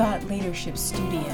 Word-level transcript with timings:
Thought 0.00 0.24
Leadership 0.28 0.78
Studio. 0.78 1.30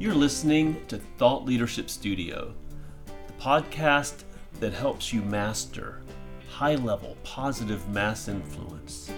You're 0.00 0.12
listening 0.12 0.84
to 0.88 0.98
Thought 1.18 1.44
Leadership 1.44 1.88
Studio, 1.88 2.52
the 3.28 3.32
podcast 3.34 4.24
that 4.58 4.72
helps 4.72 5.12
you 5.12 5.22
master 5.22 6.02
high 6.48 6.74
level 6.74 7.16
positive 7.22 7.88
mass 7.90 8.26
influence 8.26 9.12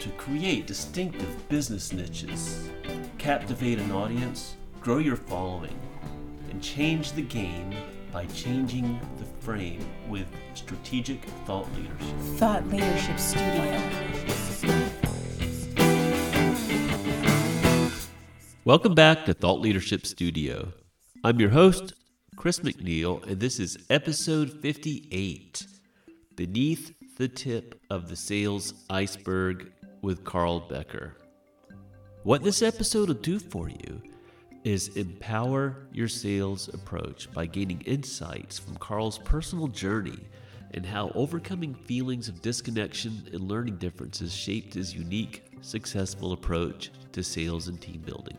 to 0.00 0.08
create 0.18 0.66
distinctive 0.66 1.48
business 1.48 1.92
niches, 1.92 2.68
captivate 3.16 3.78
an 3.78 3.92
audience, 3.92 4.56
grow 4.80 4.98
your 4.98 5.14
following, 5.14 5.78
and 6.50 6.60
change 6.60 7.12
the 7.12 7.22
game 7.22 7.72
by 8.10 8.26
changing 8.26 8.98
frame 9.46 9.78
with 10.08 10.26
strategic 10.54 11.22
thought 11.46 11.68
leadership. 11.76 12.18
Thought 12.36 12.66
Leadership 12.66 13.16
Studio. 13.20 13.80
Welcome 18.64 18.96
back 18.96 19.24
to 19.26 19.34
Thought 19.34 19.60
Leadership 19.60 20.04
Studio. 20.04 20.72
I'm 21.22 21.38
your 21.38 21.50
host, 21.50 21.92
Chris 22.34 22.58
McNeil, 22.58 23.24
and 23.30 23.38
this 23.38 23.60
is 23.60 23.78
episode 23.88 24.50
58 24.62 25.64
Beneath 26.34 26.92
the 27.16 27.28
Tip 27.28 27.80
of 27.88 28.08
the 28.08 28.16
Sales 28.16 28.74
Iceberg 28.90 29.70
with 30.02 30.24
Karl 30.24 30.58
Becker. 30.58 31.14
What 32.24 32.42
this 32.42 32.62
episode 32.62 33.06
will 33.06 33.14
do 33.14 33.38
for 33.38 33.68
you 33.68 34.02
is 34.66 34.88
empower 34.96 35.76
your 35.92 36.08
sales 36.08 36.66
approach 36.74 37.32
by 37.32 37.46
gaining 37.46 37.80
insights 37.82 38.58
from 38.58 38.76
Karl's 38.78 39.16
personal 39.18 39.68
journey 39.68 40.18
and 40.72 40.84
how 40.84 41.12
overcoming 41.14 41.72
feelings 41.72 42.28
of 42.28 42.42
disconnection 42.42 43.28
and 43.32 43.42
learning 43.42 43.76
differences 43.76 44.34
shaped 44.34 44.74
his 44.74 44.92
unique, 44.92 45.44
successful 45.60 46.32
approach 46.32 46.90
to 47.12 47.22
sales 47.22 47.68
and 47.68 47.80
team 47.80 48.02
building. 48.04 48.36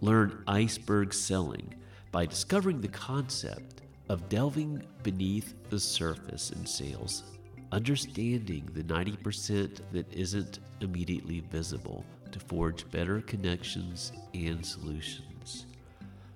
Learn 0.00 0.42
iceberg 0.48 1.14
selling 1.14 1.72
by 2.10 2.26
discovering 2.26 2.80
the 2.80 2.88
concept 2.88 3.82
of 4.08 4.28
delving 4.28 4.82
beneath 5.04 5.54
the 5.70 5.78
surface 5.78 6.50
in 6.50 6.66
sales, 6.66 7.22
understanding 7.70 8.68
the 8.74 8.82
90% 8.82 9.82
that 9.92 10.12
isn't 10.12 10.58
immediately 10.80 11.44
visible 11.48 12.04
to 12.32 12.40
forge 12.40 12.90
better 12.90 13.20
connections 13.20 14.12
and 14.34 14.64
solutions. 14.64 15.66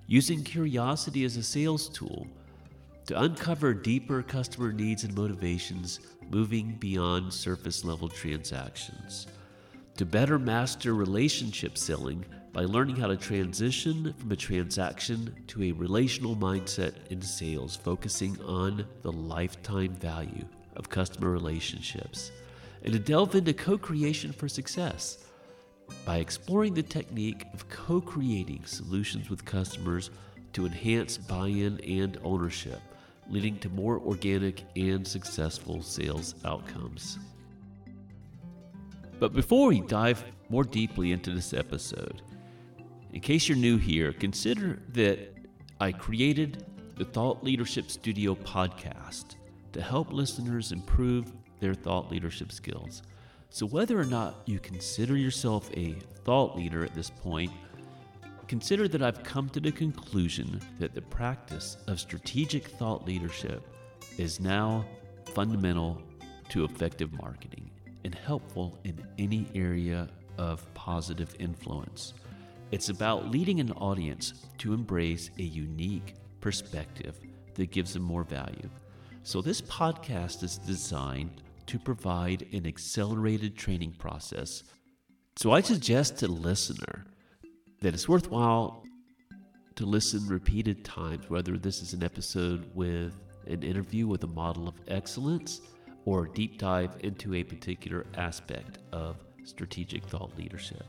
Using 0.07 0.43
curiosity 0.43 1.25
as 1.25 1.35
a 1.35 1.43
sales 1.43 1.89
tool 1.89 2.27
to 3.07 3.21
uncover 3.21 3.73
deeper 3.73 4.21
customer 4.21 4.71
needs 4.71 5.03
and 5.03 5.15
motivations, 5.15 6.01
moving 6.29 6.75
beyond 6.79 7.33
surface 7.33 7.85
level 7.85 8.09
transactions. 8.09 9.27
To 9.95 10.05
better 10.05 10.37
master 10.37 10.93
relationship 10.93 11.77
selling 11.77 12.23
by 12.51 12.65
learning 12.65 12.97
how 12.97 13.07
to 13.07 13.15
transition 13.15 14.13
from 14.17 14.31
a 14.31 14.35
transaction 14.35 15.33
to 15.47 15.63
a 15.63 15.71
relational 15.71 16.35
mindset 16.35 16.93
in 17.09 17.21
sales, 17.21 17.75
focusing 17.75 18.39
on 18.41 18.85
the 19.03 19.11
lifetime 19.11 19.93
value 19.95 20.45
of 20.75 20.89
customer 20.89 21.31
relationships, 21.31 22.31
and 22.83 22.93
to 22.93 22.99
delve 22.99 23.35
into 23.35 23.53
co 23.53 23.77
creation 23.77 24.31
for 24.31 24.49
success 24.49 25.26
by 26.05 26.17
exploring 26.17 26.73
the 26.73 26.83
technique 26.83 27.45
of 27.53 27.69
co 27.69 28.01
creating 28.01 28.63
solutions 28.65 29.29
with 29.29 29.45
customers 29.45 30.09
to 30.53 30.65
enhance 30.65 31.17
buy 31.17 31.47
in 31.47 31.79
and 31.81 32.17
ownership, 32.23 32.81
leading 33.29 33.59
to 33.59 33.69
more 33.69 33.99
organic 33.99 34.63
and 34.75 35.07
successful 35.07 35.81
sales 35.81 36.35
outcomes. 36.45 37.19
But 39.19 39.33
before 39.33 39.67
we 39.67 39.81
dive 39.81 40.23
more 40.49 40.63
deeply 40.63 41.11
into 41.11 41.31
this 41.31 41.53
episode, 41.53 42.21
in 43.13 43.19
case 43.19 43.47
you're 43.47 43.57
new 43.57 43.77
here, 43.77 44.13
consider 44.13 44.79
that 44.93 45.33
I 45.79 45.91
created 45.91 46.65
the 46.95 47.05
Thought 47.05 47.43
Leadership 47.43 47.89
Studio 47.91 48.35
podcast 48.35 49.35
to 49.73 49.81
help 49.81 50.11
listeners 50.11 50.71
improve 50.71 51.31
their 51.59 51.73
thought 51.73 52.11
leadership 52.11 52.51
skills. 52.51 53.03
So, 53.49 53.65
whether 53.65 53.99
or 53.99 54.05
not 54.05 54.41
you 54.45 54.59
consider 54.59 55.17
yourself 55.17 55.69
a 55.75 55.93
thought 56.25 56.55
leader 56.55 56.83
at 56.83 56.93
this 56.93 57.09
point, 57.09 57.51
consider 58.47 58.87
that 58.87 59.01
I've 59.01 59.23
come 59.23 59.49
to 59.49 59.59
the 59.59 59.71
conclusion 59.71 60.61
that 60.79 60.93
the 60.93 61.01
practice 61.01 61.77
of 61.87 61.99
strategic 61.99 62.67
thought 62.67 63.05
leadership 63.05 63.67
is 64.17 64.39
now 64.39 64.85
fundamental 65.33 66.01
to 66.49 66.63
effective 66.63 67.11
marketing 67.13 67.69
and 68.03 68.13
helpful 68.15 68.77
in 68.83 69.05
any 69.17 69.47
area 69.55 70.07
of 70.37 70.71
positive 70.73 71.35
influence. 71.39 72.13
It's 72.71 72.89
about 72.89 73.31
leading 73.31 73.59
an 73.59 73.71
audience 73.73 74.45
to 74.59 74.73
embrace 74.73 75.29
a 75.39 75.43
unique 75.43 76.15
perspective 76.41 77.19
that 77.55 77.71
gives 77.71 77.93
them 77.93 78.03
more 78.03 78.23
value. 78.23 78.69
So, 79.23 79.41
this 79.41 79.61
podcast 79.61 80.43
is 80.43 80.57
designed 80.57 81.41
to 81.67 81.79
provide 81.79 82.47
an 82.53 82.65
accelerated 82.65 83.55
training 83.55 83.93
process. 83.99 84.63
So, 85.37 85.51
I 85.51 85.61
suggest 85.61 86.17
to 86.19 86.27
the 86.27 86.33
listener 86.33 87.05
that 87.81 87.93
it's 87.93 88.09
worthwhile 88.09 88.83
to 89.75 89.85
listen 89.85 90.27
repeated 90.27 90.83
times, 90.83 91.29
whether 91.29 91.57
this 91.57 91.81
is 91.81 91.93
an 91.93 92.03
episode 92.03 92.69
with 92.73 93.13
an 93.45 93.63
interview 93.63 94.07
with 94.07 94.23
a 94.23 94.27
model 94.27 94.67
of 94.67 94.75
excellence 94.87 95.61
or 96.05 96.25
a 96.25 96.29
deep 96.29 96.57
dive 96.57 96.95
into 97.01 97.35
a 97.35 97.43
particular 97.43 98.05
aspect 98.15 98.79
of 98.91 99.17
strategic 99.43 100.03
thought 100.05 100.35
leadership. 100.37 100.85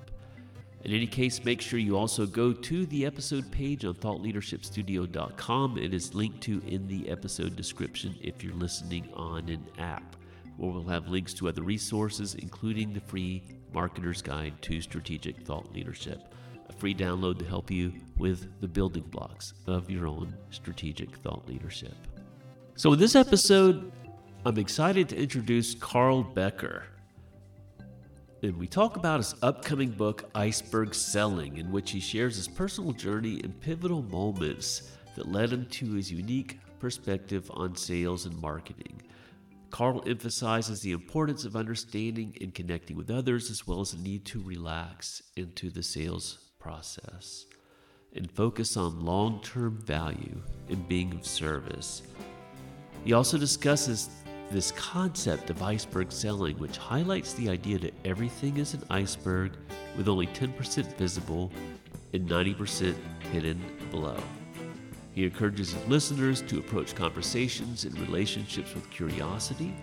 In 0.85 0.93
any 0.93 1.07
case, 1.07 1.45
make 1.45 1.61
sure 1.61 1.79
you 1.79 1.97
also 1.97 2.25
go 2.25 2.53
to 2.53 2.87
the 2.87 3.05
episode 3.05 3.51
page 3.51 3.85
on 3.85 3.95
thoughtleadershipstudio.com. 3.95 5.77
It 5.77 5.93
is 5.93 6.15
linked 6.15 6.41
to 6.43 6.63
in 6.67 6.87
the 6.87 7.09
episode 7.11 7.57
description 7.57 8.15
if 8.21 8.45
you're 8.45 8.55
listening 8.55 9.09
on 9.15 9.49
an 9.49 9.67
app, 9.79 10.17
where 10.59 10.73
we'll 10.73 10.85
have 10.85 11.09
links 11.09 11.33
to 11.35 11.49
other 11.49 11.63
resources, 11.63 12.35
including 12.35 12.93
the 12.93 13.01
free 13.01 13.43
Marketer's 13.73 14.21
Guide 14.21 14.61
to 14.63 14.81
Strategic 14.81 15.41
Thought 15.47 15.73
Leadership, 15.73 16.35
a 16.69 16.73
free 16.73 16.95
download 16.95 17.39
to 17.39 17.45
help 17.45 17.71
you 17.71 17.93
with 18.19 18.61
the 18.61 18.69
building 18.69 19.05
blocks 19.05 19.55
of 19.67 19.91
your 19.91 20.07
own 20.07 20.35
strategic 20.51 21.17
thought 21.19 21.47
leadership. 21.49 21.95
So, 22.75 22.93
in 22.93 22.99
this 22.99 23.15
episode, 23.15 23.93
I'm 24.45 24.59
excited 24.59 25.09
to 25.11 25.17
introduce 25.17 25.75
Karl 25.75 26.23
Becker. 26.23 26.85
And 28.43 28.57
we 28.57 28.67
talk 28.69 28.97
about 28.97 29.19
his 29.19 29.35
upcoming 29.43 29.91
book, 29.91 30.31
Iceberg 30.35 30.95
Selling, 30.95 31.57
in 31.57 31.73
which 31.73 31.91
he 31.91 32.01
shares 32.01 32.37
his 32.37 32.47
personal 32.47 32.93
journey 32.93 33.41
and 33.43 33.61
pivotal 33.61 34.03
moments 34.03 34.93
that 35.17 35.31
led 35.31 35.53
him 35.53 35.67
to 35.67 35.93
his 35.93 36.13
unique 36.13 36.61
perspective 36.79 37.51
on 37.55 37.75
sales 37.75 38.27
and 38.27 38.41
marketing. 38.41 39.03
Karl 39.71 40.03
emphasizes 40.07 40.81
the 40.81 40.93
importance 40.93 41.45
of 41.45 41.57
understanding 41.57 42.37
and 42.41 42.55
connecting 42.55 42.97
with 42.97 43.11
others, 43.11 43.51
as 43.51 43.67
well 43.67 43.81
as 43.81 43.93
the 43.93 43.99
need 43.99 44.25
to 44.27 44.41
relax 44.43 45.23
into 45.37 45.71
the 45.71 45.83
sales 45.83 46.39
process 46.59 47.47
and 48.15 48.31
focus 48.31 48.77
on 48.77 49.05
long 49.05 49.41
term 49.43 49.77
value 49.79 50.41
and 50.69 50.89
being 50.89 51.13
of 51.15 51.27
service. 51.27 52.03
He 53.05 53.13
also 53.13 53.39
discusses 53.39 54.11
this 54.51 54.73
concept 54.73 55.51
of 55.51 55.63
iceberg 55.63 56.11
selling, 56.11 56.59
which 56.59 56.79
highlights 56.79 57.35
the 57.35 57.51
idea 57.51 57.79
that 57.79 57.95
everything 58.05 58.57
is 58.57 58.75
an 58.75 58.83
iceberg 58.91 59.53
with 59.97 60.09
only 60.09 60.27
10% 60.29 60.97
visible 60.97 61.53
and 62.15 62.29
90% 62.29 62.95
hidden 63.31 63.61
below. 63.91 64.17
He 65.19 65.25
encourages 65.25 65.73
his 65.73 65.87
listeners 65.89 66.43
to 66.43 66.61
approach 66.61 66.95
conversations 66.95 67.85
and 67.85 67.99
relationships 67.99 68.73
with 68.73 68.89
curiosity, 68.89 69.75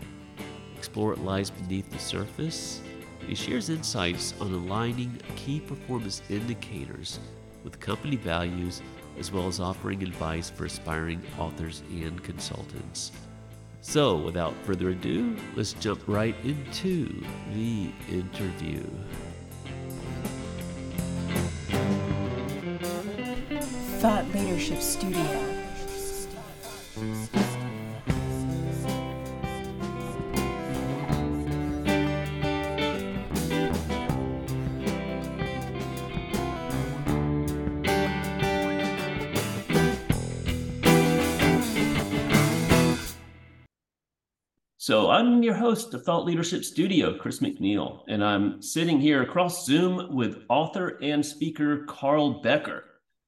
explore 0.78 1.10
what 1.10 1.26
lies 1.26 1.50
beneath 1.50 1.92
the 1.92 2.00
surface. 2.00 2.82
He 3.28 3.36
shares 3.36 3.70
insights 3.70 4.34
on 4.40 4.54
aligning 4.54 5.20
key 5.36 5.60
performance 5.60 6.22
indicators 6.30 7.20
with 7.66 7.82
company 7.82 8.16
values, 8.16 8.82
as 9.20 9.30
well 9.30 9.50
as 9.50 9.60
offering 9.60 10.04
advice 10.04 10.50
for 10.50 10.64
aspiring 10.64 11.22
authors 11.38 11.84
and 11.90 12.24
consultants. 12.24 13.12
So, 13.82 14.16
without 14.16 14.54
further 14.64 14.92
ado, 14.92 15.36
let's 15.54 15.74
jump 15.74 16.02
right 16.08 16.36
into 16.46 17.10
the 17.54 17.92
interview. 18.10 18.86
Thought 24.06 24.31
Leadership 24.36 24.81
Studio. 24.84 25.24
So 44.78 45.10
I'm 45.10 45.42
your 45.42 45.56
host 45.56 45.96
of 45.96 46.04
Thought 46.04 46.25
Leadership 46.25 46.63
Studio, 46.63 47.18
Chris 47.18 47.40
McNeil, 47.40 48.04
and 48.08 48.24
I'm 48.24 48.62
sitting 48.62 49.01
here 49.01 49.24
across 49.24 49.66
Zoom 49.66 50.13
with 50.13 50.44
author 50.48 51.00
and 51.01 51.25
speaker 51.25 51.86
Karl 51.88 52.44
Becker, 52.44 52.84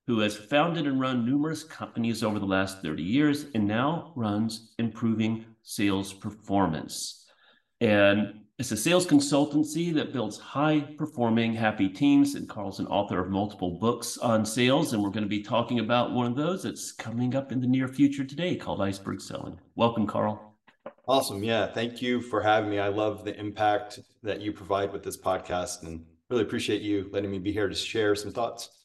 who 0.08 0.20
has 0.20 0.38
founded 0.38 0.88
and 0.88 1.02
run 1.02 1.26
numerous 1.26 1.64
companies 1.64 2.24
over 2.24 2.40
the 2.40 2.46
last 2.46 2.82
30 2.82 3.04
years 3.04 3.48
and 3.54 3.68
now 3.68 4.14
runs 4.16 4.74
Improving 4.80 5.46
Sales 5.64 6.14
Performance. 6.14 7.26
And 7.82 8.36
it's 8.58 8.72
a 8.72 8.78
sales 8.78 9.06
consultancy 9.06 9.94
that 9.94 10.14
builds 10.14 10.40
high 10.40 10.80
performing, 10.98 11.54
happy 11.54 11.90
teams. 11.90 12.36
And 12.36 12.48
Karl's 12.48 12.80
an 12.80 12.88
author 12.88 13.20
of 13.20 13.30
multiple 13.30 13.78
books 13.80 14.18
on 14.18 14.46
sales. 14.46 14.94
And 14.94 15.04
we're 15.04 15.10
going 15.10 15.26
to 15.26 15.30
be 15.30 15.44
talking 15.44 15.80
about 15.80 16.14
one 16.14 16.26
of 16.26 16.38
those 16.38 16.64
that's 16.64 16.94
coming 16.94 17.36
up 17.36 17.52
in 17.52 17.60
the 17.60 17.68
near 17.68 17.90
future 17.90 18.24
today 18.24 18.56
called 18.56 18.82
Iceberg 18.82 19.20
Selling. 19.20 19.60
Welcome, 19.76 20.08
Karl. 20.08 20.56
Awesome. 21.06 21.44
Yeah. 21.44 21.68
Thank 21.68 22.02
you 22.02 22.22
for 22.22 22.42
having 22.42 22.70
me. 22.70 22.80
I 22.80 22.88
love 22.88 23.26
the 23.26 23.38
impact 23.38 24.00
that 24.24 24.40
you 24.42 24.54
provide 24.54 24.94
with 24.94 25.04
this 25.04 25.18
podcast 25.18 25.84
and 25.84 26.06
really 26.30 26.44
appreciate 26.44 26.82
you 26.82 27.10
letting 27.12 27.30
me 27.30 27.40
be 27.40 27.52
here 27.52 27.68
to 27.68 27.76
share 27.76 28.16
some 28.16 28.32
thoughts. 28.32 28.77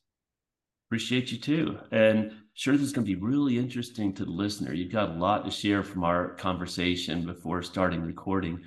Appreciate 0.92 1.32
you 1.32 1.38
too. 1.38 1.78
And 1.90 2.32
sure, 2.52 2.76
this 2.76 2.84
is 2.84 2.92
going 2.92 3.06
to 3.06 3.16
be 3.16 3.18
really 3.18 3.56
interesting 3.56 4.12
to 4.12 4.26
the 4.26 4.30
listener. 4.30 4.74
You've 4.74 4.92
got 4.92 5.08
a 5.08 5.14
lot 5.14 5.46
to 5.46 5.50
share 5.50 5.82
from 5.82 6.04
our 6.04 6.34
conversation 6.34 7.24
before 7.24 7.62
starting 7.62 8.02
recording. 8.02 8.60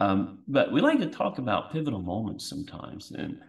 Um, 0.00 0.38
but 0.48 0.72
we 0.72 0.80
like 0.80 1.00
to 1.00 1.10
talk 1.10 1.36
about 1.36 1.74
pivotal 1.74 2.00
moments 2.00 2.48
sometimes. 2.48 3.10
And 3.10 3.40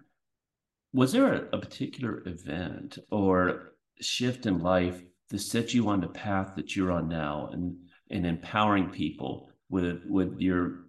was 0.92 1.14
there 1.14 1.36
a, 1.36 1.56
a 1.56 1.58
particular 1.62 2.22
event 2.28 2.98
or 3.12 3.76
shift 4.02 4.46
in 4.46 4.60
life 4.60 5.02
that 5.30 5.40
set 5.40 5.74
you 5.74 5.88
on 5.88 6.02
the 6.02 6.10
path 6.10 6.52
that 6.58 6.76
you're 6.76 6.92
on 6.92 7.08
now 7.08 7.48
and, 7.54 7.78
and 8.12 8.26
empowering 8.26 8.90
people 8.90 9.52
with, 9.70 10.02
with 10.06 10.38
your 10.38 10.80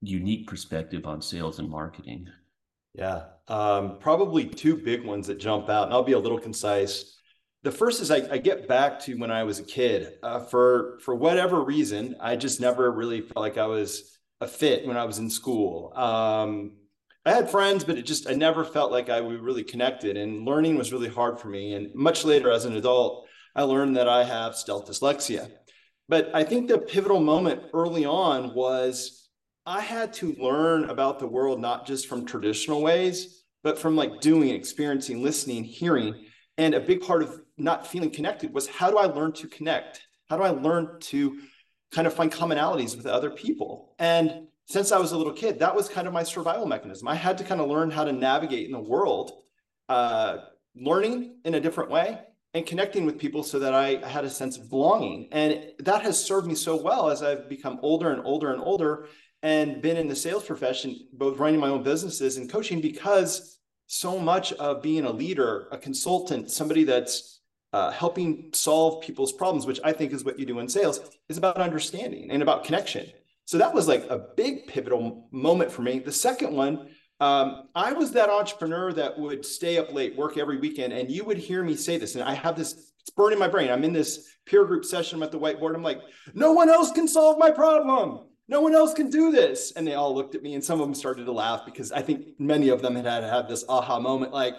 unique 0.00 0.46
perspective 0.46 1.04
on 1.04 1.20
sales 1.20 1.58
and 1.58 1.68
marketing? 1.68 2.28
Yeah, 2.94 3.24
um, 3.46 3.98
probably 4.00 4.46
two 4.46 4.76
big 4.76 5.04
ones 5.04 5.26
that 5.28 5.38
jump 5.38 5.68
out, 5.68 5.84
and 5.84 5.92
I'll 5.92 6.02
be 6.02 6.12
a 6.12 6.18
little 6.18 6.38
concise. 6.40 7.16
The 7.62 7.72
first 7.72 8.00
is 8.00 8.10
I, 8.10 8.22
I 8.30 8.38
get 8.38 8.68
back 8.68 9.00
to 9.00 9.14
when 9.14 9.30
I 9.30 9.44
was 9.44 9.58
a 9.58 9.64
kid. 9.64 10.14
Uh, 10.22 10.40
for 10.40 10.98
for 11.02 11.14
whatever 11.14 11.62
reason, 11.62 12.16
I 12.20 12.36
just 12.36 12.60
never 12.60 12.90
really 12.90 13.20
felt 13.20 13.36
like 13.36 13.58
I 13.58 13.66
was 13.66 14.18
a 14.40 14.46
fit 14.46 14.86
when 14.86 14.96
I 14.96 15.04
was 15.04 15.18
in 15.18 15.30
school. 15.30 15.92
Um, 15.96 16.72
I 17.24 17.32
had 17.32 17.50
friends, 17.50 17.84
but 17.84 17.98
it 17.98 18.02
just 18.02 18.28
I 18.28 18.32
never 18.32 18.64
felt 18.64 18.90
like 18.90 19.10
I 19.10 19.20
we 19.20 19.36
really 19.36 19.64
connected, 19.64 20.16
and 20.16 20.44
learning 20.44 20.76
was 20.76 20.92
really 20.92 21.08
hard 21.08 21.40
for 21.40 21.48
me. 21.48 21.74
And 21.74 21.94
much 21.94 22.24
later, 22.24 22.50
as 22.50 22.64
an 22.64 22.76
adult, 22.76 23.26
I 23.54 23.62
learned 23.62 23.96
that 23.96 24.08
I 24.08 24.24
have 24.24 24.56
stealth 24.56 24.86
dyslexia. 24.88 25.50
But 26.08 26.30
I 26.34 26.44
think 26.44 26.68
the 26.68 26.78
pivotal 26.78 27.20
moment 27.20 27.64
early 27.74 28.06
on 28.06 28.54
was 28.54 29.27
I 29.68 29.80
had 29.80 30.14
to 30.14 30.34
learn 30.38 30.88
about 30.88 31.18
the 31.18 31.26
world 31.26 31.60
not 31.60 31.86
just 31.86 32.06
from 32.06 32.24
traditional 32.24 32.80
ways, 32.80 33.44
but 33.62 33.78
from 33.78 33.96
like 33.96 34.22
doing, 34.22 34.48
experiencing, 34.48 35.22
listening, 35.22 35.62
hearing. 35.62 36.24
And 36.56 36.74
a 36.74 36.80
big 36.80 37.02
part 37.02 37.22
of 37.22 37.42
not 37.58 37.86
feeling 37.86 38.10
connected 38.10 38.52
was 38.54 38.66
how 38.66 38.90
do 38.90 38.96
I 38.96 39.04
learn 39.04 39.32
to 39.32 39.46
connect? 39.46 40.00
How 40.30 40.38
do 40.38 40.42
I 40.42 40.50
learn 40.50 40.98
to 41.00 41.38
kind 41.90 42.06
of 42.06 42.14
find 42.14 42.32
commonalities 42.32 42.96
with 42.96 43.06
other 43.06 43.30
people. 43.30 43.94
And 43.98 44.46
since 44.66 44.90
I 44.90 44.98
was 44.98 45.12
a 45.12 45.18
little 45.18 45.32
kid, 45.32 45.58
that 45.58 45.74
was 45.74 45.88
kind 45.88 46.06
of 46.06 46.12
my 46.12 46.22
survival 46.22 46.66
mechanism. 46.66 47.08
I 47.08 47.14
had 47.14 47.38
to 47.38 47.44
kind 47.44 47.60
of 47.60 47.68
learn 47.68 47.90
how 47.90 48.04
to 48.04 48.12
navigate 48.12 48.66
in 48.66 48.72
the 48.72 48.80
world, 48.80 49.32
uh, 49.88 50.38
learning 50.74 51.36
in 51.44 51.54
a 51.54 51.60
different 51.60 51.90
way 51.90 52.18
and 52.54 52.66
connecting 52.66 53.04
with 53.04 53.18
people 53.18 53.42
so 53.42 53.58
that 53.58 53.74
I 53.74 54.06
had 54.06 54.24
a 54.24 54.30
sense 54.30 54.56
of 54.56 54.70
belonging. 54.70 55.28
And 55.32 55.72
that 55.80 56.02
has 56.02 56.22
served 56.22 56.46
me 56.46 56.54
so 56.54 56.80
well 56.80 57.10
as 57.10 57.22
I've 57.22 57.48
become 57.48 57.78
older 57.82 58.10
and 58.10 58.22
older 58.24 58.52
and 58.52 58.62
older 58.62 59.06
and 59.42 59.80
been 59.80 59.96
in 59.96 60.08
the 60.08 60.16
sales 60.16 60.44
profession, 60.44 61.08
both 61.12 61.38
running 61.38 61.60
my 61.60 61.68
own 61.68 61.82
businesses 61.82 62.36
and 62.36 62.50
coaching, 62.50 62.80
because 62.80 63.58
so 63.86 64.18
much 64.18 64.52
of 64.54 64.82
being 64.82 65.04
a 65.04 65.12
leader, 65.12 65.68
a 65.72 65.78
consultant, 65.78 66.50
somebody 66.50 66.84
that's 66.84 67.40
uh, 67.72 67.90
helping 67.90 68.50
solve 68.52 69.02
people's 69.02 69.32
problems, 69.32 69.66
which 69.66 69.80
I 69.84 69.92
think 69.92 70.12
is 70.12 70.24
what 70.24 70.38
you 70.38 70.46
do 70.46 70.58
in 70.58 70.68
sales, 70.68 71.00
is 71.28 71.38
about 71.38 71.58
understanding 71.58 72.30
and 72.30 72.42
about 72.42 72.64
connection. 72.64 73.06
So 73.44 73.58
that 73.58 73.72
was 73.72 73.88
like 73.88 74.04
a 74.10 74.26
big 74.36 74.66
pivotal 74.66 75.28
moment 75.30 75.70
for 75.70 75.82
me. 75.82 76.00
The 76.00 76.12
second 76.12 76.52
one, 76.54 76.88
um, 77.20 77.68
I 77.74 77.92
was 77.92 78.12
that 78.12 78.28
entrepreneur 78.28 78.92
that 78.92 79.18
would 79.18 79.44
stay 79.44 79.78
up 79.78 79.92
late, 79.92 80.16
work 80.16 80.36
every 80.36 80.58
weekend, 80.58 80.92
and 80.92 81.10
you 81.10 81.24
would 81.24 81.38
hear 81.38 81.62
me 81.62 81.74
say 81.74 81.96
this. 81.96 82.14
And 82.14 82.24
I 82.24 82.34
have 82.34 82.56
this, 82.56 82.92
it's 83.00 83.10
burning 83.10 83.38
my 83.38 83.48
brain. 83.48 83.70
I'm 83.70 83.84
in 83.84 83.92
this 83.92 84.36
peer 84.44 84.64
group 84.64 84.84
session 84.84 85.16
I'm 85.16 85.22
at 85.22 85.32
the 85.32 85.38
whiteboard. 85.38 85.74
I'm 85.74 85.82
like, 85.82 86.00
no 86.34 86.52
one 86.52 86.68
else 86.68 86.92
can 86.92 87.08
solve 87.08 87.38
my 87.38 87.50
problem. 87.50 88.26
No 88.48 88.60
one 88.60 88.74
else 88.74 88.94
can 88.94 89.10
do 89.10 89.30
this. 89.30 89.72
And 89.72 89.86
they 89.86 89.94
all 89.94 90.14
looked 90.14 90.34
at 90.34 90.42
me, 90.42 90.54
and 90.54 90.64
some 90.64 90.80
of 90.80 90.86
them 90.86 90.94
started 90.94 91.26
to 91.26 91.32
laugh 91.32 91.64
because 91.64 91.92
I 91.92 92.02
think 92.02 92.38
many 92.38 92.70
of 92.70 92.82
them 92.82 92.96
had 92.96 93.04
had, 93.04 93.24
had 93.24 93.48
this 93.48 93.64
aha 93.68 94.00
moment 94.00 94.32
like, 94.32 94.54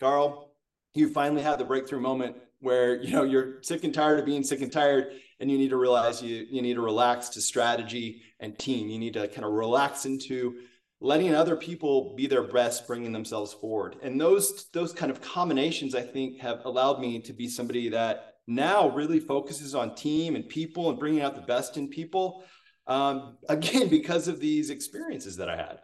Karl, 0.00 0.52
you 0.94 1.08
finally 1.10 1.42
have 1.42 1.58
the 1.58 1.64
breakthrough 1.64 2.00
moment 2.00 2.36
where 2.60 2.96
you 3.02 3.12
know 3.12 3.22
you're 3.22 3.62
sick 3.62 3.84
and 3.84 3.94
tired 3.94 4.18
of 4.18 4.26
being 4.26 4.42
sick 4.42 4.60
and 4.60 4.72
tired 4.72 5.12
and 5.40 5.50
you 5.50 5.58
need 5.58 5.70
to 5.70 5.76
realize 5.76 6.22
you 6.22 6.46
you 6.50 6.62
need 6.62 6.74
to 6.74 6.80
relax 6.80 7.28
to 7.30 7.40
strategy 7.40 8.22
and 8.40 8.58
team. 8.58 8.88
You 8.88 8.98
need 8.98 9.14
to 9.14 9.28
kind 9.28 9.44
of 9.44 9.52
relax 9.52 10.06
into 10.06 10.56
letting 11.02 11.34
other 11.34 11.56
people 11.56 12.14
be 12.14 12.26
their 12.26 12.42
best 12.42 12.86
bringing 12.86 13.12
themselves 13.12 13.52
forward. 13.54 13.96
And 14.02 14.20
those 14.20 14.68
those 14.72 14.92
kind 14.92 15.10
of 15.10 15.20
combinations 15.20 15.94
i 15.94 16.02
think 16.02 16.38
have 16.40 16.64
allowed 16.64 17.00
me 17.00 17.20
to 17.20 17.32
be 17.32 17.48
somebody 17.48 17.88
that 17.90 18.34
now 18.46 18.88
really 18.90 19.20
focuses 19.20 19.74
on 19.74 19.94
team 19.94 20.34
and 20.34 20.48
people 20.48 20.90
and 20.90 20.98
bringing 20.98 21.22
out 21.22 21.36
the 21.36 21.42
best 21.42 21.76
in 21.76 21.88
people 21.88 22.44
um, 22.86 23.36
again 23.48 23.88
because 23.90 24.28
of 24.28 24.40
these 24.40 24.70
experiences 24.70 25.36
that 25.36 25.48
i 25.48 25.56
had 25.56 25.78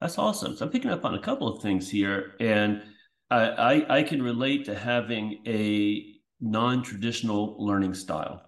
that's 0.00 0.18
awesome 0.18 0.56
so 0.56 0.64
i'm 0.64 0.70
picking 0.70 0.90
up 0.90 1.04
on 1.04 1.14
a 1.14 1.20
couple 1.20 1.48
of 1.48 1.62
things 1.62 1.90
here 1.90 2.34
and 2.40 2.82
I, 3.30 3.48
I, 3.48 3.98
I 3.98 4.02
can 4.02 4.22
relate 4.22 4.66
to 4.66 4.74
having 4.74 5.42
a 5.46 6.14
non-traditional 6.40 7.56
learning 7.58 7.94
style. 7.94 8.42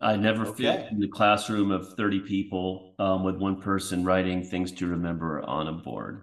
I 0.00 0.16
never 0.16 0.46
okay. 0.46 0.64
fit 0.64 0.92
in 0.92 1.00
the 1.00 1.08
classroom 1.08 1.70
of 1.70 1.94
30 1.94 2.20
people 2.20 2.94
um, 2.98 3.24
with 3.24 3.36
one 3.36 3.60
person 3.60 4.04
writing 4.04 4.44
things 4.44 4.70
to 4.72 4.86
remember 4.86 5.42
on 5.42 5.68
a 5.68 5.72
board. 5.72 6.22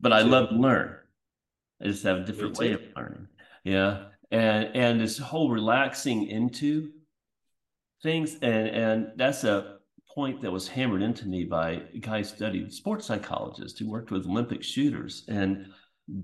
But 0.00 0.12
I 0.12 0.22
love 0.22 0.50
to 0.50 0.56
learn. 0.56 0.96
I 1.80 1.86
just 1.86 2.02
have 2.02 2.18
a 2.18 2.24
different 2.24 2.58
way 2.58 2.72
of 2.72 2.82
learning. 2.96 3.28
Yeah. 3.64 4.04
And 4.30 4.74
and 4.74 5.00
this 5.00 5.18
whole 5.18 5.50
relaxing 5.50 6.26
into 6.26 6.90
things 8.02 8.34
and 8.42 8.68
and 8.68 9.12
that's 9.16 9.44
a 9.44 9.78
point 10.14 10.42
that 10.42 10.50
was 10.50 10.68
hammered 10.68 11.02
into 11.02 11.26
me 11.26 11.44
by 11.44 11.82
a 11.94 11.98
guy 11.98 12.20
studied 12.22 12.72
sports 12.72 13.06
psychologist 13.06 13.78
who 13.78 13.88
worked 13.88 14.10
with 14.10 14.26
Olympic 14.26 14.62
shooters. 14.62 15.24
And 15.28 15.66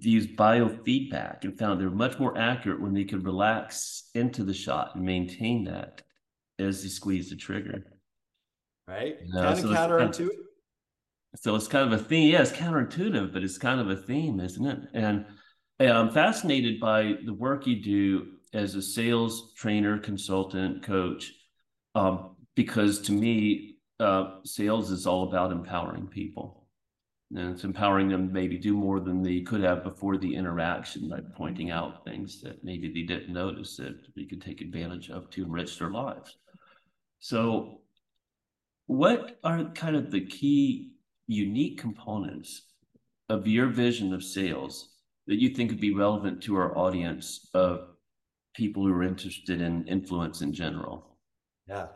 used 0.01 0.37
biofeedback 0.37 1.45
and 1.45 1.59
found 1.59 1.81
they're 1.81 1.91
much 1.91 2.19
more 2.19 2.37
accurate 2.37 2.81
when 2.81 2.95
they 2.95 3.05
could 3.05 3.25
relax 3.25 4.11
into 4.15 4.45
the 4.45 4.55
shot 4.55 4.95
and 4.95 5.05
maintain 5.05 5.65
that 5.65 6.03
as 6.59 6.83
they 6.83 6.89
squeeze 6.89 7.31
the 7.31 7.37
trigger. 7.37 7.85
Right. 8.87 9.17
You 9.25 9.33
know, 9.33 9.43
kind 9.43 9.59
so 9.59 9.71
of 9.71 9.77
counterintuitive. 9.77 10.29
So 11.37 11.55
it's 11.55 11.69
kind 11.69 11.93
of 11.93 12.01
a 12.01 12.03
theme. 12.03 12.33
Yeah, 12.33 12.43
it's 12.43 12.53
counterintuitive, 12.53 13.33
but 13.33 13.43
it's 13.43 13.59
kind 13.59 13.81
of 13.81 13.91
a 13.91 13.97
theme, 13.97 14.41
isn't 14.41 14.67
it? 14.67 14.81
And 14.95 15.27
I'm 15.79 16.11
fascinated 16.11 16.81
by 16.81 17.15
the 17.25 17.35
work 17.35 17.67
you 17.67 17.83
do 17.83 18.27
as 18.53 18.75
a 18.75 18.83
sales 18.83 19.53
trainer, 19.55 19.99
consultant, 19.99 20.83
coach, 20.83 21.33
um, 21.99 22.37
because 22.55 23.01
to 23.03 23.13
me, 23.13 23.77
uh, 24.01 24.39
sales 24.45 24.91
is 24.91 25.07
all 25.07 25.25
about 25.25 25.51
empowering 25.51 26.07
people 26.07 26.59
and 27.35 27.51
it's 27.51 27.65
empowering 27.65 28.09
them 28.09 28.29
to 28.29 28.33
maybe 28.33 28.57
do 28.57 28.75
more 28.75 29.01
than 29.01 29.23
they 29.23 29.41
could 29.41 29.61
have 29.63 29.85
before 29.85 30.17
the 30.17 30.35
interaction 30.35 31.09
by 31.09 31.21
pointing 31.37 31.71
out 31.71 32.05
things 32.05 32.41
that 32.41 32.65
maybe 32.65 32.89
they 32.89 33.03
didn't 33.03 33.33
notice 33.33 33.77
that 33.77 33.97
we 34.17 34.25
could 34.27 34.41
take 34.41 34.61
advantage 34.61 35.11
of 35.11 35.29
to 35.31 35.45
enrich 35.45 35.79
their 35.79 35.91
lives. 35.91 36.37
So, 37.19 37.81
what 38.87 39.39
are 39.45 39.65
kind 39.75 39.97
of 39.97 40.11
the 40.11 40.25
key 40.25 40.93
unique 41.27 41.79
components 41.79 42.63
of 43.29 43.47
your 43.47 43.67
vision 43.67 44.15
of 44.15 44.25
sales 44.25 44.95
that 45.27 45.39
you 45.39 45.51
think 45.51 45.71
would 45.71 45.81
be 45.81 45.93
relevant 45.93 46.43
to 46.45 46.57
our 46.57 46.79
audience 46.79 47.51
of 47.53 47.89
people 48.55 48.87
who 48.87 48.93
are 48.95 49.03
interested 49.03 49.61
in 49.61 49.87
influence 49.87 50.41
in 50.41 50.55
general? 50.55 51.08
Yeah. 51.69 51.89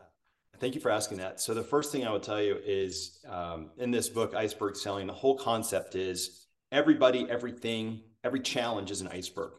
Thank 0.59 0.75
you 0.75 0.81
for 0.81 0.91
asking 0.91 1.17
that. 1.17 1.41
So 1.41 1.53
the 1.53 1.63
first 1.63 1.91
thing 1.91 2.05
I 2.05 2.11
would 2.11 2.23
tell 2.23 2.41
you 2.41 2.59
is 2.63 3.19
um, 3.27 3.71
in 3.77 3.89
this 3.89 4.07
book, 4.07 4.35
Iceberg 4.35 4.75
Selling, 4.75 5.07
the 5.07 5.13
whole 5.13 5.37
concept 5.37 5.95
is 5.95 6.45
everybody, 6.71 7.25
everything, 7.29 8.01
every 8.23 8.39
challenge 8.39 8.91
is 8.91 9.01
an 9.01 9.07
iceberg. 9.07 9.51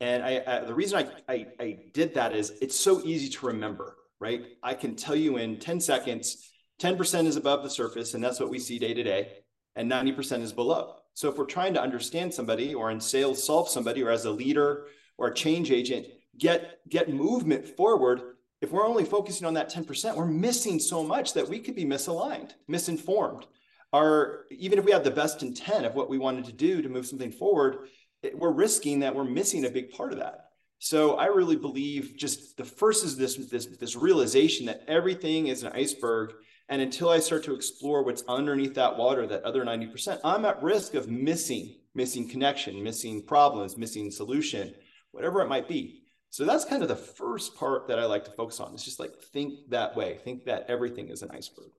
And 0.00 0.22
I, 0.22 0.42
I, 0.46 0.60
the 0.60 0.74
reason 0.74 0.98
I, 0.98 1.32
I, 1.32 1.46
I 1.60 1.78
did 1.94 2.14
that 2.14 2.34
is 2.34 2.52
it's 2.60 2.78
so 2.78 3.00
easy 3.04 3.28
to 3.30 3.46
remember, 3.46 3.96
right? 4.20 4.44
I 4.62 4.74
can 4.74 4.96
tell 4.96 5.16
you 5.16 5.36
in 5.38 5.58
10 5.58 5.80
seconds, 5.80 6.50
10% 6.80 7.26
is 7.26 7.36
above 7.36 7.62
the 7.62 7.70
surface, 7.70 8.14
and 8.14 8.22
that's 8.22 8.40
what 8.40 8.50
we 8.50 8.58
see 8.58 8.78
day 8.78 8.92
to 8.92 9.02
day, 9.02 9.28
and 9.76 9.90
90% 9.90 10.42
is 10.42 10.52
below. 10.52 10.96
So 11.14 11.30
if 11.30 11.38
we're 11.38 11.46
trying 11.46 11.72
to 11.74 11.80
understand 11.80 12.34
somebody 12.34 12.74
or 12.74 12.90
in 12.90 13.00
sales 13.00 13.42
solve 13.42 13.70
somebody 13.70 14.02
or 14.02 14.10
as 14.10 14.26
a 14.26 14.30
leader 14.30 14.88
or 15.16 15.28
a 15.28 15.34
change 15.34 15.70
agent, 15.70 16.06
get 16.36 16.80
get 16.90 17.08
movement 17.08 17.64
forward, 17.64 18.35
if 18.60 18.70
we're 18.70 18.86
only 18.86 19.04
focusing 19.04 19.46
on 19.46 19.54
that 19.54 19.72
10%, 19.72 20.16
we're 20.16 20.26
missing 20.26 20.78
so 20.78 21.02
much 21.02 21.34
that 21.34 21.48
we 21.48 21.58
could 21.58 21.74
be 21.74 21.84
misaligned, 21.84 22.52
misinformed. 22.68 23.46
Or 23.92 24.46
even 24.50 24.78
if 24.78 24.84
we 24.84 24.92
had 24.92 25.04
the 25.04 25.10
best 25.10 25.42
intent 25.42 25.86
of 25.86 25.94
what 25.94 26.08
we 26.08 26.18
wanted 26.18 26.46
to 26.46 26.52
do 26.52 26.82
to 26.82 26.88
move 26.88 27.06
something 27.06 27.30
forward, 27.30 27.88
it, 28.22 28.36
we're 28.36 28.50
risking 28.50 29.00
that 29.00 29.14
we're 29.14 29.24
missing 29.24 29.64
a 29.64 29.70
big 29.70 29.90
part 29.90 30.12
of 30.12 30.18
that. 30.18 30.46
So 30.78 31.16
I 31.16 31.26
really 31.26 31.56
believe 31.56 32.14
just 32.16 32.56
the 32.56 32.64
first 32.64 33.04
is 33.04 33.16
this, 33.16 33.36
this, 33.36 33.66
this 33.66 33.96
realization 33.96 34.66
that 34.66 34.84
everything 34.88 35.46
is 35.46 35.62
an 35.62 35.72
iceberg. 35.72 36.34
And 36.68 36.82
until 36.82 37.10
I 37.10 37.20
start 37.20 37.44
to 37.44 37.54
explore 37.54 38.02
what's 38.02 38.24
underneath 38.28 38.74
that 38.74 38.96
water, 38.96 39.26
that 39.26 39.44
other 39.44 39.64
90%, 39.64 40.20
I'm 40.24 40.44
at 40.44 40.62
risk 40.62 40.94
of 40.94 41.08
missing, 41.08 41.76
missing 41.94 42.28
connection, 42.28 42.82
missing 42.82 43.22
problems, 43.22 43.78
missing 43.78 44.10
solution, 44.10 44.74
whatever 45.12 45.40
it 45.40 45.48
might 45.48 45.68
be. 45.68 46.02
So 46.30 46.44
that's 46.44 46.64
kind 46.64 46.82
of 46.82 46.88
the 46.88 46.96
first 46.96 47.56
part 47.56 47.88
that 47.88 47.98
I 47.98 48.04
like 48.04 48.24
to 48.24 48.30
focus 48.30 48.60
on. 48.60 48.74
It's 48.74 48.84
just 48.84 49.00
like 49.00 49.18
think 49.18 49.70
that 49.70 49.96
way, 49.96 50.18
think 50.22 50.44
that 50.44 50.66
everything 50.68 51.08
is 51.08 51.22
an 51.22 51.30
iceberg. 51.30 51.70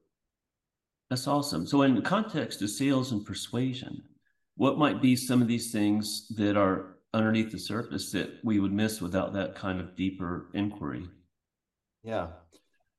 That's 1.09 1.27
awesome. 1.27 1.65
So, 1.65 1.83
in 1.83 1.95
the 1.95 2.01
context 2.01 2.61
of 2.61 2.69
sales 2.69 3.11
and 3.11 3.25
persuasion, 3.25 4.03
what 4.55 4.77
might 4.77 5.01
be 5.01 5.15
some 5.15 5.41
of 5.41 5.47
these 5.47 5.71
things 5.71 6.27
that 6.35 6.57
are 6.57 6.97
underneath 7.13 7.51
the 7.51 7.59
surface 7.59 8.11
that 8.11 8.39
we 8.43 8.59
would 8.59 8.73
miss 8.73 9.01
without 9.01 9.33
that 9.33 9.55
kind 9.55 9.79
of 9.79 9.95
deeper 9.95 10.49
inquiry? 10.53 11.07
Yeah. 12.03 12.27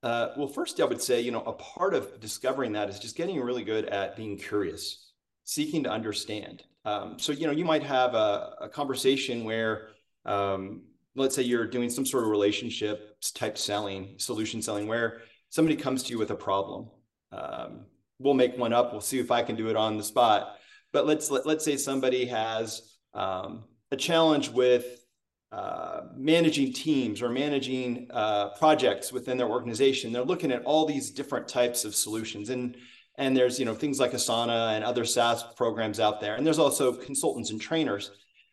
Uh, 0.02 0.28
well, 0.36 0.48
first, 0.48 0.80
I 0.80 0.84
would 0.84 1.02
say, 1.02 1.20
you 1.20 1.32
know, 1.32 1.42
a 1.42 1.52
part 1.52 1.92
of 1.92 2.20
discovering 2.20 2.72
that 2.72 2.88
is 2.88 2.98
just 2.98 3.16
getting 3.16 3.40
really 3.40 3.64
good 3.64 3.86
at 3.86 4.16
being 4.16 4.38
curious, 4.38 5.10
seeking 5.44 5.82
to 5.84 5.90
understand. 5.90 6.62
Um, 6.84 7.18
so, 7.18 7.32
you 7.32 7.46
know, 7.46 7.52
you 7.52 7.64
might 7.64 7.82
have 7.82 8.14
a, 8.14 8.54
a 8.60 8.68
conversation 8.68 9.44
where 9.44 9.88
um, 10.24 10.82
let's 11.14 11.34
say 11.34 11.42
you're 11.42 11.66
doing 11.66 11.90
some 11.90 12.06
sort 12.06 12.24
of 12.24 12.30
relationship 12.30 13.16
type 13.34 13.58
selling, 13.58 14.14
solution 14.18 14.62
selling, 14.62 14.86
where 14.86 15.22
somebody 15.48 15.76
comes 15.76 16.02
to 16.04 16.10
you 16.12 16.18
with 16.18 16.30
a 16.30 16.36
problem. 16.36 16.88
Um, 17.32 17.86
we'll 18.18 18.34
make 18.34 18.56
one 18.56 18.72
up. 18.72 18.92
We'll 18.92 19.00
see 19.00 19.18
if 19.18 19.30
I 19.30 19.42
can 19.42 19.56
do 19.56 19.68
it 19.68 19.76
on 19.76 19.96
the 19.96 20.04
spot. 20.04 20.56
But 20.92 21.06
let's 21.06 21.30
let, 21.30 21.46
let's 21.46 21.64
say 21.64 21.76
somebody 21.76 22.26
has 22.26 22.96
um, 23.14 23.64
a 23.90 23.96
challenge 23.96 24.50
with 24.50 25.04
uh, 25.52 26.00
managing 26.14 26.72
teams 26.72 27.22
or 27.22 27.30
managing 27.30 28.08
uh, 28.10 28.50
projects 28.58 29.12
within 29.12 29.38
their 29.38 29.48
organization. 29.48 30.12
They're 30.12 30.22
looking 30.22 30.52
at 30.52 30.64
all 30.64 30.86
these 30.86 31.10
different 31.10 31.48
types 31.48 31.84
of 31.84 31.94
solutions, 31.94 32.50
and 32.50 32.76
and 33.16 33.36
there's 33.36 33.58
you 33.58 33.64
know 33.64 33.74
things 33.74 33.98
like 33.98 34.12
Asana 34.12 34.76
and 34.76 34.84
other 34.84 35.04
SaaS 35.04 35.42
programs 35.56 36.00
out 36.00 36.20
there, 36.20 36.36
and 36.36 36.46
there's 36.46 36.58
also 36.58 36.92
consultants 36.92 37.50
and 37.50 37.60
trainers 37.60 38.10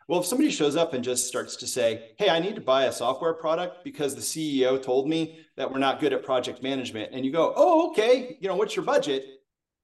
well, 0.08 0.20
if 0.20 0.26
somebody 0.26 0.52
shows 0.52 0.76
up 0.76 0.94
and 0.94 1.04
just 1.04 1.28
starts 1.28 1.56
to 1.58 1.68
say, 1.68 2.12
Hey, 2.18 2.30
I 2.30 2.40
need 2.40 2.56
to 2.56 2.62
buy 2.62 2.86
a 2.86 2.92
software 2.92 3.34
product 3.34 3.84
because 3.84 4.16
the 4.16 4.22
CEO 4.22 4.82
told 4.82 5.08
me 5.08 5.40
that 5.58 5.72
we're 5.72 5.80
not 5.80 6.00
good 6.00 6.14
at 6.14 6.24
project 6.24 6.62
management, 6.62 7.12
and 7.14 7.26
you 7.26 7.32
go, 7.32 7.54
Oh, 7.56 7.90
okay, 7.90 8.38
you 8.40 8.48
know, 8.48 8.56
what's 8.56 8.76
your 8.76 8.86
budget? 8.86 9.26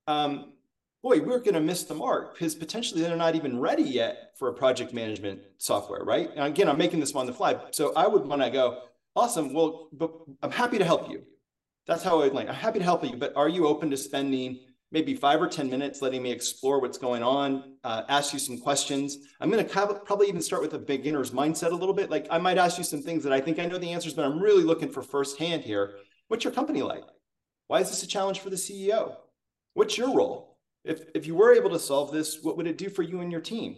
Um, 0.08 0.54
boy, 1.02 1.22
we're 1.22 1.40
going 1.40 1.56
to 1.56 1.62
miss 1.62 1.84
the 1.84 1.96
mark 1.96 2.34
because 2.34 2.54
potentially 2.54 3.02
they're 3.02 3.16
not 3.16 3.36
even 3.36 3.60
ready 3.60 3.84
yet 3.84 4.34
for 4.38 4.50
a 4.50 4.54
project 4.54 4.94
management 4.94 5.42
software, 5.58 6.04
right? 6.04 6.30
And 6.36 6.46
again, 6.46 6.70
I'm 6.70 6.78
making 6.78 7.00
this 7.00 7.16
on 7.16 7.26
the 7.26 7.34
fly. 7.34 7.60
So 7.72 7.94
I 7.96 8.08
would 8.08 8.26
want 8.26 8.42
to 8.42 8.50
go, 8.50 8.84
Awesome. 9.16 9.54
Well, 9.54 9.90
but 9.92 10.12
I'm 10.42 10.52
happy 10.52 10.78
to 10.78 10.86
help 10.86 11.10
you. 11.10 11.24
That's 11.86 12.04
how 12.04 12.22
I 12.22 12.26
would 12.26 12.34
like. 12.34 12.48
I'm 12.48 12.56
happy 12.56 12.80
to 12.80 12.86
help 12.86 13.04
you, 13.04 13.18
but 13.18 13.36
are 13.36 13.50
you 13.50 13.68
open 13.68 13.90
to 13.90 13.98
spending 13.98 14.60
maybe 14.92 15.14
five 15.14 15.42
or 15.42 15.48
10 15.48 15.70
minutes 15.70 16.02
letting 16.02 16.22
me 16.22 16.32
explore 16.32 16.82
what's 16.82 16.98
going 16.98 17.24
on, 17.24 17.76
uh, 17.84 18.04
ask 18.10 18.34
you 18.34 18.40
some 18.40 18.58
questions. 18.58 19.20
I'm 19.40 19.50
going 19.50 19.66
to 19.66 19.96
probably 20.06 20.28
even 20.28 20.42
start 20.42 20.62
with 20.62 20.74
a 20.74 20.80
beginner's 20.80 21.32
mindset 21.32 21.72
a 21.72 21.76
little 21.76 21.94
bit. 21.94 22.10
Like 22.10 22.28
I 22.30 22.38
might 22.38 22.58
ask 22.58 22.78
you 22.78 22.84
some 22.84 23.02
things 23.02 23.24
that 23.24 23.34
I 23.34 23.40
think 23.40 23.58
I 23.58 23.66
know 23.66 23.78
the 23.78 23.92
answers, 23.92 24.14
but 24.14 24.26
I'm 24.26 24.40
really 24.42 24.64
looking 24.64 24.92
for 24.92 25.02
firsthand 25.02 25.64
here. 25.64 25.96
What's 26.28 26.44
your 26.44 26.54
company 26.54 26.82
like? 26.82 27.04
Why 27.68 27.80
is 27.80 27.90
this 27.90 28.04
a 28.04 28.08
challenge 28.08 28.40
for 28.40 28.50
the 28.50 28.58
CEO? 28.58 29.16
What's 29.74 29.98
your 29.98 30.14
role? 30.14 30.58
If, 30.84 31.04
if 31.16 31.26
you 31.26 31.36
were 31.36 31.54
able 31.54 31.70
to 31.70 31.80
solve 31.80 32.12
this, 32.12 32.40
what 32.42 32.58
would 32.58 32.68
it 32.68 32.78
do 32.78 32.90
for 32.90 33.04
you 33.04 33.22
and 33.22 33.32
your 33.32 33.42
team? 33.42 33.78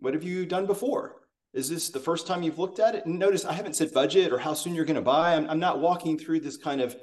What 0.00 0.14
have 0.14 0.24
you 0.24 0.44
done 0.44 0.66
before? 0.66 1.16
Is 1.52 1.68
this 1.68 1.88
the 1.88 2.00
first 2.00 2.26
time 2.26 2.42
you've 2.42 2.58
looked 2.58 2.78
at 2.78 2.94
it? 2.94 3.06
And 3.06 3.18
notice 3.18 3.44
I 3.44 3.52
haven't 3.52 3.76
said 3.76 3.92
budget 3.92 4.32
or 4.32 4.38
how 4.38 4.54
soon 4.54 4.74
you're 4.74 4.84
going 4.84 4.96
to 4.96 5.02
buy. 5.02 5.34
I'm, 5.34 5.48
I'm 5.48 5.58
not 5.58 5.80
walking 5.80 6.18
through 6.18 6.40
this 6.40 6.56
kind 6.56 6.80
of 6.80 6.96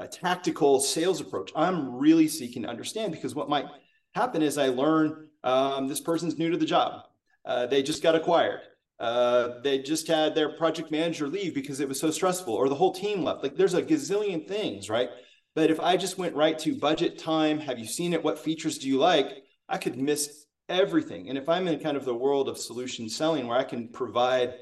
a 0.00 0.08
tactical 0.08 0.80
sales 0.80 1.20
approach. 1.20 1.52
I'm 1.54 1.96
really 1.96 2.26
seeking 2.26 2.62
to 2.62 2.68
understand 2.68 3.12
because 3.12 3.34
what 3.34 3.50
might 3.50 3.66
happen 4.14 4.42
is 4.42 4.56
I 4.56 4.68
learn 4.68 5.28
um, 5.44 5.88
this 5.88 6.00
person's 6.00 6.38
new 6.38 6.50
to 6.50 6.56
the 6.56 6.66
job. 6.66 7.02
Uh, 7.44 7.66
they 7.66 7.82
just 7.82 8.02
got 8.02 8.14
acquired. 8.14 8.60
Uh, 8.98 9.60
they 9.62 9.78
just 9.78 10.06
had 10.08 10.34
their 10.34 10.56
project 10.56 10.90
manager 10.90 11.28
leave 11.28 11.54
because 11.54 11.80
it 11.80 11.88
was 11.88 12.00
so 12.00 12.10
stressful, 12.10 12.52
or 12.52 12.68
the 12.68 12.74
whole 12.74 12.92
team 12.92 13.22
left. 13.22 13.42
Like 13.42 13.56
there's 13.56 13.74
a 13.74 13.82
gazillion 13.82 14.46
things, 14.46 14.90
right? 14.90 15.08
But 15.54 15.70
if 15.70 15.80
I 15.80 15.96
just 15.96 16.18
went 16.18 16.34
right 16.34 16.58
to 16.60 16.78
budget 16.78 17.18
time, 17.18 17.58
have 17.60 17.78
you 17.78 17.86
seen 17.86 18.12
it? 18.12 18.22
What 18.22 18.38
features 18.38 18.78
do 18.78 18.88
you 18.88 18.98
like? 18.98 19.44
I 19.68 19.78
could 19.78 19.98
miss 19.98 20.46
everything. 20.68 21.28
And 21.28 21.36
if 21.36 21.48
I'm 21.48 21.66
in 21.66 21.80
kind 21.80 21.96
of 21.96 22.04
the 22.04 22.14
world 22.14 22.48
of 22.48 22.58
solution 22.58 23.08
selling 23.08 23.46
where 23.46 23.58
I 23.58 23.64
can 23.64 23.88
provide 23.88 24.54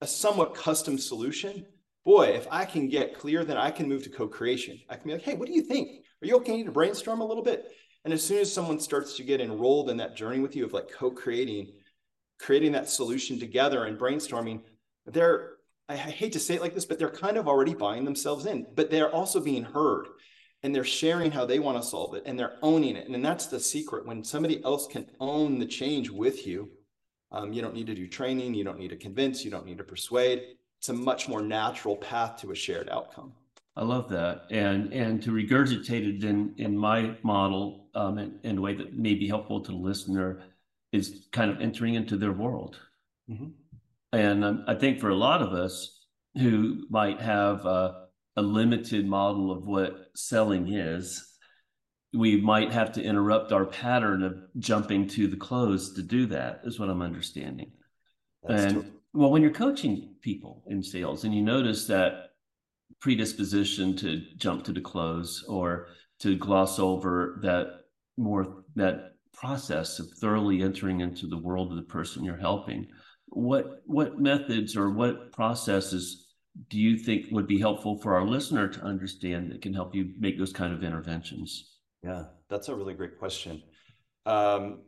a 0.00 0.06
somewhat 0.06 0.54
custom 0.54 0.98
solution, 0.98 1.66
boy, 2.08 2.28
if 2.28 2.48
I 2.50 2.64
can 2.64 2.88
get 2.88 3.18
clear, 3.18 3.44
then 3.44 3.58
I 3.58 3.70
can 3.70 3.86
move 3.86 4.02
to 4.04 4.08
co-creation. 4.08 4.80
I 4.88 4.96
can 4.96 5.08
be 5.08 5.12
like, 5.12 5.20
hey, 5.20 5.34
what 5.34 5.46
do 5.46 5.52
you 5.52 5.60
think? 5.60 6.06
Are 6.22 6.26
you 6.26 6.36
okay 6.36 6.62
to 6.62 6.72
brainstorm 6.72 7.20
a 7.20 7.26
little 7.26 7.42
bit? 7.42 7.70
And 8.06 8.14
as 8.14 8.24
soon 8.24 8.38
as 8.38 8.50
someone 8.50 8.80
starts 8.80 9.14
to 9.18 9.22
get 9.22 9.42
enrolled 9.42 9.90
in 9.90 9.98
that 9.98 10.16
journey 10.16 10.40
with 10.40 10.56
you 10.56 10.64
of 10.64 10.72
like 10.72 10.90
co-creating, 10.90 11.70
creating 12.40 12.72
that 12.72 12.88
solution 12.88 13.38
together 13.38 13.84
and 13.84 13.98
brainstorming, 13.98 14.62
they're 15.04 15.50
I 15.90 15.96
hate 15.96 16.32
to 16.32 16.40
say 16.40 16.54
it 16.54 16.62
like 16.62 16.74
this, 16.74 16.86
but 16.86 16.98
they're 16.98 17.10
kind 17.10 17.36
of 17.36 17.46
already 17.46 17.74
buying 17.74 18.06
themselves 18.06 18.46
in, 18.46 18.66
but 18.74 18.90
they're 18.90 19.14
also 19.14 19.38
being 19.38 19.64
heard 19.64 20.06
and 20.62 20.74
they're 20.74 20.84
sharing 20.84 21.30
how 21.30 21.44
they 21.44 21.58
want 21.58 21.76
to 21.76 21.86
solve 21.86 22.14
it 22.14 22.22
and 22.24 22.38
they're 22.38 22.56
owning 22.62 22.96
it. 22.96 23.08
And 23.08 23.22
that's 23.22 23.48
the 23.48 23.60
secret. 23.60 24.06
When 24.06 24.24
somebody 24.24 24.64
else 24.64 24.86
can 24.86 25.10
own 25.20 25.58
the 25.58 25.66
change 25.66 26.08
with 26.08 26.46
you, 26.46 26.70
um, 27.32 27.52
you 27.52 27.60
don't 27.60 27.74
need 27.74 27.86
to 27.88 27.94
do 27.94 28.06
training, 28.06 28.54
you 28.54 28.64
don't 28.64 28.78
need 28.78 28.90
to 28.90 28.96
convince, 28.96 29.44
you 29.44 29.50
don't 29.50 29.66
need 29.66 29.78
to 29.78 29.84
persuade 29.84 30.56
it's 30.78 30.88
a 30.88 30.92
much 30.92 31.28
more 31.28 31.42
natural 31.42 31.96
path 31.96 32.40
to 32.40 32.52
a 32.52 32.54
shared 32.54 32.88
outcome. 32.88 33.32
I 33.76 33.84
love 33.84 34.08
that, 34.10 34.46
and 34.50 34.92
and 34.92 35.22
to 35.22 35.30
regurgitate 35.30 36.16
it 36.16 36.24
in 36.24 36.54
in 36.58 36.76
my 36.76 37.16
model 37.22 37.88
um, 37.94 38.18
in, 38.18 38.38
in 38.42 38.58
a 38.58 38.60
way 38.60 38.74
that 38.74 38.96
may 38.96 39.14
be 39.14 39.28
helpful 39.28 39.60
to 39.60 39.72
the 39.72 39.78
listener 39.78 40.42
is 40.92 41.28
kind 41.32 41.50
of 41.50 41.60
entering 41.60 41.94
into 41.94 42.16
their 42.16 42.32
world. 42.32 42.80
Mm-hmm. 43.30 43.50
And 44.12 44.44
um, 44.44 44.64
I 44.66 44.74
think 44.74 45.00
for 45.00 45.10
a 45.10 45.14
lot 45.14 45.42
of 45.42 45.52
us 45.52 46.06
who 46.34 46.86
might 46.88 47.20
have 47.20 47.66
a, 47.66 48.06
a 48.36 48.42
limited 48.42 49.06
model 49.06 49.52
of 49.52 49.66
what 49.66 50.10
selling 50.14 50.72
is, 50.72 51.24
we 52.14 52.40
might 52.40 52.72
have 52.72 52.92
to 52.92 53.02
interrupt 53.02 53.52
our 53.52 53.66
pattern 53.66 54.22
of 54.22 54.38
jumping 54.58 55.06
to 55.08 55.28
the 55.28 55.36
close 55.36 55.92
to 55.94 56.02
do 56.02 56.26
that. 56.26 56.62
Is 56.64 56.80
what 56.80 56.88
I'm 56.88 57.02
understanding. 57.02 57.72
That's 58.42 58.72
and 58.72 58.82
true 58.82 58.97
well, 59.12 59.30
when 59.30 59.42
you're 59.42 59.50
coaching 59.50 60.14
people 60.20 60.62
in 60.68 60.82
sales 60.82 61.24
and 61.24 61.34
you 61.34 61.42
notice 61.42 61.86
that 61.86 62.30
predisposition 63.00 63.96
to 63.96 64.22
jump 64.36 64.64
to 64.64 64.72
the 64.72 64.80
close 64.80 65.44
or 65.48 65.88
to 66.20 66.36
gloss 66.36 66.78
over 66.78 67.38
that 67.42 67.84
more 68.16 68.64
that 68.74 69.12
process 69.32 70.00
of 70.00 70.10
thoroughly 70.20 70.62
entering 70.62 71.00
into 71.00 71.26
the 71.26 71.38
world 71.38 71.70
of 71.70 71.76
the 71.76 71.82
person 71.82 72.24
you're 72.24 72.36
helping, 72.36 72.86
what 73.28 73.82
what 73.86 74.18
methods 74.18 74.76
or 74.76 74.90
what 74.90 75.32
processes 75.32 76.26
do 76.68 76.78
you 76.78 76.98
think 76.98 77.26
would 77.30 77.46
be 77.46 77.58
helpful 77.58 77.98
for 77.98 78.16
our 78.16 78.26
listener 78.26 78.66
to 78.66 78.82
understand 78.82 79.50
that 79.50 79.62
can 79.62 79.72
help 79.72 79.94
you 79.94 80.12
make 80.18 80.38
those 80.38 80.52
kind 80.52 80.72
of 80.72 80.82
interventions? 80.82 81.76
Yeah, 82.02 82.24
that's 82.48 82.68
a 82.68 82.74
really 82.74 82.94
great 82.94 83.18
question. 83.18 83.62
Um, 84.26 84.82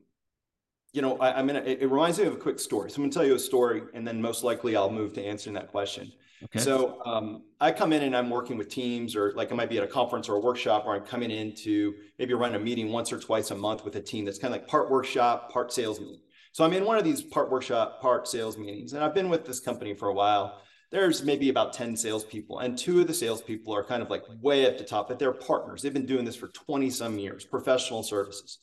you 0.92 1.02
know, 1.02 1.16
I, 1.18 1.38
am 1.38 1.46
gonna. 1.46 1.60
It, 1.60 1.82
it, 1.82 1.86
reminds 1.86 2.18
me 2.18 2.26
of 2.26 2.34
a 2.34 2.38
quick 2.38 2.58
story. 2.58 2.90
So 2.90 2.96
I'm 2.96 3.02
gonna 3.02 3.12
tell 3.12 3.26
you 3.26 3.34
a 3.34 3.38
story, 3.38 3.82
and 3.94 4.06
then 4.06 4.20
most 4.20 4.42
likely 4.42 4.76
I'll 4.76 4.90
move 4.90 5.12
to 5.14 5.24
answering 5.24 5.54
that 5.54 5.68
question. 5.68 6.12
Okay. 6.44 6.58
So 6.58 7.04
um, 7.04 7.42
I 7.60 7.70
come 7.70 7.92
in 7.92 8.02
and 8.02 8.16
I'm 8.16 8.30
working 8.30 8.56
with 8.56 8.68
teams, 8.68 9.14
or 9.14 9.32
like 9.36 9.52
I 9.52 9.54
might 9.54 9.68
be 9.68 9.78
at 9.78 9.84
a 9.84 9.86
conference 9.86 10.28
or 10.28 10.36
a 10.36 10.40
workshop, 10.40 10.84
or 10.86 10.94
I'm 10.94 11.04
coming 11.04 11.30
in 11.30 11.54
to 11.56 11.94
maybe 12.18 12.34
run 12.34 12.54
a 12.54 12.58
meeting 12.58 12.90
once 12.90 13.12
or 13.12 13.20
twice 13.20 13.50
a 13.50 13.54
month 13.54 13.84
with 13.84 13.96
a 13.96 14.00
team 14.00 14.24
that's 14.24 14.38
kind 14.38 14.52
of 14.54 14.60
like 14.60 14.68
part 14.68 14.90
workshop, 14.90 15.52
part 15.52 15.72
sales 15.72 16.00
meeting. 16.00 16.20
So 16.52 16.64
I'm 16.64 16.72
in 16.72 16.84
one 16.84 16.98
of 16.98 17.04
these 17.04 17.22
part 17.22 17.50
workshop, 17.50 18.00
part 18.00 18.26
sales 18.26 18.58
meetings, 18.58 18.94
and 18.94 19.04
I've 19.04 19.14
been 19.14 19.28
with 19.28 19.44
this 19.44 19.60
company 19.60 19.94
for 19.94 20.08
a 20.08 20.14
while. 20.14 20.60
There's 20.90 21.22
maybe 21.22 21.50
about 21.50 21.72
10 21.72 21.96
salespeople, 21.96 22.58
and 22.58 22.76
two 22.76 23.00
of 23.00 23.06
the 23.06 23.14
salespeople 23.14 23.72
are 23.72 23.84
kind 23.84 24.02
of 24.02 24.10
like 24.10 24.24
way 24.40 24.66
at 24.66 24.76
the 24.76 24.82
top, 24.82 25.06
but 25.06 25.20
they're 25.20 25.32
partners. 25.32 25.82
They've 25.82 25.92
been 25.92 26.06
doing 26.06 26.24
this 26.24 26.34
for 26.34 26.48
20 26.48 26.90
some 26.90 27.16
years, 27.16 27.44
professional 27.44 28.02
services. 28.02 28.58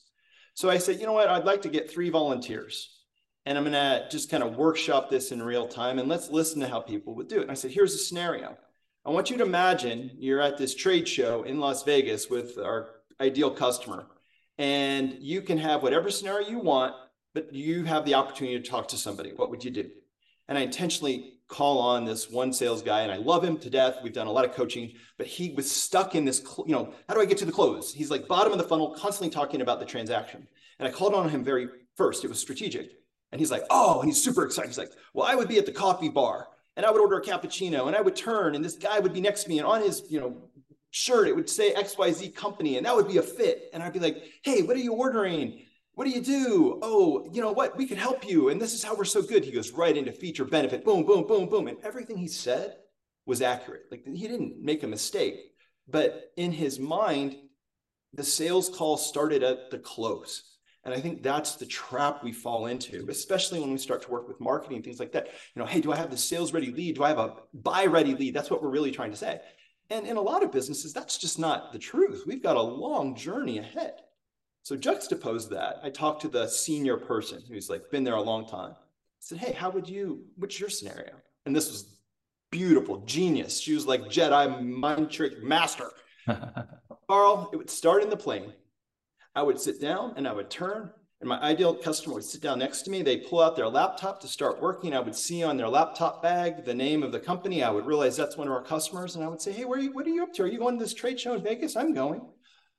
So 0.58 0.72
I 0.72 0.80
said, 0.80 1.00
you 1.00 1.06
know 1.06 1.14
what? 1.14 1.30
I'd 1.30 1.46
like 1.46 1.62
to 1.62 1.70
get 1.70 1.88
three 1.88 2.10
volunteers 2.10 2.90
and 3.46 3.60
I'm 3.60 3.64
going 3.64 3.74
to 3.74 4.08
just 4.10 4.32
kind 4.32 4.42
of 4.42 4.56
workshop 4.56 5.08
this 5.08 5.32
in 5.32 5.40
real 5.44 5.68
time 5.68 6.00
and 6.00 6.10
let's 6.10 6.32
listen 6.32 6.62
to 6.62 6.68
how 6.68 6.80
people 6.80 7.14
would 7.14 7.28
do 7.28 7.38
it. 7.38 7.44
And 7.44 7.52
I 7.52 7.54
said, 7.54 7.70
here's 7.70 7.94
a 7.94 8.00
scenario. 8.00 8.58
I 9.06 9.12
want 9.12 9.30
you 9.30 9.38
to 9.38 9.44
imagine 9.44 10.10
you're 10.18 10.42
at 10.42 10.58
this 10.58 10.74
trade 10.74 11.08
show 11.08 11.44
in 11.44 11.60
Las 11.60 11.84
Vegas 11.84 12.28
with 12.32 12.58
our 12.58 12.90
ideal 13.22 13.52
customer 13.52 14.08
and 14.58 15.18
you 15.20 15.44
can 15.44 15.60
have 15.60 15.84
whatever 15.84 16.10
scenario 16.10 16.50
you 16.50 16.58
want, 16.58 16.96
but 17.36 17.54
you 17.54 17.84
have 17.84 18.04
the 18.04 18.16
opportunity 18.16 18.60
to 18.60 18.68
talk 18.68 18.88
to 18.88 18.98
somebody. 18.98 19.34
What 19.36 19.52
would 19.52 19.64
you 19.64 19.70
do? 19.70 19.92
And 20.48 20.58
I 20.58 20.62
intentionally 20.62 21.37
call 21.48 21.80
on 21.80 22.04
this 22.04 22.30
one 22.30 22.52
sales 22.52 22.82
guy 22.82 23.02
and 23.02 23.12
I 23.12 23.18
love 23.18 23.44
him 23.44 23.58
to 23.60 23.70
death. 23.70 23.98
We've 24.04 24.14
done 24.14 24.28
a 24.28 24.32
lot 24.32 24.46
of 24.46 24.54
coaching, 24.54 24.94
but 25.18 25.28
he 25.28 25.54
was 25.54 25.70
stuck 25.70 26.16
in 26.16 26.26
this, 26.26 26.44
you 26.66 26.74
know, 26.74 26.94
how 27.08 27.16
do 27.16 27.22
I 27.22 27.26
get 27.26 27.38
to 27.40 27.46
the 27.46 27.52
close? 27.52 27.94
He's 27.94 28.12
like 28.12 28.28
bottom 28.28 28.52
of 28.52 28.58
the 28.58 28.66
funnel, 28.66 28.96
constantly 28.98 29.34
talking 29.34 29.62
about 29.62 29.80
the 29.80 29.86
transaction. 29.86 30.48
And 30.80 30.88
I 30.88 30.92
called 30.92 31.14
on 31.14 31.30
him 31.30 31.44
very 31.44 31.68
first. 31.96 32.24
It 32.24 32.28
was 32.28 32.40
strategic. 32.40 32.92
And 33.32 33.40
he's 33.40 33.52
like, 33.52 33.64
oh, 33.70 34.00
and 34.00 34.10
he's 34.10 34.22
super 34.22 34.46
excited. 34.46 34.70
He's 34.70 34.78
like, 34.78 34.92
well, 35.14 35.28
I 35.28 35.36
would 35.36 35.48
be 35.48 35.58
at 35.58 35.66
the 35.66 35.72
coffee 35.72 36.10
bar 36.10 36.48
and 36.76 36.86
I 36.86 36.92
would 36.92 37.02
order 37.02 37.18
a 37.18 37.22
cappuccino 37.22 37.88
and 37.88 37.96
I 37.96 38.02
would 38.02 38.16
turn 38.16 38.56
and 38.56 38.64
this 38.64 38.76
guy 38.76 39.00
would 39.00 39.14
be 39.14 39.22
next 39.22 39.44
to 39.44 39.50
me 39.50 39.60
and 39.60 39.68
on 39.68 39.82
his, 39.82 40.04
you 40.10 40.20
know, 40.20 40.50
shirt, 40.92 41.28
it 41.28 41.36
would 41.36 41.50
say 41.50 41.74
XYZ 41.74 42.34
company 42.36 42.78
and 42.78 42.86
that 42.86 42.96
would 42.96 43.08
be 43.08 43.18
a 43.18 43.22
fit. 43.22 43.70
And 43.74 43.84
I'd 43.84 43.94
be 43.94 44.00
like, 44.00 44.24
hey, 44.44 44.62
what 44.64 44.76
are 44.76 44.82
you 44.82 44.94
ordering? 44.94 45.62
What 45.98 46.06
do 46.06 46.12
you 46.12 46.22
do? 46.22 46.78
Oh, 46.84 47.28
you 47.34 47.42
know 47.42 47.52
what? 47.52 47.76
We 47.76 47.88
can 47.88 47.98
help 47.98 48.24
you. 48.24 48.50
And 48.50 48.62
this 48.62 48.76
is 48.76 48.84
how 48.84 48.94
we're 48.94 49.04
so 49.04 49.24
good. 49.24 49.44
He 49.44 49.50
goes 49.50 49.72
right 49.72 49.98
into 49.98 50.12
feature 50.12 50.46
benefit, 50.46 50.86
boom, 50.86 51.04
boom, 51.08 51.26
boom, 51.26 51.50
boom. 51.50 51.68
And 51.68 51.80
everything 51.84 52.18
he 52.18 52.28
said 52.28 52.76
was 53.26 53.42
accurate. 53.42 53.86
Like 53.90 54.04
he 54.06 54.28
didn't 54.28 54.62
make 54.62 54.84
a 54.84 54.88
mistake. 54.88 55.40
But 55.88 56.34
in 56.38 56.52
his 56.52 56.78
mind, 56.78 57.36
the 58.14 58.24
sales 58.24 58.70
call 58.70 58.98
started 58.98 59.42
at 59.42 59.72
the 59.72 59.80
close. 59.80 60.44
And 60.84 60.94
I 60.94 61.00
think 61.00 61.24
that's 61.24 61.56
the 61.56 61.66
trap 61.66 62.24
we 62.24 62.32
fall 62.32 62.68
into, 62.68 63.08
especially 63.10 63.60
when 63.60 63.72
we 63.72 63.80
start 63.80 64.04
to 64.04 64.12
work 64.12 64.28
with 64.28 64.40
marketing, 64.40 64.84
things 64.84 65.00
like 65.00 65.14
that. 65.14 65.26
You 65.56 65.62
know, 65.62 65.66
hey, 65.66 65.82
do 65.82 65.92
I 65.92 65.96
have 65.96 66.12
the 66.12 66.18
sales 66.18 66.54
ready 66.54 66.72
lead? 66.72 66.98
Do 66.98 67.06
I 67.06 67.10
have 67.10 67.18
a 67.18 67.34
buy 67.56 67.88
ready 67.88 68.14
lead? 68.14 68.36
That's 68.36 68.52
what 68.52 68.62
we're 68.62 68.70
really 68.70 68.92
trying 68.92 69.10
to 69.10 69.18
say. 69.18 69.40
And 69.90 70.06
in 70.06 70.18
a 70.18 70.22
lot 70.22 70.44
of 70.44 70.52
businesses, 70.52 70.94
that's 70.94 71.18
just 71.18 71.40
not 71.40 71.74
the 71.74 71.80
truth. 71.80 72.22
We've 72.28 72.44
got 72.44 72.56
a 72.56 72.62
long 72.62 73.16
journey 73.16 73.58
ahead. 73.58 73.94
So 74.68 74.76
juxtapose 74.76 75.48
that. 75.52 75.80
I 75.82 75.90
talked 75.90 76.24
to 76.24 76.28
the 76.28 76.46
senior 76.46 76.98
person 76.98 77.42
who's 77.48 77.70
like 77.70 77.90
been 77.90 78.04
there 78.04 78.16
a 78.16 78.22
long 78.22 78.46
time. 78.46 78.72
I 78.72 78.76
said, 79.22 79.38
Hey, 79.38 79.54
how 79.54 79.70
would 79.70 79.88
you, 79.88 80.26
what's 80.36 80.60
your 80.60 80.68
scenario? 80.68 81.14
And 81.46 81.56
this 81.56 81.72
was 81.72 81.98
beautiful, 82.52 82.98
genius. 83.06 83.62
She 83.62 83.74
was 83.74 83.86
like 83.86 84.02
Jedi 84.10 84.62
mind 84.62 85.10
trick 85.10 85.42
master. 85.42 85.90
Karl, 87.10 87.50
it 87.54 87.56
would 87.56 87.70
start 87.70 88.04
in 88.04 88.10
the 88.10 88.18
plane. 88.18 88.52
I 89.34 89.42
would 89.42 89.58
sit 89.58 89.80
down 89.80 90.16
and 90.18 90.28
I 90.28 90.34
would 90.34 90.50
turn, 90.50 90.92
and 91.22 91.30
my 91.30 91.40
ideal 91.40 91.74
customer 91.74 92.16
would 92.16 92.26
sit 92.26 92.42
down 92.42 92.60
next 92.60 92.82
to 92.82 92.92
me. 92.92 93.02
They 93.02 93.16
pull 93.16 93.40
out 93.40 93.56
their 93.56 93.70
laptop 93.70 94.20
to 94.20 94.28
start 94.28 94.62
working. 94.62 94.94
I 94.94 95.00
would 95.00 95.16
see 95.16 95.46
on 95.46 95.56
their 95.56 95.70
laptop 95.70 96.22
bag 96.22 96.66
the 96.66 96.74
name 96.74 97.04
of 97.04 97.14
the 97.14 97.22
company. 97.22 97.64
I 97.64 97.72
would 97.72 97.86
realize 97.86 98.18
that's 98.18 98.36
one 98.36 98.50
of 98.50 98.54
our 98.54 98.64
customers, 98.64 99.16
and 99.16 99.24
I 99.24 99.30
would 99.30 99.40
say, 99.40 99.54
"Hey, 99.54 99.64
where 99.64 99.80
are 99.80 99.82
you? 99.82 99.94
What 99.94 100.06
are 100.08 100.10
you 100.10 100.24
up 100.24 100.34
to? 100.34 100.44
Are 100.44 100.48
you 100.48 100.60
going 100.60 100.78
to 100.78 100.84
this 100.84 100.94
trade 100.94 101.22
show 101.22 101.36
in 101.36 101.42
Vegas? 101.42 101.78
I'm 101.78 101.94
going. 101.94 102.20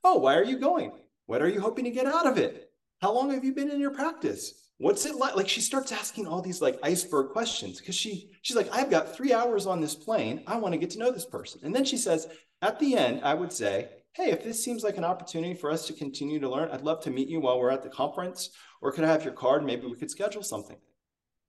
Oh, 0.04 0.18
why 0.18 0.34
are 0.34 0.44
you 0.44 0.58
going? 0.58 0.92
What 1.28 1.42
are 1.42 1.48
you 1.48 1.60
hoping 1.60 1.84
to 1.84 1.90
get 1.90 2.06
out 2.06 2.26
of 2.26 2.38
it? 2.38 2.70
How 3.02 3.12
long 3.12 3.30
have 3.32 3.44
you 3.44 3.52
been 3.52 3.70
in 3.70 3.78
your 3.78 3.90
practice? 3.90 4.54
What's 4.78 5.04
it 5.04 5.14
like? 5.14 5.36
Like 5.36 5.46
she 5.46 5.60
starts 5.60 5.92
asking 5.92 6.26
all 6.26 6.40
these 6.40 6.62
like 6.62 6.78
iceberg 6.82 7.32
questions 7.32 7.78
because 7.78 7.94
she 7.94 8.30
she's 8.40 8.56
like, 8.56 8.70
I've 8.72 8.88
got 8.88 9.14
three 9.14 9.34
hours 9.34 9.66
on 9.66 9.78
this 9.78 9.94
plane. 9.94 10.42
I 10.46 10.56
want 10.56 10.72
to 10.72 10.78
get 10.78 10.88
to 10.92 10.98
know 10.98 11.12
this 11.12 11.26
person. 11.26 11.60
And 11.62 11.74
then 11.74 11.84
she 11.84 11.98
says, 11.98 12.28
at 12.62 12.78
the 12.78 12.96
end, 12.96 13.20
I 13.22 13.34
would 13.34 13.52
say, 13.52 13.90
Hey, 14.14 14.30
if 14.30 14.42
this 14.42 14.64
seems 14.64 14.82
like 14.82 14.96
an 14.96 15.04
opportunity 15.04 15.52
for 15.52 15.70
us 15.70 15.86
to 15.88 15.92
continue 15.92 16.40
to 16.40 16.48
learn, 16.48 16.70
I'd 16.70 16.80
love 16.80 17.02
to 17.02 17.10
meet 17.10 17.28
you 17.28 17.40
while 17.40 17.60
we're 17.60 17.70
at 17.70 17.82
the 17.82 17.90
conference. 17.90 18.48
Or 18.80 18.90
could 18.90 19.04
I 19.04 19.12
have 19.12 19.22
your 19.22 19.34
card? 19.34 19.62
Maybe 19.62 19.86
we 19.86 19.96
could 19.96 20.10
schedule 20.10 20.42
something. 20.42 20.78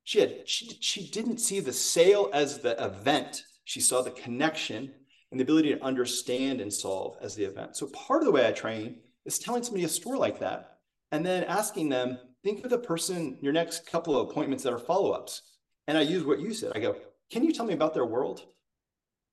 She 0.03 0.19
had 0.19 0.41
she 0.45 0.77
she 0.81 1.09
didn't 1.09 1.37
see 1.37 1.61
the 1.61 1.71
sale 1.71 2.29
as 2.33 2.59
the 2.59 2.83
event. 2.83 3.43
She 3.63 3.79
saw 3.79 4.01
the 4.01 4.11
connection 4.11 4.91
and 5.31 5.39
the 5.39 5.45
ability 5.45 5.73
to 5.73 5.81
understand 5.81 6.59
and 6.59 6.73
solve 6.73 7.15
as 7.21 7.35
the 7.35 7.45
event. 7.45 7.77
So 7.77 7.87
part 7.87 8.21
of 8.21 8.25
the 8.25 8.33
way 8.33 8.45
I 8.45 8.51
train 8.51 8.97
is 9.29 9.39
telling 9.39 9.63
somebody 9.63 9.85
a 9.85 9.89
story 9.89 10.17
like 10.17 10.39
that 10.39 10.79
and 11.11 11.25
then 11.25 11.43
asking 11.43 11.89
them, 11.89 12.17
think 12.43 12.63
of 12.63 12.71
the 12.71 12.77
person, 12.79 13.37
your 13.41 13.53
next 13.53 13.85
couple 13.85 14.17
of 14.17 14.29
appointments 14.29 14.63
that 14.63 14.73
are 14.73 14.79
follow 14.79 15.11
ups. 15.11 15.43
And 15.87 15.97
I 15.97 16.01
use 16.01 16.23
what 16.25 16.39
you 16.39 16.53
said. 16.53 16.71
I 16.75 16.79
go, 16.79 16.95
can 17.31 17.43
you 17.43 17.53
tell 17.53 17.65
me 17.65 17.73
about 17.73 17.93
their 17.93 18.05
world? 18.05 18.41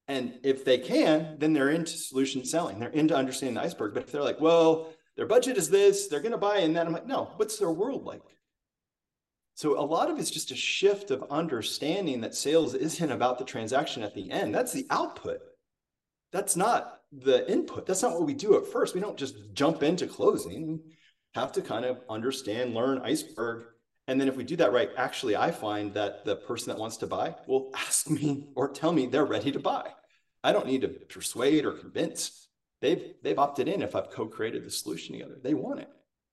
And 0.09 0.39
if 0.43 0.65
they 0.65 0.79
can, 0.79 1.37
then 1.39 1.53
they're 1.53 1.71
into 1.71 1.93
solution 1.93 2.45
selling. 2.45 2.79
They're 2.79 2.91
into 2.91 3.17
understanding 3.17 3.55
the 3.55 3.63
iceberg. 3.63 3.95
But 3.95 4.05
if 4.05 4.13
they're 4.13 4.23
like, 4.23 4.41
well, 4.41 4.93
their 5.17 5.27
budget 5.27 5.57
is 5.57 5.71
this, 5.71 6.09
they're 6.09 6.21
going 6.21 6.33
to 6.33 6.39
buy 6.39 6.59
in 6.59 6.75
that, 6.75 6.87
I'm 6.87 6.93
like, 6.93 7.07
no, 7.07 7.33
what's 7.37 7.59
their 7.59 7.71
world 7.71 8.05
like? 8.05 8.21
So 9.55 9.81
a 9.81 9.81
lot 9.81 10.11
of 10.11 10.19
it's 10.19 10.31
just 10.31 10.51
a 10.51 10.57
shift 10.57 11.11
of 11.11 11.25
understanding 11.31 12.21
that 12.21 12.35
sales 12.35 12.75
isn't 12.75 13.11
about 13.11 13.39
the 13.39 13.45
transaction 13.45 14.03
at 14.03 14.15
the 14.15 14.31
end. 14.31 14.55
That's 14.55 14.73
the 14.73 14.87
output. 14.91 15.41
That's 16.33 16.55
not 16.55 17.01
the 17.13 17.51
input. 17.51 17.87
That's 17.87 18.03
not 18.03 18.13
what 18.13 18.27
we 18.27 18.35
do 18.35 18.57
at 18.57 18.67
first. 18.67 18.95
We 18.95 19.01
don't 19.01 19.17
just 19.17 19.37
jump 19.55 19.83
into 19.83 20.07
closing. 20.07 20.81
Have 21.35 21.53
to 21.53 21.63
kind 21.63 21.85
of 21.85 22.01
understand, 22.09 22.75
learn 22.75 23.01
iceberg. 23.05 23.67
And 24.09 24.21
then 24.21 24.29
if 24.29 24.37
we 24.37 24.45
do 24.45 24.57
that 24.57 24.73
right, 24.73 24.91
actually, 24.97 25.37
I 25.37 25.51
find 25.51 25.93
that 25.95 26.25
the 26.25 26.37
person 26.37 26.69
that 26.69 26.79
wants 26.79 26.97
to 26.99 27.07
buy 27.07 27.35
will 27.47 27.71
ask 27.75 28.09
me 28.09 28.49
or 28.55 28.69
tell 28.69 28.93
me 28.93 29.07
they're 29.07 29.25
ready 29.25 29.53
to 29.53 29.59
buy. 29.59 29.91
I 30.45 30.53
don't 30.53 30.67
need 30.67 30.83
to 30.83 30.89
persuade 30.89 31.65
or 31.65 31.73
convince. 31.73 32.49
They've 32.81 33.15
they've 33.23 33.39
opted 33.39 33.69
in 33.69 33.83
if 33.83 33.97
I've 33.97 34.11
co-created 34.11 34.65
the 34.65 34.71
solution 34.71 35.15
together. 35.15 35.39
They 35.43 35.55
want 35.55 35.81
it. 35.81 35.89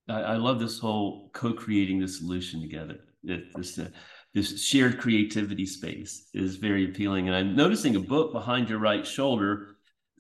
I, 0.08 0.22
I 0.22 0.36
love 0.36 0.60
this 0.60 0.78
whole 0.78 1.30
co-creating 1.34 2.00
the 2.00 2.08
solution 2.08 2.62
together. 2.62 3.00
This 3.24 3.80
uh, 3.80 3.88
this 4.34 4.64
shared 4.64 5.00
creativity 5.00 5.66
space 5.66 6.30
is 6.34 6.58
very 6.58 6.86
appealing. 6.86 7.28
And 7.28 7.36
I'm 7.36 7.56
noticing 7.56 7.96
a 7.96 8.00
book 8.00 8.34
behind 8.34 8.70
your 8.70 8.80
right 8.80 9.06
shoulder 9.06 9.73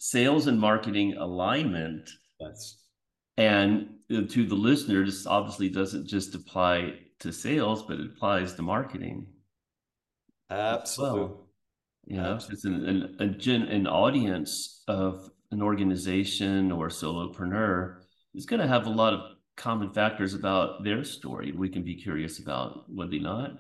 sales 0.04 0.48
and 0.48 0.60
marketing 0.60 1.14
alignment. 1.14 2.10
Yes. 2.38 2.78
And 3.38 3.88
to 4.10 4.46
the 4.46 4.54
listener, 4.54 5.06
this 5.06 5.26
obviously 5.26 5.70
doesn't 5.70 6.08
just 6.08 6.36
apply 6.36 6.96
to 7.20 7.32
sales, 7.32 7.84
but 7.84 8.02
it 8.02 8.08
applies 8.08 8.54
to 8.56 8.62
marketing. 8.62 9.28
Absolutely. 10.50 11.22
Well, 11.22 11.48
you 12.06 12.18
know, 12.18 12.36
it's 12.36 12.66
an, 12.66 12.86
an, 12.86 13.16
a 13.20 13.28
gen, 13.28 13.62
an 13.62 13.88
audience 13.88 14.84
of 14.90 15.30
an 15.52 15.62
organization 15.62 16.70
or 16.70 16.90
solopreneur 16.90 18.02
is 18.36 18.46
going 18.46 18.60
to 18.60 18.68
have 18.68 18.88
a 18.88 18.90
lot 18.90 19.14
of 19.14 19.22
common 19.56 19.94
factors 19.94 20.34
about 20.34 20.84
their 20.84 21.06
story. 21.06 21.54
We 21.54 21.70
can 21.70 21.84
be 21.84 21.96
curious 21.96 22.40
about, 22.40 22.84
would 22.90 23.10
they 23.10 23.20
not? 23.20 23.52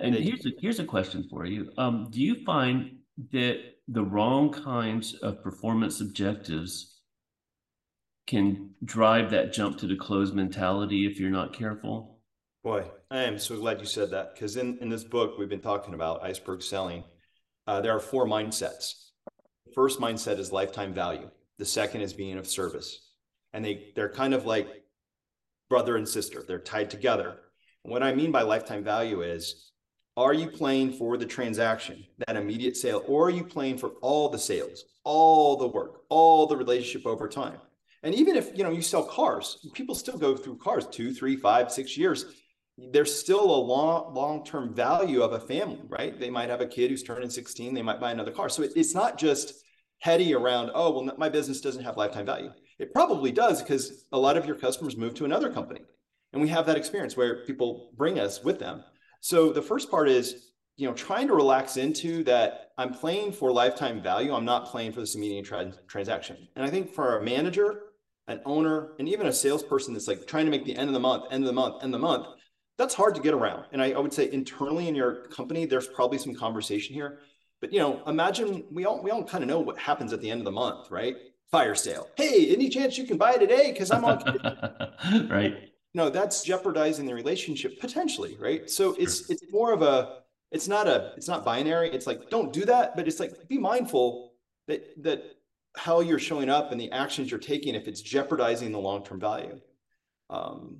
And 0.00 0.12
here's 0.12 0.44
a, 0.44 0.50
here's 0.60 0.80
a 0.80 0.84
question 0.84 1.28
for 1.30 1.44
you. 1.46 1.70
Um, 1.78 2.08
do 2.10 2.20
you 2.20 2.44
find 2.44 2.96
that 3.30 3.60
the 3.92 4.04
wrong 4.04 4.52
kinds 4.52 5.14
of 5.14 5.42
performance 5.42 6.00
objectives 6.00 7.00
can 8.28 8.70
drive 8.84 9.32
that 9.32 9.52
jump 9.52 9.76
to 9.78 9.88
the 9.88 9.96
close 9.96 10.32
mentality 10.32 11.06
if 11.06 11.18
you're 11.18 11.28
not 11.28 11.52
careful. 11.52 12.20
Boy, 12.62 12.84
I 13.10 13.24
am 13.24 13.36
so 13.36 13.58
glad 13.58 13.80
you 13.80 13.86
said 13.86 14.12
that 14.12 14.34
because 14.34 14.56
in, 14.56 14.78
in 14.78 14.88
this 14.88 15.02
book, 15.02 15.36
we've 15.36 15.48
been 15.48 15.60
talking 15.60 15.94
about 15.94 16.22
iceberg 16.22 16.62
selling. 16.62 17.02
Uh, 17.66 17.80
there 17.80 17.94
are 17.94 18.00
four 18.00 18.26
mindsets. 18.26 19.08
The 19.66 19.72
first 19.74 19.98
mindset 19.98 20.38
is 20.38 20.52
lifetime 20.52 20.94
value, 20.94 21.28
the 21.58 21.64
second 21.64 22.02
is 22.02 22.12
being 22.12 22.38
of 22.38 22.46
service. 22.46 23.10
And 23.52 23.64
they, 23.64 23.90
they're 23.96 24.12
kind 24.12 24.34
of 24.34 24.46
like 24.46 24.68
brother 25.68 25.96
and 25.96 26.08
sister, 26.08 26.44
they're 26.46 26.60
tied 26.60 26.90
together. 26.90 27.38
And 27.84 27.90
what 27.90 28.04
I 28.04 28.14
mean 28.14 28.30
by 28.30 28.42
lifetime 28.42 28.84
value 28.84 29.22
is 29.22 29.69
are 30.16 30.34
you 30.34 30.48
playing 30.48 30.92
for 30.92 31.16
the 31.16 31.26
transaction, 31.26 32.04
that 32.26 32.36
immediate 32.36 32.76
sale, 32.76 33.02
or 33.06 33.28
are 33.28 33.30
you 33.30 33.44
playing 33.44 33.78
for 33.78 33.90
all 34.00 34.28
the 34.28 34.38
sales, 34.38 34.84
all 35.04 35.56
the 35.56 35.66
work, 35.66 36.02
all 36.08 36.46
the 36.46 36.56
relationship 36.56 37.06
over 37.06 37.28
time? 37.28 37.60
And 38.02 38.14
even 38.14 38.36
if 38.36 38.56
you 38.56 38.64
know 38.64 38.70
you 38.70 38.82
sell 38.82 39.04
cars, 39.04 39.66
people 39.74 39.94
still 39.94 40.18
go 40.18 40.36
through 40.36 40.58
cars 40.58 40.86
two, 40.86 41.12
three, 41.12 41.36
five, 41.36 41.70
six 41.70 41.96
years. 41.96 42.24
There's 42.92 43.14
still 43.14 43.44
a 43.44 43.60
long, 43.60 44.14
long-term 44.14 44.74
value 44.74 45.22
of 45.22 45.34
a 45.34 45.40
family, 45.40 45.82
right? 45.86 46.18
They 46.18 46.30
might 46.30 46.48
have 46.48 46.62
a 46.62 46.66
kid 46.66 46.90
who's 46.90 47.02
turning 47.02 47.28
16, 47.28 47.74
they 47.74 47.82
might 47.82 48.00
buy 48.00 48.10
another 48.10 48.30
car. 48.30 48.48
So 48.48 48.62
it, 48.62 48.72
it's 48.74 48.94
not 48.94 49.18
just 49.18 49.52
heady 49.98 50.34
around, 50.34 50.70
oh, 50.74 50.90
well, 50.90 51.14
my 51.18 51.28
business 51.28 51.60
doesn't 51.60 51.84
have 51.84 51.98
lifetime 51.98 52.24
value. 52.24 52.50
It 52.78 52.94
probably 52.94 53.32
does 53.32 53.60
because 53.60 54.06
a 54.12 54.18
lot 54.18 54.38
of 54.38 54.46
your 54.46 54.56
customers 54.56 54.96
move 54.96 55.14
to 55.14 55.26
another 55.26 55.52
company. 55.52 55.82
And 56.32 56.40
we 56.40 56.48
have 56.48 56.64
that 56.66 56.78
experience 56.78 57.16
where 57.16 57.44
people 57.44 57.90
bring 57.96 58.18
us 58.18 58.42
with 58.42 58.58
them. 58.58 58.82
So 59.20 59.52
the 59.52 59.62
first 59.62 59.90
part 59.90 60.08
is, 60.08 60.52
you 60.76 60.88
know, 60.88 60.94
trying 60.94 61.28
to 61.28 61.34
relax 61.34 61.76
into 61.76 62.24
that 62.24 62.72
I'm 62.78 62.94
playing 62.94 63.32
for 63.32 63.52
lifetime 63.52 64.02
value. 64.02 64.34
I'm 64.34 64.46
not 64.46 64.66
playing 64.66 64.92
for 64.92 65.00
this 65.00 65.14
immediate 65.14 65.44
tra- 65.44 65.74
transaction. 65.86 66.48
And 66.56 66.64
I 66.64 66.70
think 66.70 66.92
for 66.92 67.18
a 67.18 67.22
manager, 67.22 67.82
an 68.28 68.40
owner, 68.46 68.92
and 68.98 69.08
even 69.08 69.26
a 69.26 69.32
salesperson 69.32 69.92
that's 69.92 70.08
like 70.08 70.26
trying 70.26 70.46
to 70.46 70.50
make 70.50 70.64
the 70.64 70.74
end 70.74 70.88
of 70.88 70.94
the 70.94 71.00
month, 71.00 71.24
end 71.30 71.42
of 71.42 71.46
the 71.46 71.52
month, 71.52 71.82
end 71.82 71.94
of 71.94 72.00
the 72.00 72.06
month, 72.06 72.26
that's 72.78 72.94
hard 72.94 73.14
to 73.14 73.20
get 73.20 73.34
around. 73.34 73.66
And 73.72 73.82
I, 73.82 73.92
I 73.92 73.98
would 73.98 74.14
say 74.14 74.32
internally 74.32 74.88
in 74.88 74.94
your 74.94 75.26
company, 75.26 75.66
there's 75.66 75.86
probably 75.86 76.16
some 76.16 76.34
conversation 76.34 76.94
here. 76.94 77.18
But 77.60 77.74
you 77.74 77.78
know, 77.78 78.02
imagine 78.06 78.64
we 78.72 78.86
all 78.86 79.02
we 79.02 79.10
all 79.10 79.22
kind 79.22 79.44
of 79.44 79.48
know 79.48 79.60
what 79.60 79.78
happens 79.78 80.14
at 80.14 80.22
the 80.22 80.30
end 80.30 80.40
of 80.40 80.46
the 80.46 80.50
month, 80.50 80.90
right? 80.90 81.14
Fire 81.50 81.74
sale. 81.74 82.08
Hey, 82.16 82.54
any 82.54 82.70
chance 82.70 82.96
you 82.96 83.04
can 83.04 83.18
buy 83.18 83.36
today? 83.36 83.70
Because 83.70 83.90
I'm 83.90 84.04
on. 84.06 85.28
right 85.28 85.69
no, 85.94 86.08
that's 86.08 86.42
jeopardizing 86.42 87.06
the 87.06 87.14
relationship 87.14 87.80
potentially, 87.80 88.36
right? 88.38 88.70
So 88.70 88.94
sure. 88.94 89.02
it's 89.02 89.28
it's 89.30 89.42
more 89.50 89.72
of 89.72 89.82
a 89.82 90.20
it's 90.52 90.68
not 90.68 90.86
a 90.86 91.12
it's 91.16 91.28
not 91.28 91.44
binary. 91.44 91.90
It's 91.90 92.06
like 92.06 92.30
don't 92.30 92.52
do 92.52 92.64
that, 92.66 92.96
but 92.96 93.08
it's 93.08 93.20
like 93.20 93.32
be 93.48 93.58
mindful 93.58 94.34
that 94.68 95.02
that 95.02 95.24
how 95.76 96.00
you're 96.00 96.18
showing 96.18 96.48
up 96.48 96.72
and 96.72 96.80
the 96.80 96.90
actions 96.92 97.30
you're 97.30 97.40
taking 97.40 97.74
if 97.74 97.86
it's 97.88 98.00
jeopardizing 98.00 98.72
the 98.72 98.78
long-term 98.78 99.20
value. 99.20 99.60
Um, 100.28 100.78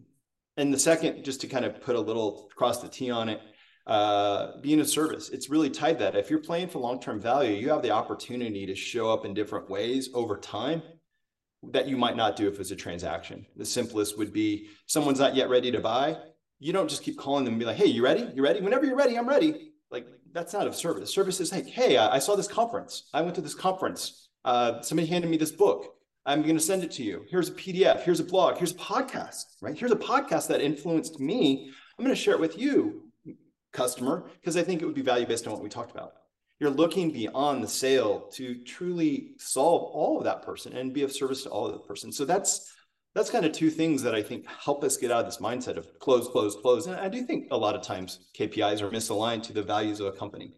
and 0.56 0.74
the 0.74 0.78
second, 0.78 1.24
just 1.24 1.40
to 1.42 1.46
kind 1.46 1.64
of 1.64 1.80
put 1.80 1.96
a 1.96 2.00
little 2.00 2.48
cross 2.56 2.82
the 2.82 2.88
T 2.88 3.10
on 3.10 3.28
it, 3.28 3.40
uh, 3.86 4.60
being 4.60 4.80
a 4.80 4.84
service. 4.84 5.30
It's 5.30 5.48
really 5.48 5.70
tied 5.70 5.98
that. 6.00 6.16
If 6.16 6.28
you're 6.28 6.40
playing 6.40 6.68
for 6.68 6.80
long-term 6.80 7.20
value, 7.20 7.52
you 7.52 7.70
have 7.70 7.82
the 7.82 7.90
opportunity 7.90 8.66
to 8.66 8.74
show 8.74 9.10
up 9.10 9.24
in 9.24 9.32
different 9.32 9.70
ways 9.70 10.10
over 10.12 10.36
time 10.36 10.82
that 11.62 11.88
you 11.88 11.96
might 11.96 12.16
not 12.16 12.36
do 12.36 12.48
if 12.48 12.58
it's 12.58 12.70
a 12.70 12.76
transaction. 12.76 13.46
The 13.56 13.64
simplest 13.64 14.16
would 14.18 14.32
be 14.32 14.68
someone's 14.86 15.20
not 15.20 15.34
yet 15.34 15.50
ready 15.50 15.70
to 15.70 15.80
buy. 15.80 16.16
You 16.58 16.72
don't 16.72 16.88
just 16.88 17.02
keep 17.02 17.18
calling 17.18 17.44
them 17.44 17.54
and 17.54 17.60
be 17.60 17.66
like, 17.66 17.76
hey, 17.76 17.86
you 17.86 18.02
ready? 18.02 18.30
You 18.34 18.42
ready? 18.42 18.60
Whenever 18.60 18.86
you're 18.86 18.96
ready, 18.96 19.18
I'm 19.18 19.28
ready. 19.28 19.72
Like 19.90 20.06
that's 20.32 20.52
not 20.52 20.66
a 20.66 20.72
service. 20.72 21.00
The 21.00 21.06
Service 21.06 21.40
is 21.40 21.52
like, 21.52 21.66
hey, 21.66 21.96
I 21.96 22.18
saw 22.18 22.36
this 22.36 22.48
conference. 22.48 23.08
I 23.12 23.22
went 23.22 23.34
to 23.34 23.40
this 23.40 23.54
conference. 23.54 24.28
Uh, 24.44 24.80
somebody 24.80 25.08
handed 25.08 25.30
me 25.30 25.36
this 25.36 25.52
book. 25.52 25.94
I'm 26.26 26.42
going 26.42 26.56
to 26.56 26.62
send 26.62 26.84
it 26.84 26.90
to 26.92 27.02
you. 27.02 27.24
Here's 27.30 27.48
a 27.48 27.52
PDF. 27.52 28.02
Here's 28.02 28.20
a 28.20 28.24
blog. 28.24 28.58
Here's 28.58 28.72
a 28.72 28.76
podcast, 28.76 29.44
right? 29.62 29.76
Here's 29.76 29.92
a 29.92 29.96
podcast 29.96 30.48
that 30.48 30.60
influenced 30.60 31.18
me. 31.18 31.70
I'm 31.98 32.04
going 32.04 32.14
to 32.14 32.20
share 32.20 32.34
it 32.34 32.40
with 32.40 32.58
you, 32.58 33.10
customer, 33.72 34.30
because 34.40 34.56
I 34.56 34.62
think 34.62 34.82
it 34.82 34.86
would 34.86 34.94
be 34.94 35.02
value 35.02 35.26
based 35.26 35.46
on 35.46 35.52
what 35.52 35.62
we 35.62 35.68
talked 35.68 35.90
about. 35.90 36.12
You're 36.60 36.70
looking 36.70 37.10
beyond 37.10 37.64
the 37.64 37.68
sale 37.68 38.28
to 38.34 38.62
truly 38.64 39.32
solve 39.38 39.82
all 39.82 40.18
of 40.18 40.24
that 40.24 40.42
person 40.42 40.74
and 40.74 40.92
be 40.92 41.02
of 41.02 41.12
service 41.12 41.42
to 41.44 41.48
all 41.48 41.66
of 41.66 41.72
the 41.72 41.78
person. 41.80 42.12
So 42.12 42.24
that's 42.24 42.72
that's 43.14 43.30
kind 43.30 43.44
of 43.44 43.50
two 43.50 43.70
things 43.70 44.02
that 44.02 44.14
I 44.14 44.22
think 44.22 44.46
help 44.46 44.84
us 44.84 44.96
get 44.96 45.10
out 45.10 45.20
of 45.20 45.26
this 45.26 45.38
mindset 45.38 45.76
of 45.76 45.98
close, 45.98 46.28
close, 46.28 46.54
close. 46.54 46.86
And 46.86 46.94
I 46.96 47.08
do 47.08 47.24
think 47.24 47.48
a 47.50 47.56
lot 47.56 47.74
of 47.74 47.82
times 47.82 48.20
KPIs 48.38 48.82
are 48.82 48.90
misaligned 48.90 49.42
to 49.44 49.52
the 49.52 49.64
values 49.64 49.98
of 49.98 50.06
a 50.06 50.12
company. 50.12 50.52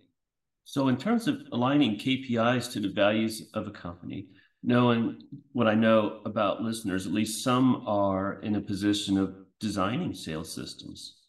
So, 0.64 0.88
in 0.88 0.96
terms 0.98 1.28
of 1.28 1.40
aligning 1.52 1.96
KPIs 1.96 2.70
to 2.72 2.80
the 2.80 2.90
values 2.90 3.50
of 3.54 3.66
a 3.66 3.70
company, 3.70 4.26
knowing 4.62 5.22
what 5.52 5.66
I 5.66 5.74
know 5.74 6.20
about 6.26 6.62
listeners, 6.62 7.06
at 7.06 7.12
least 7.12 7.42
some 7.42 7.84
are 7.86 8.40
in 8.42 8.56
a 8.56 8.60
position 8.60 9.16
of 9.16 9.34
designing 9.58 10.12
sales 10.12 10.52
systems 10.52 11.22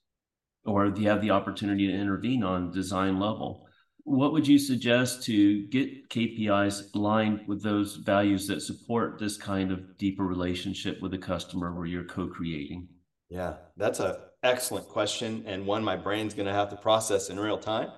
or 0.66 0.90
they 0.90 1.04
have 1.04 1.22
the 1.22 1.32
opportunity 1.32 1.88
to 1.88 1.94
intervene 1.94 2.44
on 2.44 2.72
design 2.72 3.20
level. 3.20 3.68
What 4.06 4.34
would 4.34 4.48
you 4.48 4.60
suggest 4.60 5.24
to 5.24 5.66
get 5.68 6.10
KPIs 6.10 6.94
aligned 6.94 7.48
with 7.48 7.64
those 7.64 7.96
values 7.96 8.48
that 8.48 8.62
support 8.62 9.18
this 9.18 9.38
kind 9.38 9.72
of 9.72 9.98
deeper 9.98 10.26
relationship 10.26 11.02
with 11.02 11.14
a 11.14 11.18
customer 11.18 11.74
where 11.74 11.86
you're 11.86 12.04
co-creating? 12.04 12.90
Yeah, 13.30 13.56
that's 13.78 14.02
an 14.02 14.16
excellent 14.44 14.90
question 14.90 15.44
and 15.48 15.66
one 15.66 15.84
my 15.84 15.96
brain's 15.96 16.34
going 16.34 16.48
to 16.48 16.54
have 16.54 16.70
to 16.70 16.76
process 16.76 17.30
in 17.30 17.40
real 17.40 17.58
time. 17.58 17.90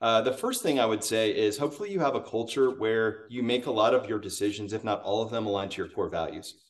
Uh, 0.00 0.20
the 0.22 0.32
first 0.32 0.62
thing 0.62 0.80
I 0.80 0.86
would 0.86 1.04
say 1.04 1.30
is 1.30 1.58
hopefully 1.58 1.92
you 1.92 2.00
have 2.00 2.16
a 2.16 2.20
culture 2.20 2.70
where 2.70 3.26
you 3.28 3.42
make 3.42 3.66
a 3.66 3.70
lot 3.70 3.94
of 3.94 4.08
your 4.08 4.18
decisions, 4.18 4.72
if 4.72 4.82
not 4.82 5.02
all 5.02 5.22
of 5.22 5.30
them, 5.30 5.46
align 5.46 5.68
to 5.68 5.76
your 5.76 5.88
core 5.88 6.08
values. 6.08 6.64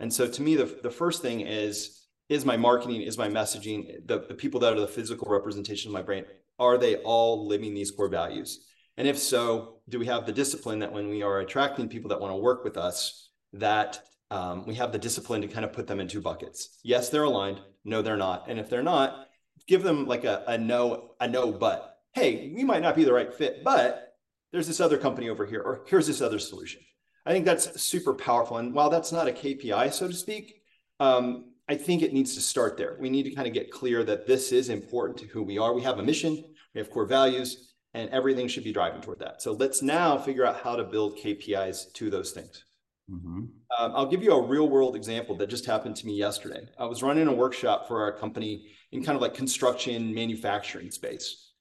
And 0.00 0.12
so 0.12 0.26
to 0.26 0.42
me, 0.42 0.56
the, 0.56 0.80
the 0.82 0.90
first 0.90 1.22
thing 1.22 1.42
is 1.42 1.98
is 2.28 2.46
my 2.46 2.56
marketing, 2.56 3.02
is 3.02 3.18
my 3.18 3.28
messaging, 3.28 4.06
the, 4.06 4.24
the 4.26 4.34
people 4.34 4.58
that 4.60 4.72
are 4.72 4.80
the 4.80 4.88
physical 4.88 5.30
representation 5.30 5.90
of 5.90 5.92
my 5.92 6.00
brain, 6.00 6.24
are 6.58 6.78
they 6.78 6.96
all 6.96 7.46
living 7.46 7.74
these 7.74 7.90
core 7.90 8.08
values? 8.08 8.66
And 8.96 9.08
if 9.08 9.18
so, 9.18 9.80
do 9.88 9.98
we 9.98 10.06
have 10.06 10.26
the 10.26 10.32
discipline 10.32 10.78
that 10.80 10.92
when 10.92 11.08
we 11.08 11.22
are 11.22 11.40
attracting 11.40 11.88
people 11.88 12.10
that 12.10 12.20
want 12.20 12.32
to 12.32 12.36
work 12.36 12.64
with 12.64 12.76
us, 12.76 13.30
that 13.54 14.00
um, 14.30 14.66
we 14.66 14.74
have 14.74 14.92
the 14.92 14.98
discipline 14.98 15.42
to 15.42 15.48
kind 15.48 15.64
of 15.64 15.72
put 15.72 15.86
them 15.86 16.00
in 16.00 16.08
two 16.08 16.20
buckets? 16.20 16.78
Yes, 16.82 17.08
they're 17.08 17.24
aligned. 17.24 17.60
No, 17.84 18.02
they're 18.02 18.16
not. 18.16 18.48
And 18.48 18.58
if 18.58 18.68
they're 18.68 18.82
not, 18.82 19.28
give 19.66 19.82
them 19.82 20.06
like 20.06 20.24
a, 20.24 20.44
a 20.46 20.58
no, 20.58 21.14
a 21.20 21.28
no, 21.28 21.52
but 21.52 21.98
hey, 22.12 22.52
we 22.54 22.64
might 22.64 22.82
not 22.82 22.94
be 22.94 23.04
the 23.04 23.12
right 23.12 23.32
fit, 23.32 23.64
but 23.64 24.14
there's 24.52 24.66
this 24.66 24.80
other 24.80 24.98
company 24.98 25.30
over 25.30 25.46
here, 25.46 25.60
or 25.60 25.84
here's 25.86 26.06
this 26.06 26.20
other 26.20 26.38
solution. 26.38 26.82
I 27.24 27.32
think 27.32 27.44
that's 27.44 27.80
super 27.80 28.12
powerful. 28.12 28.58
And 28.58 28.74
while 28.74 28.90
that's 28.90 29.12
not 29.12 29.28
a 29.28 29.32
KPI, 29.32 29.92
so 29.92 30.08
to 30.08 30.14
speak, 30.14 30.62
um, 31.00 31.51
I 31.72 31.74
think 31.74 32.02
it 32.02 32.12
needs 32.12 32.34
to 32.34 32.42
start 32.42 32.76
there. 32.76 32.98
We 33.00 33.08
need 33.08 33.22
to 33.22 33.34
kind 33.34 33.48
of 33.48 33.54
get 33.54 33.70
clear 33.70 34.04
that 34.04 34.26
this 34.26 34.52
is 34.52 34.68
important 34.68 35.18
to 35.20 35.26
who 35.26 35.42
we 35.42 35.56
are. 35.56 35.72
We 35.72 35.80
have 35.80 35.98
a 35.98 36.02
mission, 36.02 36.44
we 36.74 36.78
have 36.78 36.90
core 36.90 37.06
values, 37.06 37.72
and 37.94 38.10
everything 38.10 38.46
should 38.46 38.62
be 38.62 38.74
driving 38.74 39.00
toward 39.00 39.20
that. 39.20 39.40
So 39.40 39.52
let's 39.52 39.80
now 39.80 40.18
figure 40.18 40.44
out 40.44 40.60
how 40.60 40.76
to 40.76 40.84
build 40.84 41.16
KPIs 41.16 41.90
to 41.94 42.10
those 42.10 42.32
things. 42.32 42.62
Mm-hmm. 43.10 43.38
Um, 43.78 43.92
I'll 43.96 44.06
give 44.06 44.22
you 44.22 44.32
a 44.32 44.46
real 44.46 44.68
world 44.68 44.96
example 44.96 45.34
that 45.36 45.48
just 45.48 45.64
happened 45.64 45.96
to 45.96 46.06
me 46.06 46.12
yesterday. 46.12 46.60
I 46.78 46.84
was 46.84 47.02
running 47.02 47.26
a 47.26 47.32
workshop 47.32 47.88
for 47.88 48.02
our 48.02 48.12
company 48.12 48.66
in 48.92 49.02
kind 49.02 49.16
of 49.16 49.22
like 49.22 49.32
construction 49.32 50.12
manufacturing 50.12 50.90
space. 50.90 51.52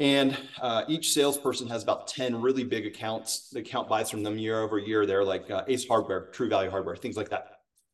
And 0.00 0.36
uh, 0.60 0.82
each 0.88 1.14
salesperson 1.14 1.68
has 1.68 1.84
about 1.84 2.08
10 2.08 2.42
really 2.42 2.64
big 2.64 2.84
accounts. 2.84 3.50
The 3.50 3.60
account 3.60 3.88
buys 3.88 4.10
from 4.10 4.24
them 4.24 4.38
year 4.38 4.60
over 4.60 4.80
year. 4.80 5.06
They're 5.06 5.24
like 5.24 5.48
uh, 5.52 5.62
Ace 5.68 5.86
Hardware, 5.86 6.30
True 6.32 6.48
Value 6.48 6.68
Hardware, 6.68 6.96
things 6.96 7.16
like 7.16 7.28
that. 7.28 7.46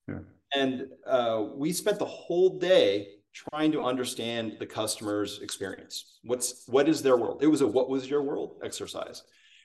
Sure. 0.08 0.24
And 0.54 0.88
uh, 1.06 1.46
we 1.54 1.72
spent 1.72 1.98
the 1.98 2.04
whole 2.04 2.58
day 2.58 3.08
trying 3.32 3.72
to 3.72 3.82
understand 3.82 4.56
the 4.58 4.66
customer's 4.66 5.40
experience. 5.40 6.18
What's 6.22 6.64
what 6.66 6.88
is 6.88 7.02
their 7.02 7.16
world? 7.16 7.42
It 7.42 7.46
was 7.46 7.62
a 7.62 7.66
what 7.66 7.88
was 7.88 8.08
your 8.08 8.22
world 8.22 8.60
exercise. 8.62 9.22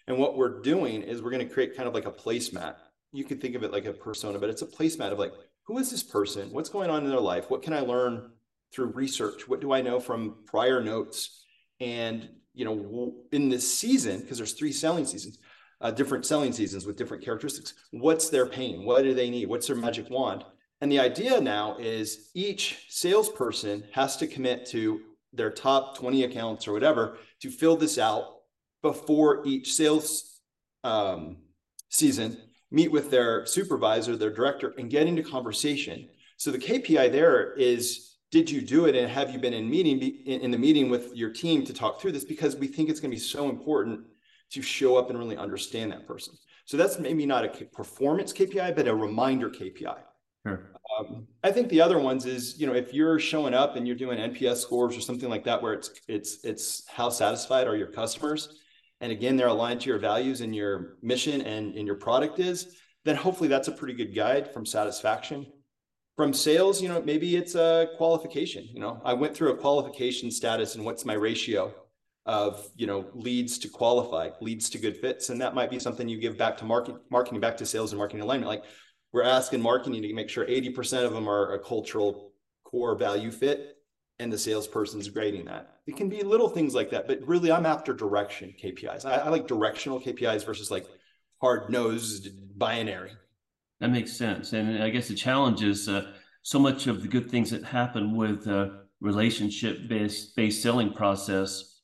And 0.07 0.17
what 0.17 0.37
we're 0.37 0.61
doing 0.61 1.01
is 1.01 1.21
we're 1.21 1.31
going 1.31 1.47
to 1.47 1.53
create 1.53 1.75
kind 1.75 1.87
of 1.87 1.93
like 1.93 2.05
a 2.05 2.11
placemat. 2.11 2.75
You 3.11 3.25
could 3.25 3.41
think 3.41 3.55
of 3.55 3.63
it 3.63 3.73
like 3.73 3.85
a 3.85 3.93
persona, 3.93 4.39
but 4.39 4.49
it's 4.49 4.61
a 4.61 4.67
placemat 4.67 5.11
of 5.11 5.19
like, 5.19 5.33
who 5.63 5.77
is 5.79 5.91
this 5.91 6.03
person? 6.03 6.49
What's 6.51 6.69
going 6.69 6.89
on 6.89 7.03
in 7.03 7.09
their 7.09 7.19
life? 7.19 7.49
What 7.49 7.61
can 7.61 7.73
I 7.73 7.81
learn 7.81 8.31
through 8.71 8.87
research? 8.87 9.47
What 9.49 9.59
do 9.59 9.73
I 9.73 9.81
know 9.81 9.99
from 9.99 10.37
prior 10.45 10.81
notes? 10.81 11.45
And 11.81 12.29
you 12.53 12.65
know, 12.65 13.15
in 13.31 13.49
this 13.49 13.69
season, 13.69 14.21
because 14.21 14.37
there's 14.37 14.53
three 14.53 14.71
selling 14.71 15.05
seasons, 15.05 15.37
uh, 15.81 15.91
different 15.91 16.25
selling 16.25 16.51
seasons 16.53 16.85
with 16.85 16.97
different 16.97 17.23
characteristics. 17.23 17.73
What's 17.91 18.29
their 18.29 18.47
pain? 18.47 18.83
What 18.83 19.03
do 19.03 19.13
they 19.13 19.29
need? 19.29 19.47
What's 19.47 19.67
their 19.67 19.75
magic 19.75 20.09
wand? 20.09 20.43
And 20.79 20.91
the 20.91 20.99
idea 20.99 21.41
now 21.41 21.77
is 21.77 22.29
each 22.35 22.85
salesperson 22.89 23.83
has 23.93 24.15
to 24.17 24.27
commit 24.27 24.65
to 24.67 25.01
their 25.33 25.49
top 25.49 25.97
20 25.97 26.23
accounts 26.23 26.67
or 26.67 26.73
whatever 26.73 27.17
to 27.41 27.49
fill 27.49 27.75
this 27.75 27.97
out 27.97 28.37
before 28.81 29.45
each 29.45 29.73
sales 29.73 30.39
um, 30.83 31.37
season, 31.89 32.37
meet 32.71 32.91
with 32.91 33.09
their 33.09 33.45
supervisor, 33.45 34.15
their 34.15 34.31
director, 34.31 34.73
and 34.77 34.89
get 34.89 35.07
into 35.07 35.23
conversation. 35.23 36.07
So 36.37 36.51
the 36.51 36.59
KPI 36.59 37.11
there 37.11 37.53
is 37.53 38.15
did 38.29 38.51
you 38.51 38.61
do 38.61 38.85
it 38.87 38.95
and 38.95 39.09
have 39.09 39.31
you 39.31 39.39
been 39.39 39.53
in 39.53 39.69
meeting 39.69 39.99
in 40.25 40.51
the 40.51 40.57
meeting 40.57 40.89
with 40.89 41.15
your 41.15 41.29
team 41.29 41.63
to 41.63 41.73
talk 41.73 42.01
through 42.01 42.11
this? 42.11 42.25
Because 42.25 42.57
we 42.57 42.67
think 42.67 42.89
it's 42.89 42.99
going 42.99 43.09
to 43.09 43.15
be 43.15 43.21
so 43.21 43.49
important 43.49 44.01
to 44.51 44.61
show 44.61 44.97
up 44.97 45.09
and 45.09 45.17
really 45.17 45.37
understand 45.37 45.91
that 45.91 46.05
person. 46.05 46.33
So 46.65 46.75
that's 46.75 46.99
maybe 46.99 47.25
not 47.25 47.45
a 47.45 47.65
performance 47.65 48.33
kpi 48.33 48.75
but 48.75 48.87
a 48.87 48.93
reminder 48.93 49.49
kpi 49.49 49.97
Um, 50.99 51.27
I 51.43 51.51
think 51.51 51.69
the 51.69 51.81
other 51.81 51.99
ones 51.99 52.25
is, 52.25 52.59
you 52.59 52.65
know, 52.65 52.73
if 52.73 52.93
you're 52.93 53.19
showing 53.19 53.53
up 53.53 53.75
and 53.75 53.85
you're 53.85 53.95
doing 53.95 54.17
NPS 54.17 54.57
scores 54.57 54.97
or 54.97 55.01
something 55.01 55.29
like 55.29 55.43
that, 55.43 55.61
where 55.61 55.73
it's 55.73 55.91
it's 56.07 56.43
it's 56.43 56.87
how 56.87 57.09
satisfied 57.09 57.67
are 57.67 57.75
your 57.75 57.91
customers, 57.91 58.59
and 59.01 59.11
again, 59.11 59.37
they're 59.37 59.47
aligned 59.47 59.81
to 59.81 59.89
your 59.89 59.99
values 59.99 60.41
and 60.41 60.55
your 60.55 60.97
mission 61.01 61.41
and 61.41 61.75
and 61.75 61.85
your 61.85 61.97
product 61.97 62.39
is, 62.39 62.75
then 63.05 63.15
hopefully 63.15 63.49
that's 63.49 63.67
a 63.67 63.71
pretty 63.71 63.93
good 63.93 64.15
guide 64.15 64.51
from 64.53 64.65
satisfaction. 64.65 65.45
From 66.15 66.33
sales, 66.33 66.81
you 66.81 66.89
know, 66.89 67.01
maybe 67.01 67.35
it's 67.35 67.53
a 67.53 67.89
qualification. 67.97 68.67
You 68.73 68.79
know, 68.79 68.99
I 69.05 69.13
went 69.13 69.35
through 69.35 69.51
a 69.51 69.57
qualification 69.57 70.31
status 70.31 70.73
and 70.73 70.83
what's 70.83 71.05
my 71.05 71.13
ratio 71.13 71.73
of 72.25 72.69
you 72.75 72.85
know 72.85 73.05
leads 73.13 73.57
to 73.59 73.69
qualify, 73.69 74.29
leads 74.41 74.69
to 74.71 74.77
good 74.77 74.97
fits, 74.97 75.29
and 75.29 75.39
that 75.41 75.55
might 75.55 75.69
be 75.69 75.79
something 75.79 76.09
you 76.09 76.19
give 76.19 76.37
back 76.37 76.57
to 76.57 76.65
marketing, 76.65 76.99
marketing 77.09 77.39
back 77.39 77.55
to 77.57 77.65
sales 77.65 77.91
and 77.91 77.97
marketing 77.97 78.21
alignment. 78.21 78.49
Like 78.49 78.63
we're 79.11 79.23
asking 79.23 79.61
marketing 79.61 80.01
to 80.01 80.13
make 80.13 80.29
sure 80.29 80.45
80% 80.45 81.05
of 81.05 81.13
them 81.13 81.27
are 81.27 81.53
a 81.53 81.59
cultural 81.59 82.31
core 82.63 82.95
value 82.95 83.31
fit 83.31 83.77
and 84.19 84.31
the 84.31 84.37
salesperson's 84.37 85.09
grading 85.09 85.45
that. 85.45 85.77
It 85.85 85.95
can 85.95 86.09
be 86.09 86.21
little 86.23 86.49
things 86.49 86.73
like 86.73 86.89
that, 86.91 87.07
but 87.07 87.21
really 87.25 87.51
I'm 87.51 87.65
after 87.65 87.93
direction 87.93 88.53
KPIs. 88.61 89.05
I, 89.05 89.17
I 89.17 89.29
like 89.29 89.47
directional 89.47 90.01
KPIs 90.01 90.45
versus 90.45 90.71
like 90.71 90.87
hard 91.39 91.69
nosed 91.69 92.29
binary. 92.57 93.11
That 93.79 93.91
makes 93.91 94.17
sense. 94.17 94.53
And 94.53 94.81
I 94.81 94.89
guess 94.89 95.07
the 95.07 95.15
challenge 95.15 95.63
is 95.63 95.87
uh, 95.87 96.11
so 96.41 96.57
much 96.57 96.87
of 96.87 97.01
the 97.01 97.07
good 97.07 97.29
things 97.29 97.51
that 97.51 97.63
happen 97.63 98.15
with 98.15 98.47
uh, 98.47 98.69
relationship 99.01 99.87
based 99.87 100.35
based 100.35 100.63
selling 100.63 100.93
process 100.93 101.81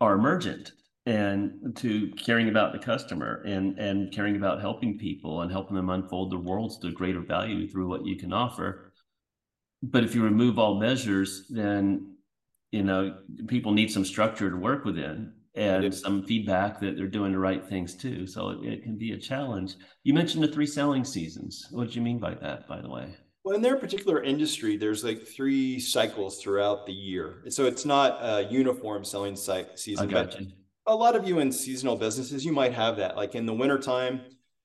are 0.00 0.14
emergent 0.14 0.72
and 1.10 1.76
to 1.76 2.08
caring 2.12 2.48
about 2.48 2.72
the 2.72 2.78
customer 2.78 3.42
and 3.44 3.78
and 3.78 4.12
caring 4.12 4.36
about 4.36 4.60
helping 4.60 4.96
people 4.96 5.42
and 5.42 5.50
helping 5.50 5.74
them 5.74 5.90
unfold 5.90 6.30
their 6.30 6.38
worlds 6.38 6.78
to 6.78 6.92
greater 6.92 7.20
value 7.20 7.68
through 7.68 7.88
what 7.88 8.06
you 8.06 8.16
can 8.16 8.32
offer. 8.32 8.92
But 9.82 10.04
if 10.04 10.14
you 10.14 10.22
remove 10.22 10.58
all 10.58 10.78
measures 10.78 11.46
then 11.50 12.14
you 12.70 12.84
know 12.84 13.16
people 13.48 13.72
need 13.72 13.90
some 13.90 14.04
structure 14.04 14.50
to 14.50 14.56
work 14.56 14.84
within 14.84 15.32
and 15.56 15.92
some 15.92 16.22
feedback 16.22 16.78
that 16.80 16.96
they're 16.96 17.08
doing 17.08 17.32
the 17.32 17.38
right 17.38 17.66
things 17.66 17.96
too. 17.96 18.24
So 18.24 18.50
it, 18.50 18.58
it 18.64 18.82
can 18.84 18.96
be 18.96 19.12
a 19.12 19.18
challenge. 19.18 19.74
You 20.04 20.14
mentioned 20.14 20.44
the 20.44 20.48
three 20.48 20.66
selling 20.66 21.04
seasons. 21.04 21.66
What 21.72 21.88
do 21.88 21.94
you 21.94 22.02
mean 22.02 22.20
by 22.20 22.34
that 22.34 22.68
by 22.68 22.80
the 22.80 22.88
way? 22.88 23.16
Well, 23.42 23.56
in 23.56 23.62
their 23.62 23.76
particular 23.76 24.22
industry, 24.22 24.76
there's 24.76 25.02
like 25.02 25.26
three 25.26 25.80
cycles 25.80 26.40
throughout 26.40 26.86
the 26.86 26.92
year. 26.92 27.42
So 27.48 27.64
it's 27.64 27.84
not 27.84 28.18
a 28.22 28.46
uniform 28.48 29.02
selling 29.02 29.34
season. 29.34 30.08
but 30.10 30.38
you 30.38 30.52
a 30.90 30.94
lot 30.94 31.14
of 31.14 31.26
you 31.26 31.38
in 31.38 31.52
seasonal 31.52 31.96
businesses, 31.96 32.44
you 32.44 32.52
might 32.52 32.74
have 32.74 32.96
that. 32.96 33.16
Like 33.16 33.36
in 33.36 33.46
the 33.46 33.54
wintertime, 33.54 34.22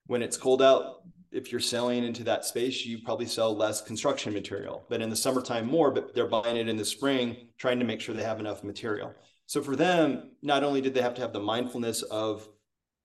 when 0.07 0.23
it's 0.23 0.38
cold 0.38 0.61
out, 0.61 1.03
if 1.31 1.51
you're 1.51 1.61
selling 1.61 2.03
into 2.03 2.23
that 2.23 2.45
space, 2.45 2.83
you 2.83 2.99
probably 3.03 3.27
sell 3.27 3.55
less 3.55 3.81
construction 3.81 4.33
material, 4.33 4.85
but 4.89 5.01
in 5.01 5.09
the 5.09 5.15
summertime 5.15 5.67
more, 5.67 5.91
but 5.91 6.15
they're 6.15 6.27
buying 6.27 6.57
it 6.57 6.67
in 6.67 6.77
the 6.77 6.85
spring, 6.85 7.35
trying 7.57 7.77
to 7.77 7.85
make 7.85 8.01
sure 8.01 8.15
they 8.15 8.23
have 8.23 8.39
enough 8.39 8.63
material. 8.63 9.13
So 9.45 9.61
for 9.61 9.75
them, 9.75 10.31
not 10.41 10.63
only 10.63 10.81
did 10.81 10.95
they 10.95 11.01
have 11.01 11.13
to 11.15 11.21
have 11.21 11.33
the 11.33 11.39
mindfulness 11.39 12.01
of 12.03 12.47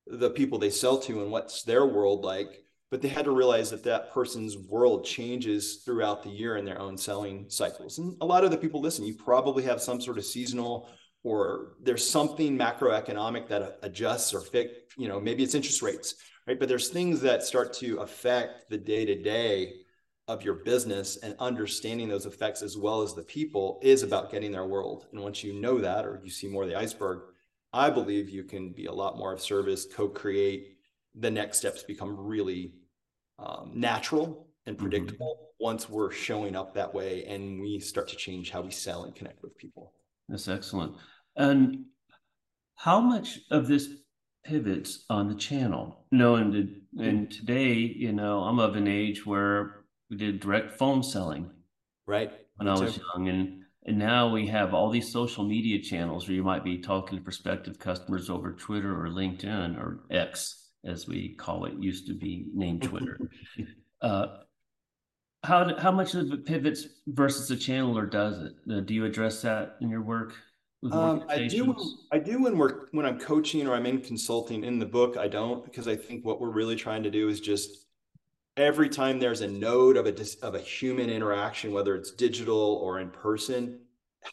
the 0.07 0.31
people 0.31 0.59
they 0.59 0.71
sell 0.71 0.99
to 1.01 1.23
and 1.23 1.31
what's 1.31 1.63
their 1.63 1.85
world 1.85 2.25
like, 2.25 2.65
but 2.91 3.03
they 3.03 3.09
had 3.09 3.27
to 3.27 3.33
realize 3.33 3.71
that 3.71 3.85
that 3.85 4.13
person's 4.13 4.57
world 4.57 5.05
changes 5.05 5.83
throughout 5.85 6.23
the 6.23 6.31
year 6.31 6.57
in 6.57 6.65
their 6.65 6.81
own 6.81 6.97
selling 6.97 7.45
cycles. 7.49 7.99
And 7.99 8.17
a 8.21 8.27
lot 8.27 8.45
of 8.45 8.51
the 8.51 8.57
people 8.57 8.81
listen, 8.81 9.05
you 9.05 9.15
probably 9.15 9.63
have 9.65 9.83
some 9.83 10.01
sort 10.01 10.19
of 10.19 10.25
seasonal 10.25 10.89
or 11.23 11.73
there's 11.83 12.09
something 12.09 12.57
macroeconomic 12.59 13.47
that 13.49 13.79
adjusts 13.83 14.33
or 14.33 14.41
fix, 14.41 14.73
you 14.97 15.09
know, 15.09 15.21
maybe 15.21 15.43
it's 15.43 15.55
interest 15.55 15.83
rates, 15.83 16.15
right? 16.47 16.59
But 16.59 16.69
there's 16.69 16.89
things 16.89 17.21
that 17.21 17.43
start 17.43 17.73
to 17.75 17.99
affect 17.99 18.71
the 18.71 18.79
day 18.79 19.05
to 19.05 19.21
day 19.21 19.75
of 20.29 20.43
your 20.43 20.55
business 20.55 21.17
and 21.19 21.35
understanding 21.41 22.09
those 22.09 22.25
effects 22.25 22.63
as 22.63 22.77
well 22.77 23.03
as 23.03 23.15
the 23.15 23.23
people 23.23 23.81
is 23.83 24.03
about 24.03 24.31
getting 24.31 24.53
their 24.53 24.65
world. 24.65 25.07
And 25.13 25.21
once 25.21 25.43
you 25.43 25.61
know 25.61 25.79
that, 25.79 26.07
or 26.07 26.21
you 26.23 26.31
see 26.31 26.49
more 26.49 26.63
of 26.63 26.69
the 26.69 26.79
iceberg, 26.79 27.23
I 27.73 27.91
believe 27.91 28.31
you 28.31 28.45
can 28.45 28.71
be 28.71 28.87
a 28.87 28.93
lot 28.93 29.19
more 29.19 29.33
of 29.33 29.41
service, 29.41 29.87
co-create. 29.93 30.77
The 31.17 31.31
next 31.31 31.59
steps 31.59 31.83
become 31.83 32.17
really 32.17 32.75
um, 33.39 33.73
natural 33.75 34.47
and 34.67 34.77
mm-hmm. 34.77 34.89
predictable 34.89 35.37
mm-hmm. 35.37 35.65
once 35.65 35.91
we're 35.91 36.13
showing 36.13 36.55
up 36.57 36.75
that 36.75 36.95
way 36.95 37.25
and 37.25 37.61
we 37.61 37.81
start 37.81 38.09
to 38.09 38.17
change 38.17 38.51
how 38.51 38.61
we 38.61 38.71
sell 38.71 39.05
and 39.05 39.15
connect 39.15 39.43
with 39.43 39.57
people. 39.59 39.93
That's 40.31 40.49
excellent. 40.49 40.95
And 41.37 41.87
how 42.77 43.01
much 43.01 43.41
of 43.51 43.67
this 43.67 43.89
pivots 44.45 45.05
on 45.11 45.29
the 45.29 45.35
channel? 45.35 46.07
No, 46.11 46.37
and, 46.37 46.81
and 46.99 47.31
today, 47.31 47.73
you 47.75 48.13
know, 48.13 48.41
I'm 48.41 48.59
of 48.59 48.77
an 48.77 48.89
age 48.89 49.27
where 49.27 49.85
we 50.09 50.17
did 50.17 50.41
direct 50.41 50.79
phone 50.79 51.03
selling. 51.03 51.51
Right. 52.07 52.33
When 52.57 52.69
I 52.69 52.79
was 52.79 52.99
young. 53.15 53.29
And 53.29 53.61
and 53.87 53.99
now 53.99 54.29
we 54.29 54.47
have 54.49 54.75
all 54.75 54.91
these 54.91 55.11
social 55.11 55.43
media 55.43 55.81
channels 55.81 56.29
where 56.29 56.35
you 56.35 56.45
might 56.45 56.65
be 56.65 56.79
talking 56.79 57.17
to 57.17 57.25
prospective 57.25 57.79
customers 57.79 58.29
over 58.29 58.53
Twitter 58.53 58.93
or 58.93 59.09
LinkedIn 59.09 59.79
or 59.79 60.01
X, 60.11 60.69
as 60.85 61.09
we 61.09 61.35
call 61.35 61.65
it, 61.65 61.75
used 61.79 62.07
to 62.09 62.15
be 62.15 62.47
named 62.55 62.83
Twitter. 62.83 63.19
uh, 64.03 64.27
how 65.45 65.77
how 65.79 65.91
much 65.91 66.15
of 66.15 66.33
it 66.33 66.45
pivots 66.45 66.87
versus 67.07 67.49
the 67.49 67.57
channel, 67.57 67.97
or 67.97 68.07
does 68.07 68.39
it? 68.39 68.55
Uh, 68.71 68.81
do 68.81 68.95
you 68.95 69.05
address 69.05 69.43
that 69.43 69.77
in 69.81 69.89
your 69.89 70.03
work? 70.03 70.35
Um, 70.93 71.25
I 71.29 71.47
do. 71.47 71.77
I 72.13 72.19
do 72.19 72.43
when 72.43 72.57
we're 72.57 72.87
when 72.93 73.07
I'm 73.07 73.19
coaching 73.19 73.67
or 73.67 73.75
I'm 73.75 73.87
in 73.87 74.01
consulting. 74.01 74.65
In 74.65 74.79
the 74.79 74.87
book, 74.87 75.17
I 75.17 75.29
don't 75.29 75.65
because 75.65 75.89
I 75.89 75.97
think 75.97 76.25
what 76.25 76.41
we're 76.41 76.51
really 76.51 76.77
trying 76.77 77.03
to 77.03 77.11
do 77.11 77.29
is 77.29 77.41
just 77.41 77.87
every 78.57 78.89
time 78.89 79.19
there's 79.19 79.41
a 79.41 79.49
node 79.49 79.97
of 79.97 80.07
a 80.07 80.15
of 80.43 80.55
a 80.55 80.61
human 80.61 81.11
interaction, 81.11 81.73
whether 81.73 81.97
it's 81.97 82.13
digital 82.13 82.79
or 82.83 83.01
in 83.01 83.11
person, 83.11 83.81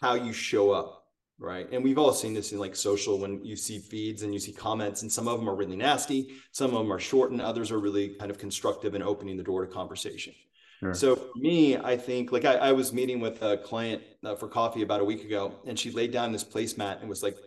how 0.02 0.14
you 0.14 0.34
show 0.34 0.72
up, 0.72 1.06
right? 1.40 1.70
And 1.72 1.84
we've 1.84 1.98
all 1.98 2.14
seen 2.14 2.34
this 2.34 2.52
in 2.52 2.60
like 2.60 2.76
social 2.76 3.18
when 3.18 3.44
you 3.46 3.56
see 3.56 3.80
feeds 3.80 4.24
and 4.24 4.34
you 4.34 4.40
see 4.40 4.54
comments, 4.54 5.02
and 5.04 5.12
some 5.12 5.28
of 5.28 5.40
them 5.40 5.50
are 5.50 5.56
really 5.56 5.78
nasty, 5.78 6.36
some 6.52 6.72
of 6.72 6.78
them 6.78 6.92
are 6.92 7.00
short, 7.00 7.32
and 7.32 7.42
others 7.42 7.72
are 7.72 7.80
really 7.80 8.16
kind 8.16 8.32
of 8.32 8.38
constructive 8.38 8.94
and 8.94 9.04
opening 9.04 9.38
the 9.38 9.44
door 9.44 9.66
to 9.66 9.72
conversation. 9.72 10.34
Sure. 10.80 10.94
So 10.94 11.16
for 11.16 11.32
me, 11.38 11.78
I 11.78 11.98
think 11.98 12.32
like 12.32 12.46
I, 12.46 12.56
I 12.56 12.72
was 12.72 12.94
meeting 12.94 13.20
with 13.20 13.42
a 13.42 13.58
client 13.58 14.04
uh, 14.24 14.36
for 14.36 14.48
coffee 14.48 14.84
about 14.84 15.02
a 15.02 15.06
week 15.06 15.24
ago, 15.24 15.56
and 15.66 15.78
she 15.78 15.92
laid 15.92 16.12
down 16.12 16.32
this 16.32 16.44
placemat 16.44 17.00
and 17.00 17.10
was 17.10 17.24
like 17.24 17.38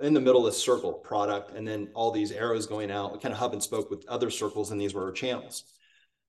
in 0.00 0.12
the 0.12 0.20
middle 0.20 0.46
of 0.46 0.52
this 0.52 0.62
circle 0.62 0.92
product, 0.92 1.56
and 1.56 1.66
then 1.66 1.88
all 1.94 2.10
these 2.10 2.32
arrows 2.32 2.66
going 2.66 2.90
out. 2.90 3.22
Kind 3.22 3.32
of 3.32 3.38
hub 3.38 3.52
and 3.52 3.62
spoke 3.62 3.90
with 3.90 4.04
other 4.08 4.30
circles, 4.30 4.70
and 4.70 4.80
these 4.80 4.92
were 4.92 5.04
our 5.04 5.12
channels. 5.12 5.64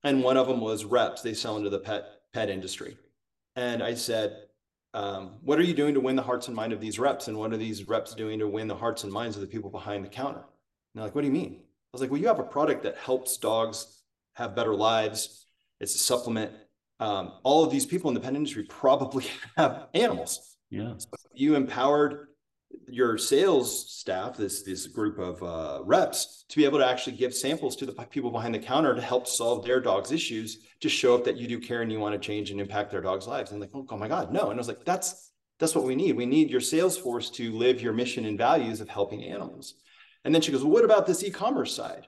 And 0.04 0.24
one 0.24 0.38
of 0.38 0.48
them 0.48 0.62
was 0.62 0.86
reps. 0.86 1.22
They 1.22 1.34
sell 1.34 1.58
into 1.58 1.70
the 1.70 1.80
pet 1.80 2.06
pet 2.34 2.50
industry. 2.50 2.98
And 3.56 3.82
I 3.82 3.94
said, 3.96 4.36
um, 4.94 5.39
what 5.41 5.60
are 5.60 5.63
you 5.63 5.74
doing 5.74 5.94
to 5.94 6.00
win 6.00 6.15
the 6.15 6.22
hearts 6.22 6.48
and 6.48 6.56
mind 6.56 6.74
of 6.74 6.80
these 6.80 7.00
reps? 7.00 7.28
And 7.28 7.38
what 7.38 7.54
are 7.54 7.58
these 7.58 7.88
reps 7.88 8.13
doing 8.13 8.39
to 8.39 8.48
win 8.48 8.68
the 8.68 8.76
hearts 8.76 9.04
and 9.04 9.12
minds 9.12 9.36
of 9.36 9.41
the 9.41 9.48
people 9.48 9.70
behind 9.70 10.06
the 10.06 10.10
counter? 10.10 10.39
And 10.39 10.46
they're 10.94 11.04
like, 11.04 11.15
what 11.15 11.22
do 11.22 11.28
you 11.28 11.34
mean? 11.34 11.60
I 11.62 11.89
was 11.91 12.02
like, 12.02 12.12
well, 12.12 12.20
you 12.20 12.28
have 12.28 12.39
a 12.39 12.44
product 12.44 12.84
that 12.84 12.98
helps 12.98 13.38
dogs 13.38 14.04
have 14.34 14.56
better 14.56 14.76
lives. 14.76 15.44
It's 15.80 15.96
a 15.96 16.00
supplement. 16.00 16.52
Um, 17.00 17.34
all 17.44 17.64
of 17.64 17.72
these 17.72 17.86
people 17.86 18.10
in 18.10 18.14
the 18.14 18.22
pet 18.22 18.36
industry 18.36 18.64
probably 18.64 19.26
have 19.58 19.88
animals. 19.94 20.58
Yeah. 20.70 20.94
So 20.98 21.08
you 21.34 21.56
empowered 21.56 22.28
your 22.88 23.18
sales 23.18 23.92
staff, 23.92 24.38
this 24.38 24.64
this 24.64 24.88
group 24.88 25.18
of 25.20 25.42
uh, 25.44 25.84
reps, 25.84 26.46
to 26.50 26.58
be 26.58 26.66
able 26.66 26.80
to 26.80 26.88
actually 26.88 27.16
give 27.16 27.34
samples 27.34 27.76
to 27.78 27.86
the 27.86 27.94
people 28.10 28.32
behind 28.32 28.54
the 28.54 28.60
counter 28.60 28.94
to 28.94 29.02
help 29.02 29.28
solve 29.28 29.66
their 29.66 29.80
dog's 29.80 30.12
issues, 30.12 30.60
to 30.82 30.90
show 30.90 31.16
up 31.16 31.24
that 31.24 31.38
you 31.38 31.48
do 31.48 31.60
care 31.60 31.82
and 31.82 31.92
you 31.92 32.00
want 32.00 32.14
to 32.14 32.20
change 32.20 32.52
and 32.52 32.60
impact 32.60 32.92
their 32.92 33.02
dog's 33.02 33.28
lives. 33.28 33.52
And 33.52 33.62
like, 33.62 33.72
oh, 33.74 33.86
oh 33.90 33.98
my 33.98 34.08
God, 34.08 34.32
no. 34.32 34.50
And 34.50 34.54
I 34.54 34.58
was 34.58 34.68
like, 34.68 34.84
that's 34.84 35.32
that's 35.60 35.76
what 35.76 35.86
we 35.86 35.96
need. 35.96 36.16
We 36.16 36.26
need 36.26 36.50
your 36.50 36.62
sales 36.62 36.98
force 36.98 37.30
to 37.32 37.52
live 37.52 37.82
your 37.82 37.94
mission 37.94 38.26
and 38.26 38.38
values 38.38 38.82
of 38.82 38.90
helping 38.90 39.24
animals. 39.24 39.76
And 40.26 40.34
then 40.34 40.42
she 40.42 40.52
goes, 40.52 40.64
well, 40.64 40.74
what 40.74 40.86
about 40.86 41.06
this 41.06 41.24
e-commerce 41.24 41.74
side? 41.74 42.08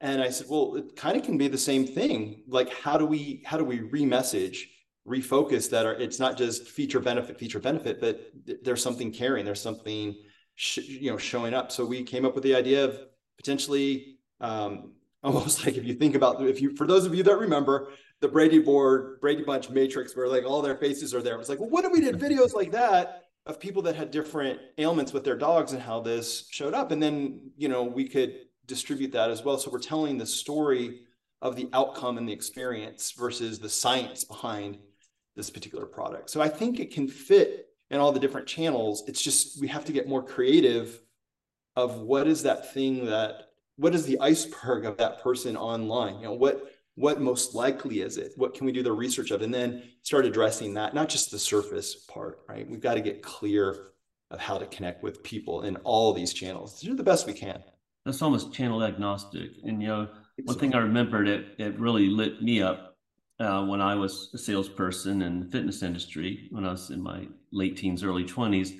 And 0.00 0.20
I 0.20 0.30
said, 0.30 0.46
well, 0.50 0.76
it 0.76 0.94
kind 0.94 1.16
of 1.16 1.22
can 1.22 1.38
be 1.38 1.48
the 1.48 1.58
same 1.58 1.86
thing. 1.86 2.42
Like, 2.48 2.72
how 2.72 2.98
do 2.98 3.06
we 3.06 3.42
how 3.46 3.56
do 3.56 3.64
we 3.64 3.80
re-message? 3.80 4.68
refocus 5.06 5.70
that 5.70 5.86
are 5.86 5.94
it's 5.94 6.18
not 6.18 6.36
just 6.36 6.68
feature 6.68 6.98
benefit 6.98 7.38
feature 7.38 7.60
benefit 7.60 8.00
but 8.00 8.32
there's 8.64 8.82
something 8.82 9.12
caring 9.12 9.44
there's 9.44 9.60
something 9.60 10.16
sh- 10.56 10.78
you 10.78 11.10
know 11.10 11.16
showing 11.16 11.54
up 11.54 11.70
so 11.70 11.84
we 11.84 12.02
came 12.02 12.24
up 12.24 12.34
with 12.34 12.42
the 12.42 12.54
idea 12.54 12.84
of 12.84 12.98
potentially 13.36 14.18
um, 14.40 14.92
almost 15.22 15.64
like 15.64 15.76
if 15.76 15.84
you 15.84 15.94
think 15.94 16.14
about 16.14 16.42
if 16.42 16.60
you 16.60 16.74
for 16.76 16.86
those 16.86 17.04
of 17.04 17.14
you 17.14 17.22
that 17.22 17.38
remember 17.38 17.92
the 18.20 18.28
brady 18.28 18.58
board 18.58 19.20
brady 19.20 19.44
bunch 19.44 19.70
matrix 19.70 20.16
where 20.16 20.28
like 20.28 20.44
all 20.44 20.60
their 20.60 20.76
faces 20.76 21.14
are 21.14 21.22
there 21.22 21.34
it 21.34 21.38
was 21.38 21.48
like 21.48 21.60
well 21.60 21.70
what 21.70 21.84
if 21.84 21.92
we 21.92 22.00
did 22.00 22.18
videos 22.20 22.52
like 22.52 22.72
that 22.72 23.22
of 23.46 23.60
people 23.60 23.82
that 23.82 23.94
had 23.94 24.10
different 24.10 24.58
ailments 24.78 25.12
with 25.12 25.22
their 25.22 25.36
dogs 25.36 25.72
and 25.72 25.80
how 25.80 26.00
this 26.00 26.48
showed 26.50 26.74
up 26.74 26.90
and 26.90 27.00
then 27.00 27.50
you 27.56 27.68
know 27.68 27.84
we 27.84 28.08
could 28.08 28.34
distribute 28.66 29.12
that 29.12 29.30
as 29.30 29.44
well 29.44 29.58
so 29.58 29.70
we're 29.70 29.78
telling 29.78 30.18
the 30.18 30.26
story 30.26 31.00
of 31.42 31.56
the 31.56 31.68
outcome 31.72 32.18
and 32.18 32.28
the 32.28 32.32
experience 32.32 33.12
versus 33.12 33.58
the 33.58 33.68
science 33.68 34.24
behind 34.24 34.78
this 35.36 35.50
particular 35.50 35.86
product. 35.86 36.30
So 36.30 36.40
I 36.40 36.48
think 36.48 36.80
it 36.80 36.92
can 36.92 37.08
fit 37.08 37.68
in 37.90 38.00
all 38.00 38.10
the 38.10 38.20
different 38.20 38.46
channels. 38.46 39.04
It's 39.06 39.22
just 39.22 39.60
we 39.60 39.68
have 39.68 39.84
to 39.84 39.92
get 39.92 40.08
more 40.08 40.22
creative 40.22 41.00
of 41.76 42.00
what 42.00 42.26
is 42.26 42.42
that 42.42 42.72
thing 42.72 43.04
that 43.06 43.50
what 43.76 43.94
is 43.94 44.06
the 44.06 44.18
iceberg 44.20 44.86
of 44.86 44.96
that 44.96 45.22
person 45.22 45.56
online? 45.56 46.16
You 46.16 46.24
know, 46.24 46.32
what 46.32 46.72
what 46.94 47.20
most 47.20 47.54
likely 47.54 48.00
is 48.00 48.16
it? 48.16 48.32
What 48.36 48.54
can 48.54 48.64
we 48.64 48.72
do 48.72 48.82
the 48.82 48.90
research 48.90 49.30
of? 49.30 49.42
And 49.42 49.52
then 49.52 49.82
start 50.02 50.24
addressing 50.24 50.72
that, 50.74 50.94
not 50.94 51.10
just 51.10 51.30
the 51.30 51.38
surface 51.38 51.94
part, 51.94 52.40
right? 52.48 52.66
We've 52.66 52.80
got 52.80 52.94
to 52.94 53.02
get 53.02 53.22
clear 53.22 53.88
of 54.30 54.40
how 54.40 54.56
to 54.56 54.64
connect 54.66 55.02
with 55.02 55.22
people 55.22 55.62
in 55.62 55.76
all 55.76 56.14
these 56.14 56.32
channels. 56.32 56.80
Do 56.80 56.94
the 56.94 57.02
best 57.02 57.26
we 57.26 57.34
can. 57.34 57.62
That's 58.06 58.22
almost 58.22 58.54
channel 58.54 58.82
agnostic. 58.82 59.50
And 59.64 59.82
you 59.82 59.88
know, 59.88 60.08
one 60.44 60.58
thing 60.58 60.74
I 60.74 60.78
remembered 60.78 61.28
it 61.28 61.56
it 61.58 61.78
really 61.78 62.08
lit 62.08 62.40
me 62.40 62.62
up 62.62 62.96
uh, 63.38 63.64
when 63.66 63.80
I 63.80 63.96
was 63.96 64.30
a 64.32 64.38
salesperson 64.38 65.22
in 65.22 65.40
the 65.40 65.46
fitness 65.46 65.82
industry, 65.82 66.48
when 66.50 66.64
I 66.64 66.70
was 66.70 66.90
in 66.90 67.02
my 67.02 67.26
late 67.52 67.76
teens, 67.76 68.02
early 68.02 68.24
20s, 68.24 68.78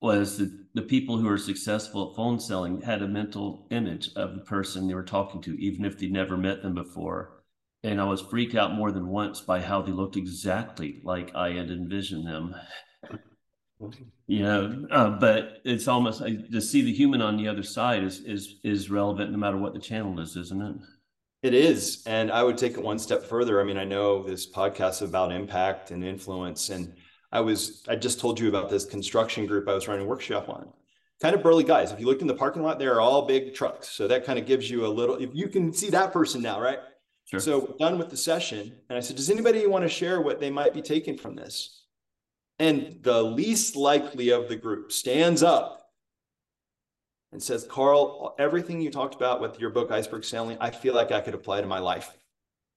was 0.00 0.38
that 0.38 0.50
the 0.74 0.82
people 0.82 1.18
who 1.18 1.26
were 1.26 1.38
successful 1.38 2.10
at 2.10 2.16
phone 2.16 2.40
selling 2.40 2.80
had 2.80 3.02
a 3.02 3.08
mental 3.08 3.66
image 3.70 4.10
of 4.16 4.34
the 4.34 4.42
person 4.42 4.86
they 4.86 4.94
were 4.94 5.02
talking 5.02 5.42
to, 5.42 5.60
even 5.60 5.84
if 5.84 5.98
they'd 5.98 6.12
never 6.12 6.36
met 6.36 6.62
them 6.62 6.74
before. 6.74 7.42
And 7.84 8.00
I 8.00 8.04
was 8.04 8.20
freaked 8.20 8.54
out 8.54 8.74
more 8.74 8.92
than 8.92 9.08
once 9.08 9.40
by 9.40 9.60
how 9.60 9.82
they 9.82 9.92
looked 9.92 10.16
exactly 10.16 11.00
like 11.04 11.34
I 11.34 11.50
had 11.50 11.70
envisioned 11.70 12.26
them. 12.26 12.54
You 14.26 14.42
know, 14.42 14.86
uh, 14.90 15.10
but 15.10 15.58
it's 15.64 15.88
almost 15.88 16.20
to 16.20 16.60
see 16.60 16.82
the 16.82 16.92
human 16.92 17.20
on 17.20 17.36
the 17.36 17.48
other 17.48 17.62
side 17.62 18.02
is 18.02 18.20
is 18.20 18.60
is 18.64 18.90
relevant 18.90 19.30
no 19.30 19.38
matter 19.38 19.56
what 19.56 19.74
the 19.74 19.80
channel 19.80 20.18
is, 20.20 20.36
isn't 20.36 20.62
it? 20.62 20.76
It 21.42 21.54
is. 21.54 22.04
And 22.06 22.30
I 22.30 22.42
would 22.44 22.56
take 22.56 22.74
it 22.74 22.82
one 22.82 23.00
step 23.00 23.24
further. 23.24 23.60
I 23.60 23.64
mean, 23.64 23.76
I 23.76 23.84
know 23.84 24.22
this 24.22 24.50
podcast 24.50 25.02
is 25.02 25.08
about 25.08 25.32
impact 25.32 25.90
and 25.90 26.04
influence. 26.04 26.70
And 26.70 26.94
I 27.32 27.40
was, 27.40 27.84
I 27.88 27.96
just 27.96 28.20
told 28.20 28.38
you 28.38 28.48
about 28.48 28.70
this 28.70 28.84
construction 28.84 29.46
group 29.46 29.68
I 29.68 29.74
was 29.74 29.88
running 29.88 30.06
a 30.06 30.08
workshop 30.08 30.48
on. 30.48 30.72
Kind 31.20 31.34
of 31.34 31.42
burly 31.42 31.64
guys. 31.64 31.90
If 31.90 31.98
you 31.98 32.06
looked 32.06 32.20
in 32.20 32.28
the 32.28 32.34
parking 32.34 32.62
lot, 32.62 32.78
they're 32.78 33.00
all 33.00 33.26
big 33.26 33.54
trucks. 33.54 33.88
So 33.88 34.06
that 34.06 34.24
kind 34.24 34.38
of 34.38 34.46
gives 34.46 34.70
you 34.70 34.86
a 34.86 34.88
little, 34.88 35.16
if 35.16 35.30
you 35.32 35.48
can 35.48 35.72
see 35.72 35.90
that 35.90 36.12
person 36.12 36.42
now, 36.42 36.60
right? 36.60 36.78
Sure. 37.24 37.40
So 37.40 37.76
done 37.78 37.98
with 37.98 38.10
the 38.10 38.16
session. 38.16 38.76
And 38.88 38.96
I 38.96 39.00
said, 39.00 39.16
does 39.16 39.30
anybody 39.30 39.66
want 39.66 39.82
to 39.82 39.88
share 39.88 40.20
what 40.20 40.38
they 40.38 40.50
might 40.50 40.74
be 40.74 40.82
taking 40.82 41.18
from 41.18 41.34
this? 41.34 41.81
And 42.58 42.98
the 43.02 43.22
least 43.22 43.76
likely 43.76 44.30
of 44.30 44.48
the 44.48 44.56
group 44.56 44.92
stands 44.92 45.42
up 45.42 45.82
and 47.32 47.42
says, 47.42 47.66
Karl, 47.68 48.34
everything 48.38 48.80
you 48.80 48.90
talked 48.90 49.14
about 49.14 49.40
with 49.40 49.58
your 49.58 49.70
book, 49.70 49.90
Iceberg 49.90 50.24
Selling, 50.24 50.58
I 50.60 50.70
feel 50.70 50.94
like 50.94 51.10
I 51.10 51.20
could 51.20 51.34
apply 51.34 51.60
to 51.60 51.66
my 51.66 51.78
life, 51.78 52.10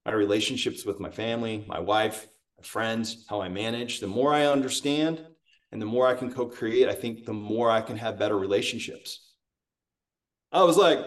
my 0.06 0.14
relationships 0.14 0.86
with 0.86 1.00
my 1.00 1.10
family, 1.10 1.66
my 1.68 1.80
wife, 1.80 2.28
my 2.58 2.64
friends, 2.64 3.26
how 3.30 3.42
I 3.42 3.50
manage. 3.50 4.00
The 4.00 4.08
more 4.08 4.34
I 4.34 4.46
understand 4.46 5.26
and 5.72 5.82
the 5.82 5.86
more 5.86 6.08
I 6.08 6.16
can 6.16 6.34
co 6.34 6.46
create, 6.46 6.88
I 6.88 6.94
think 6.94 7.26
the 7.26 7.34
more 7.34 7.70
I 7.70 7.82
can 7.82 7.98
have 7.98 8.18
better 8.18 8.38
relationships. 8.38 9.34
I 10.52 10.64
was 10.64 10.78
like, 10.78 11.00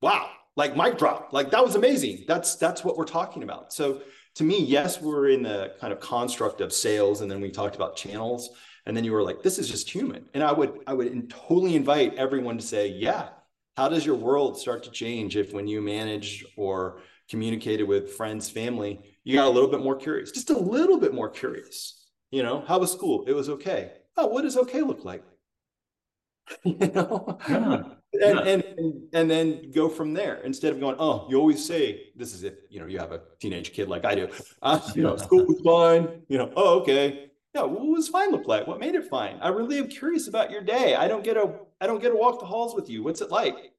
wow, 0.00 0.30
like 0.56 0.76
mic 0.76 0.96
drop. 0.96 1.32
Like 1.32 1.50
that 1.50 1.64
was 1.64 1.74
amazing. 1.74 2.24
That's 2.28 2.54
that's 2.54 2.84
what 2.84 2.96
we're 2.96 3.04
talking 3.04 3.42
about. 3.42 3.72
So 3.72 4.02
to 4.36 4.44
me, 4.44 4.64
yes, 4.64 5.00
we're 5.00 5.28
in 5.28 5.42
the 5.42 5.74
kind 5.80 5.92
of 5.92 6.00
construct 6.00 6.60
of 6.60 6.72
sales, 6.72 7.20
and 7.20 7.30
then 7.30 7.40
we 7.40 7.50
talked 7.50 7.76
about 7.76 7.96
channels, 7.96 8.50
and 8.86 8.96
then 8.96 9.04
you 9.04 9.12
were 9.12 9.22
like, 9.22 9.42
this 9.42 9.58
is 9.58 9.68
just 9.68 9.90
human. 9.90 10.26
And 10.34 10.42
I 10.42 10.52
would 10.52 10.80
I 10.86 10.94
would 10.94 11.30
totally 11.30 11.76
invite 11.76 12.14
everyone 12.14 12.56
to 12.58 12.64
say, 12.64 12.88
yeah, 12.88 13.28
how 13.76 13.88
does 13.88 14.04
your 14.06 14.16
world 14.16 14.58
start 14.58 14.84
to 14.84 14.90
change 14.90 15.36
if 15.36 15.52
when 15.52 15.66
you 15.66 15.80
manage 15.80 16.44
or 16.56 17.00
communicated 17.28 17.84
with 17.84 18.12
friends, 18.14 18.50
family, 18.50 19.00
you 19.24 19.36
got 19.36 19.46
a 19.46 19.50
little 19.50 19.70
bit 19.70 19.80
more 19.82 19.96
curious, 19.96 20.32
just 20.32 20.50
a 20.50 20.58
little 20.58 20.98
bit 20.98 21.14
more 21.14 21.28
curious. 21.28 22.08
You 22.30 22.42
know, 22.42 22.64
how 22.66 22.78
was 22.78 22.92
school? 22.92 23.24
It 23.26 23.32
was 23.32 23.48
okay. 23.48 23.92
Oh, 24.16 24.26
what 24.26 24.42
does 24.42 24.56
okay 24.56 24.82
look 24.82 25.04
like? 25.04 25.22
you 26.64 26.76
know, 26.88 27.38
yeah. 27.48 27.82
And, 28.12 28.22
yeah. 28.22 28.40
and 28.40 29.02
and 29.12 29.30
then 29.30 29.70
go 29.70 29.88
from 29.88 30.12
there 30.12 30.40
instead 30.42 30.72
of 30.72 30.80
going, 30.80 30.96
oh, 30.98 31.26
you 31.30 31.38
always 31.38 31.64
say 31.64 32.08
this 32.16 32.34
is 32.34 32.42
it. 32.42 32.66
You 32.68 32.80
know, 32.80 32.86
you 32.86 32.98
have 32.98 33.12
a 33.12 33.20
teenage 33.38 33.72
kid 33.72 33.88
like 33.88 34.04
I 34.04 34.14
do. 34.14 34.28
Uh, 34.62 34.80
you 34.94 35.02
know, 35.02 35.16
school 35.16 35.46
was 35.46 35.60
fine. 35.60 36.22
You 36.28 36.38
know, 36.38 36.52
oh, 36.56 36.80
okay. 36.80 37.30
Yeah, 37.54 37.62
what 37.62 37.82
was 37.82 38.08
fine 38.08 38.30
look 38.30 38.46
like? 38.46 38.66
What 38.66 38.78
made 38.78 38.94
it 38.94 39.08
fine? 39.08 39.38
I 39.40 39.48
really 39.48 39.78
am 39.78 39.88
curious 39.88 40.28
about 40.28 40.50
your 40.50 40.60
day. 40.60 40.94
I 40.94 41.08
don't 41.08 41.24
get 41.24 41.36
a 41.36 41.54
I 41.80 41.86
don't 41.86 42.00
get 42.00 42.10
to 42.10 42.16
walk 42.16 42.40
the 42.40 42.46
halls 42.46 42.74
with 42.74 42.90
you. 42.90 43.02
What's 43.02 43.20
it 43.20 43.30
like? 43.30 43.72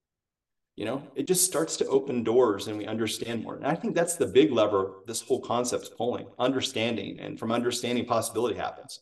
You 0.76 0.86
know, 0.86 1.04
it 1.16 1.28
just 1.28 1.46
starts 1.46 1.78
to 1.78 1.86
open 1.88 2.24
doors 2.24 2.68
and 2.68 2.78
we 2.78 2.86
understand 2.86 3.44
more. 3.44 3.56
And 3.56 3.68
I 3.68 3.76
think 3.76 3.94
that's 3.94 4.16
the 4.16 4.26
big 4.26 4.52
lever 4.52 5.02
this 5.06 5.22
whole 5.22 5.42
concept's 5.42 5.90
pulling, 5.90 6.28
understanding. 6.40 7.20
And 7.20 7.38
from 7.38 7.52
understanding, 7.52 8.06
possibility 8.06 8.56
happens. 8.56 9.02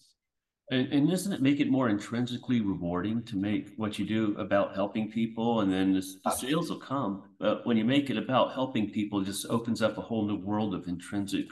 And, 0.71 0.93
and, 0.93 1.09
doesn't 1.09 1.33
it 1.33 1.41
make 1.41 1.59
it 1.59 1.71
more 1.71 1.89
intrinsically 1.89 2.61
rewarding 2.61 3.23
to 3.23 3.35
make 3.35 3.71
what 3.77 3.97
you 3.97 4.05
do 4.05 4.35
about 4.37 4.75
helping 4.75 5.09
people 5.09 5.61
and 5.61 5.71
then 5.71 5.93
the, 5.93 6.05
the 6.23 6.31
sales 6.31 6.69
will 6.69 6.79
come. 6.79 7.23
But 7.39 7.65
when 7.65 7.75
you 7.75 7.83
make 7.83 8.11
it 8.11 8.17
about 8.17 8.53
helping 8.53 8.91
people, 8.91 9.21
it 9.21 9.25
just 9.25 9.47
opens 9.49 9.81
up 9.81 9.97
a 9.97 10.01
whole 10.01 10.27
new 10.27 10.37
world 10.37 10.75
of 10.75 10.87
intrinsic 10.87 11.47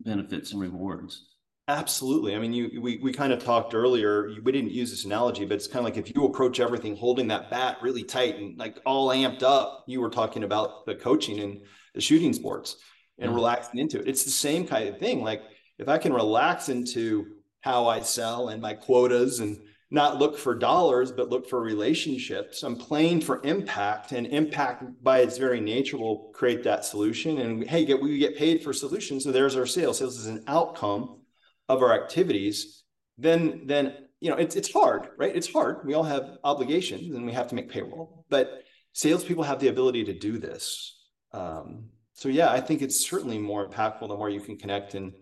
benefits 0.00 0.52
and 0.52 0.60
rewards. 0.60 1.26
Absolutely. 1.68 2.34
I 2.34 2.38
mean, 2.38 2.52
you 2.52 2.80
we 2.80 2.98
we 3.02 3.12
kind 3.12 3.32
of 3.32 3.42
talked 3.42 3.72
earlier. 3.72 4.30
We 4.42 4.50
didn't 4.50 4.72
use 4.72 4.90
this 4.90 5.04
analogy, 5.04 5.44
but 5.44 5.54
it's 5.54 5.68
kind 5.68 5.78
of 5.78 5.84
like 5.84 5.96
if 5.96 6.14
you 6.14 6.24
approach 6.24 6.58
everything 6.58 6.96
holding 6.96 7.28
that 7.28 7.50
bat 7.50 7.78
really 7.80 8.02
tight 8.02 8.36
and 8.36 8.58
like 8.58 8.78
all 8.84 9.08
amped 9.08 9.44
up. 9.44 9.84
You 9.86 10.00
were 10.00 10.10
talking 10.10 10.42
about 10.42 10.86
the 10.86 10.96
coaching 10.96 11.38
and 11.38 11.60
the 11.94 12.00
shooting 12.00 12.32
sports 12.32 12.76
and 13.18 13.28
mm-hmm. 13.28 13.36
relaxing 13.36 13.78
into 13.78 14.00
it. 14.00 14.08
It's 14.08 14.24
the 14.24 14.30
same 14.30 14.66
kind 14.66 14.88
of 14.88 14.98
thing. 14.98 15.22
Like 15.22 15.42
if 15.78 15.88
I 15.88 15.98
can 15.98 16.12
relax 16.12 16.68
into 16.68 17.26
how 17.62 17.88
I 17.88 18.00
sell 18.00 18.48
and 18.48 18.60
my 18.60 18.74
quotas 18.74 19.40
and 19.40 19.58
not 19.90 20.18
look 20.18 20.38
for 20.38 20.54
dollars, 20.54 21.12
but 21.12 21.28
look 21.28 21.48
for 21.48 21.60
relationships. 21.60 22.62
I'm 22.62 22.76
playing 22.76 23.20
for 23.20 23.42
impact, 23.44 24.12
and 24.12 24.26
impact 24.26 24.84
by 25.02 25.18
its 25.18 25.36
very 25.36 25.60
nature 25.60 25.98
will 25.98 26.30
create 26.32 26.64
that 26.64 26.84
solution. 26.84 27.38
And 27.38 27.68
hey, 27.68 27.84
get 27.84 28.00
we 28.00 28.18
get 28.18 28.36
paid 28.36 28.62
for 28.62 28.72
solutions, 28.72 29.24
so 29.24 29.32
there's 29.32 29.54
our 29.54 29.66
sales. 29.66 29.98
Sales 29.98 30.18
is 30.18 30.26
an 30.26 30.44
outcome 30.46 31.20
of 31.68 31.82
our 31.82 31.92
activities, 31.92 32.84
then 33.18 33.62
then 33.66 33.94
you 34.20 34.30
know 34.30 34.36
it's 34.36 34.56
it's 34.56 34.72
hard, 34.72 35.08
right? 35.18 35.34
It's 35.34 35.52
hard. 35.52 35.84
We 35.84 35.94
all 35.94 36.02
have 36.02 36.38
obligations 36.42 37.14
and 37.14 37.26
we 37.26 37.32
have 37.32 37.48
to 37.48 37.54
make 37.54 37.70
payroll, 37.70 38.24
but 38.30 38.62
salespeople 38.94 39.44
have 39.44 39.60
the 39.60 39.68
ability 39.68 40.04
to 40.04 40.18
do 40.18 40.38
this. 40.38 40.98
Um, 41.32 41.90
so 42.14 42.28
yeah, 42.28 42.50
I 42.50 42.60
think 42.60 42.82
it's 42.82 43.08
certainly 43.08 43.38
more 43.38 43.68
impactful 43.68 44.08
the 44.08 44.16
more 44.16 44.30
you 44.30 44.40
can 44.40 44.56
connect 44.56 44.94
and 44.94 45.12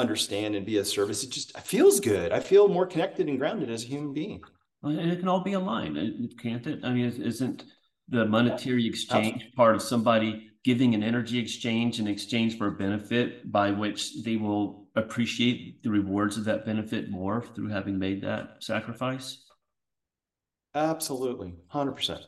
understand 0.00 0.54
and 0.54 0.66
be 0.66 0.78
a 0.78 0.84
service. 0.84 1.22
It 1.22 1.30
just 1.30 1.58
feels 1.60 2.00
good. 2.00 2.32
I 2.32 2.40
feel 2.40 2.68
more 2.68 2.86
connected 2.86 3.28
and 3.28 3.38
grounded 3.38 3.70
as 3.70 3.84
a 3.84 3.88
human 3.88 4.12
being. 4.12 4.40
And 4.82 5.10
it 5.10 5.18
can 5.18 5.28
all 5.28 5.42
be 5.42 5.52
aligned, 5.52 6.34
can't 6.42 6.66
it? 6.66 6.80
I 6.82 6.92
mean, 6.92 7.04
isn't 7.04 7.64
the 8.08 8.24
monetary 8.24 8.86
exchange 8.86 9.34
Absolutely. 9.34 9.52
part 9.56 9.74
of 9.74 9.82
somebody 9.82 10.48
giving 10.64 10.94
an 10.94 11.02
energy 11.02 11.38
exchange 11.38 12.00
in 12.00 12.06
exchange 12.06 12.58
for 12.58 12.66
a 12.66 12.72
benefit 12.72 13.50
by 13.50 13.70
which 13.70 14.22
they 14.22 14.36
will 14.36 14.88
appreciate 14.96 15.82
the 15.82 15.90
rewards 15.90 16.36
of 16.36 16.44
that 16.44 16.64
benefit 16.64 17.10
more 17.10 17.42
through 17.54 17.68
having 17.68 17.98
made 17.98 18.22
that 18.22 18.56
sacrifice? 18.60 19.44
Absolutely, 20.74 21.54
hundred 21.68 21.92
percent. 21.92 22.20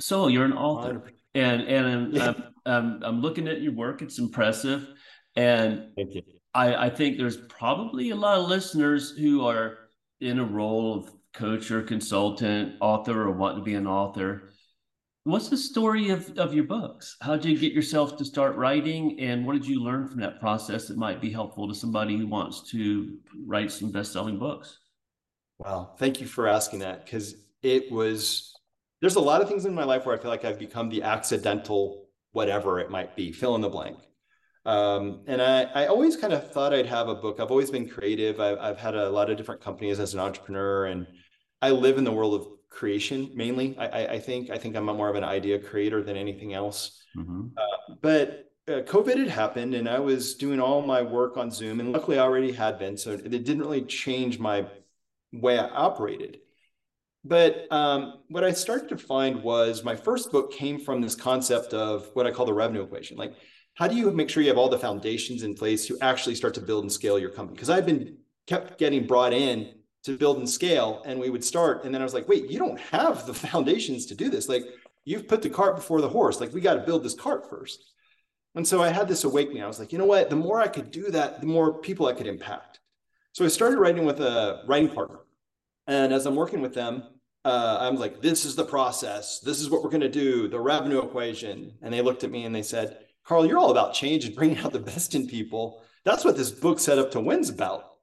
So 0.00 0.28
you're 0.28 0.44
an 0.44 0.52
author, 0.52 0.94
100%. 0.94 1.10
and 1.34 1.62
and 1.62 1.86
I'm, 1.86 2.12
yeah. 2.12 2.28
I'm, 2.28 2.44
I'm, 2.66 3.02
I'm 3.02 3.20
looking 3.20 3.48
at 3.48 3.60
your 3.60 3.72
work. 3.72 4.02
It's 4.02 4.18
impressive, 4.18 4.88
and 5.36 5.90
thank 5.96 6.14
you. 6.14 6.22
I, 6.54 6.86
I 6.86 6.90
think 6.90 7.18
there's 7.18 7.36
probably 7.36 8.10
a 8.10 8.16
lot 8.16 8.38
of 8.38 8.48
listeners 8.48 9.10
who 9.10 9.46
are 9.46 9.78
in 10.20 10.38
a 10.38 10.44
role 10.44 10.94
of 10.94 11.12
coach 11.32 11.70
or 11.70 11.82
consultant, 11.82 12.76
author, 12.80 13.22
or 13.22 13.32
want 13.32 13.56
to 13.56 13.62
be 13.62 13.74
an 13.74 13.86
author 13.86 14.50
What's 15.24 15.48
the 15.48 15.56
story 15.56 16.10
of, 16.10 16.38
of 16.38 16.52
your 16.52 16.64
books? 16.64 17.16
How 17.22 17.36
did 17.36 17.46
you 17.46 17.58
get 17.58 17.72
yourself 17.72 18.18
to 18.18 18.26
start 18.26 18.56
writing? 18.56 19.18
And 19.18 19.46
what 19.46 19.54
did 19.54 19.66
you 19.66 19.82
learn 19.82 20.06
from 20.06 20.20
that 20.20 20.38
process 20.38 20.86
that 20.88 20.98
might 20.98 21.22
be 21.22 21.30
helpful 21.30 21.66
to 21.66 21.74
somebody 21.74 22.18
who 22.18 22.26
wants 22.26 22.70
to 22.72 23.16
write 23.46 23.72
some 23.72 23.90
best 23.90 24.12
selling 24.12 24.38
books? 24.38 24.80
Wow. 25.56 25.94
Thank 25.98 26.20
you 26.20 26.26
for 26.26 26.46
asking 26.46 26.80
that 26.80 27.06
because 27.06 27.36
it 27.62 27.90
was, 27.90 28.52
there's 29.00 29.14
a 29.14 29.20
lot 29.20 29.40
of 29.40 29.48
things 29.48 29.64
in 29.64 29.74
my 29.74 29.84
life 29.84 30.04
where 30.04 30.14
I 30.14 30.20
feel 30.20 30.30
like 30.30 30.44
I've 30.44 30.58
become 30.58 30.90
the 30.90 31.02
accidental, 31.02 32.04
whatever 32.32 32.78
it 32.78 32.90
might 32.90 33.16
be, 33.16 33.32
fill 33.32 33.54
in 33.54 33.62
the 33.62 33.70
blank. 33.70 33.96
Um, 34.66 35.20
and 35.26 35.42
I, 35.42 35.62
I 35.74 35.86
always 35.86 36.16
kind 36.16 36.32
of 36.32 36.50
thought 36.52 36.72
I'd 36.72 36.86
have 36.86 37.08
a 37.08 37.14
book. 37.14 37.38
I've 37.38 37.50
always 37.50 37.70
been 37.70 37.88
creative. 37.88 38.40
I've, 38.40 38.58
I've 38.58 38.78
had 38.78 38.94
a 38.94 39.10
lot 39.10 39.30
of 39.30 39.36
different 39.36 39.60
companies 39.60 40.00
as 40.00 40.14
an 40.14 40.20
entrepreneur, 40.20 40.86
and 40.86 41.06
I 41.60 41.70
live 41.70 41.98
in 41.98 42.04
the 42.04 42.12
world 42.12 42.34
of 42.34 42.48
creation 42.70 43.30
mainly. 43.34 43.76
I, 43.78 44.06
I, 44.14 44.18
think 44.18 44.50
I 44.50 44.58
think 44.58 44.74
I'm 44.76 44.84
more 44.86 45.08
of 45.08 45.16
an 45.16 45.24
idea 45.24 45.58
creator 45.58 46.02
than 46.02 46.16
anything 46.16 46.54
else. 46.54 47.02
Mm-hmm. 47.16 47.48
Uh, 47.56 47.94
but 48.00 48.50
uh, 48.66 48.80
COVID 48.82 49.18
had 49.18 49.28
happened, 49.28 49.74
and 49.74 49.88
I 49.88 49.98
was 49.98 50.34
doing 50.34 50.60
all 50.60 50.80
my 50.82 51.02
work 51.02 51.36
on 51.36 51.50
Zoom, 51.50 51.80
and 51.80 51.92
luckily 51.92 52.18
I 52.18 52.22
already 52.22 52.52
had 52.52 52.78
been, 52.78 52.96
so 52.96 53.12
it 53.12 53.28
didn't 53.28 53.60
really 53.60 53.82
change 53.82 54.38
my 54.38 54.66
way 55.32 55.58
I 55.58 55.66
operated. 55.66 56.38
But 57.24 57.70
um, 57.70 58.20
what 58.28 58.44
I 58.44 58.52
started 58.52 58.88
to 58.90 58.98
find 58.98 59.42
was 59.42 59.84
my 59.84 59.96
first 59.96 60.30
book 60.30 60.52
came 60.52 60.78
from 60.78 61.00
this 61.00 61.14
concept 61.14 61.72
of 61.72 62.10
what 62.14 62.26
I 62.26 62.30
call 62.30 62.46
the 62.46 62.52
revenue 62.52 62.82
equation. 62.82 63.16
Like, 63.16 63.34
how 63.74 63.88
do 63.88 63.96
you 63.96 64.10
make 64.12 64.30
sure 64.30 64.42
you 64.42 64.48
have 64.48 64.58
all 64.58 64.68
the 64.68 64.78
foundations 64.78 65.42
in 65.42 65.54
place 65.54 65.86
to 65.86 65.98
actually 66.00 66.36
start 66.36 66.54
to 66.54 66.60
build 66.60 66.84
and 66.84 66.92
scale 66.92 67.18
your 67.18 67.30
company? 67.30 67.56
Because 67.56 67.70
I've 67.70 67.86
been 67.86 68.16
kept 68.46 68.78
getting 68.78 69.06
brought 69.06 69.32
in 69.32 69.74
to 70.04 70.16
build 70.16 70.38
and 70.38 70.48
scale 70.48 71.02
and 71.06 71.18
we 71.18 71.30
would 71.30 71.42
start 71.42 71.84
and 71.84 71.94
then 71.94 72.02
i 72.02 72.04
was 72.04 72.12
like 72.12 72.28
wait 72.28 72.50
you 72.50 72.58
don't 72.58 72.78
have 72.78 73.26
the 73.26 73.34
foundations 73.34 74.06
to 74.06 74.14
do 74.14 74.28
this. 74.28 74.48
Like 74.48 74.64
you've 75.04 75.28
put 75.28 75.42
the 75.42 75.50
cart 75.50 75.76
before 75.76 76.00
the 76.00 76.08
horse. 76.08 76.40
Like 76.40 76.52
we 76.54 76.60
got 76.60 76.74
to 76.74 76.80
build 76.80 77.02
this 77.02 77.14
cart 77.14 77.50
first. 77.50 77.92
And 78.54 78.66
so 78.66 78.82
i 78.82 78.88
had 78.88 79.08
this 79.08 79.24
awakening. 79.24 79.62
I 79.62 79.66
was 79.66 79.78
like 79.78 79.92
you 79.92 79.98
know 79.98 80.06
what? 80.06 80.30
The 80.30 80.36
more 80.36 80.60
i 80.60 80.68
could 80.68 80.90
do 80.90 81.10
that 81.10 81.40
the 81.40 81.46
more 81.46 81.80
people 81.80 82.06
i 82.06 82.12
could 82.12 82.26
impact. 82.26 82.80
So 83.32 83.44
i 83.44 83.48
started 83.48 83.78
writing 83.78 84.04
with 84.04 84.20
a 84.20 84.62
writing 84.66 84.90
partner 84.90 85.20
and 85.86 86.12
as 86.12 86.26
i'm 86.26 86.36
working 86.36 86.62
with 86.62 86.74
them 86.74 87.02
uh, 87.44 87.76
i'm 87.80 87.96
like 87.96 88.22
this 88.22 88.44
is 88.44 88.56
the 88.56 88.64
process. 88.64 89.40
This 89.40 89.60
is 89.60 89.70
what 89.70 89.82
we're 89.82 89.90
going 89.90 90.00
to 90.00 90.08
do 90.08 90.48
the 90.48 90.60
revenue 90.60 91.00
equation. 91.00 91.72
And 91.82 91.92
they 91.92 92.02
looked 92.02 92.24
at 92.24 92.30
me 92.30 92.44
and 92.44 92.54
they 92.54 92.62
said 92.62 92.98
Karl 93.24 93.46
you're 93.46 93.58
all 93.58 93.70
about 93.70 93.94
change 93.94 94.24
and 94.24 94.34
bringing 94.34 94.58
out 94.58 94.72
the 94.72 94.78
best 94.78 95.14
in 95.14 95.26
people 95.26 95.82
that's 96.04 96.24
what 96.24 96.36
this 96.36 96.50
book 96.50 96.78
set 96.78 96.98
up 96.98 97.10
to 97.10 97.20
win's 97.20 97.48
about 97.48 97.94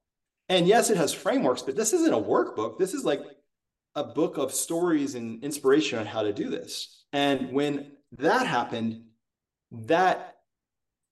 and 0.48 0.66
yes, 0.66 0.90
it 0.90 0.96
has 0.96 1.14
frameworks, 1.14 1.62
but 1.62 1.76
this 1.76 1.94
isn't 1.94 2.12
a 2.12 2.20
workbook. 2.20 2.78
This 2.78 2.92
is 2.92 3.04
like 3.06 3.22
a 3.94 4.04
book 4.04 4.36
of 4.36 4.52
stories 4.52 5.14
and 5.14 5.42
inspiration 5.42 5.98
on 5.98 6.04
how 6.04 6.22
to 6.22 6.32
do 6.32 6.50
this. 6.50 7.04
And 7.12 7.52
when 7.52 7.92
that 8.18 8.46
happened, 8.46 9.04
that 9.70 10.36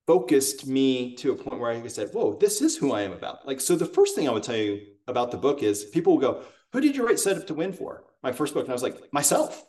focused 0.05 0.67
me 0.67 1.15
to 1.15 1.31
a 1.31 1.35
point 1.35 1.59
where 1.59 1.71
I 1.71 1.87
said, 1.87 2.09
Whoa, 2.11 2.37
this 2.37 2.61
is 2.61 2.77
who 2.77 2.91
I 2.91 3.01
am 3.01 3.13
about. 3.13 3.47
Like, 3.47 3.61
so 3.61 3.75
the 3.75 3.85
first 3.85 4.15
thing 4.15 4.27
I 4.27 4.31
would 4.31 4.43
tell 4.43 4.55
you 4.55 4.81
about 5.07 5.31
the 5.31 5.37
book 5.37 5.63
is 5.63 5.85
people 5.85 6.13
will 6.13 6.21
go, 6.21 6.43
Who 6.73 6.81
did 6.81 6.95
you 6.95 7.05
write 7.05 7.19
Set 7.19 7.37
Up 7.37 7.47
to 7.47 7.53
Win 7.53 7.73
for? 7.73 8.03
My 8.21 8.31
first 8.31 8.53
book. 8.53 8.65
And 8.65 8.71
I 8.71 8.73
was 8.73 8.83
like, 8.83 9.11
Myself. 9.11 9.65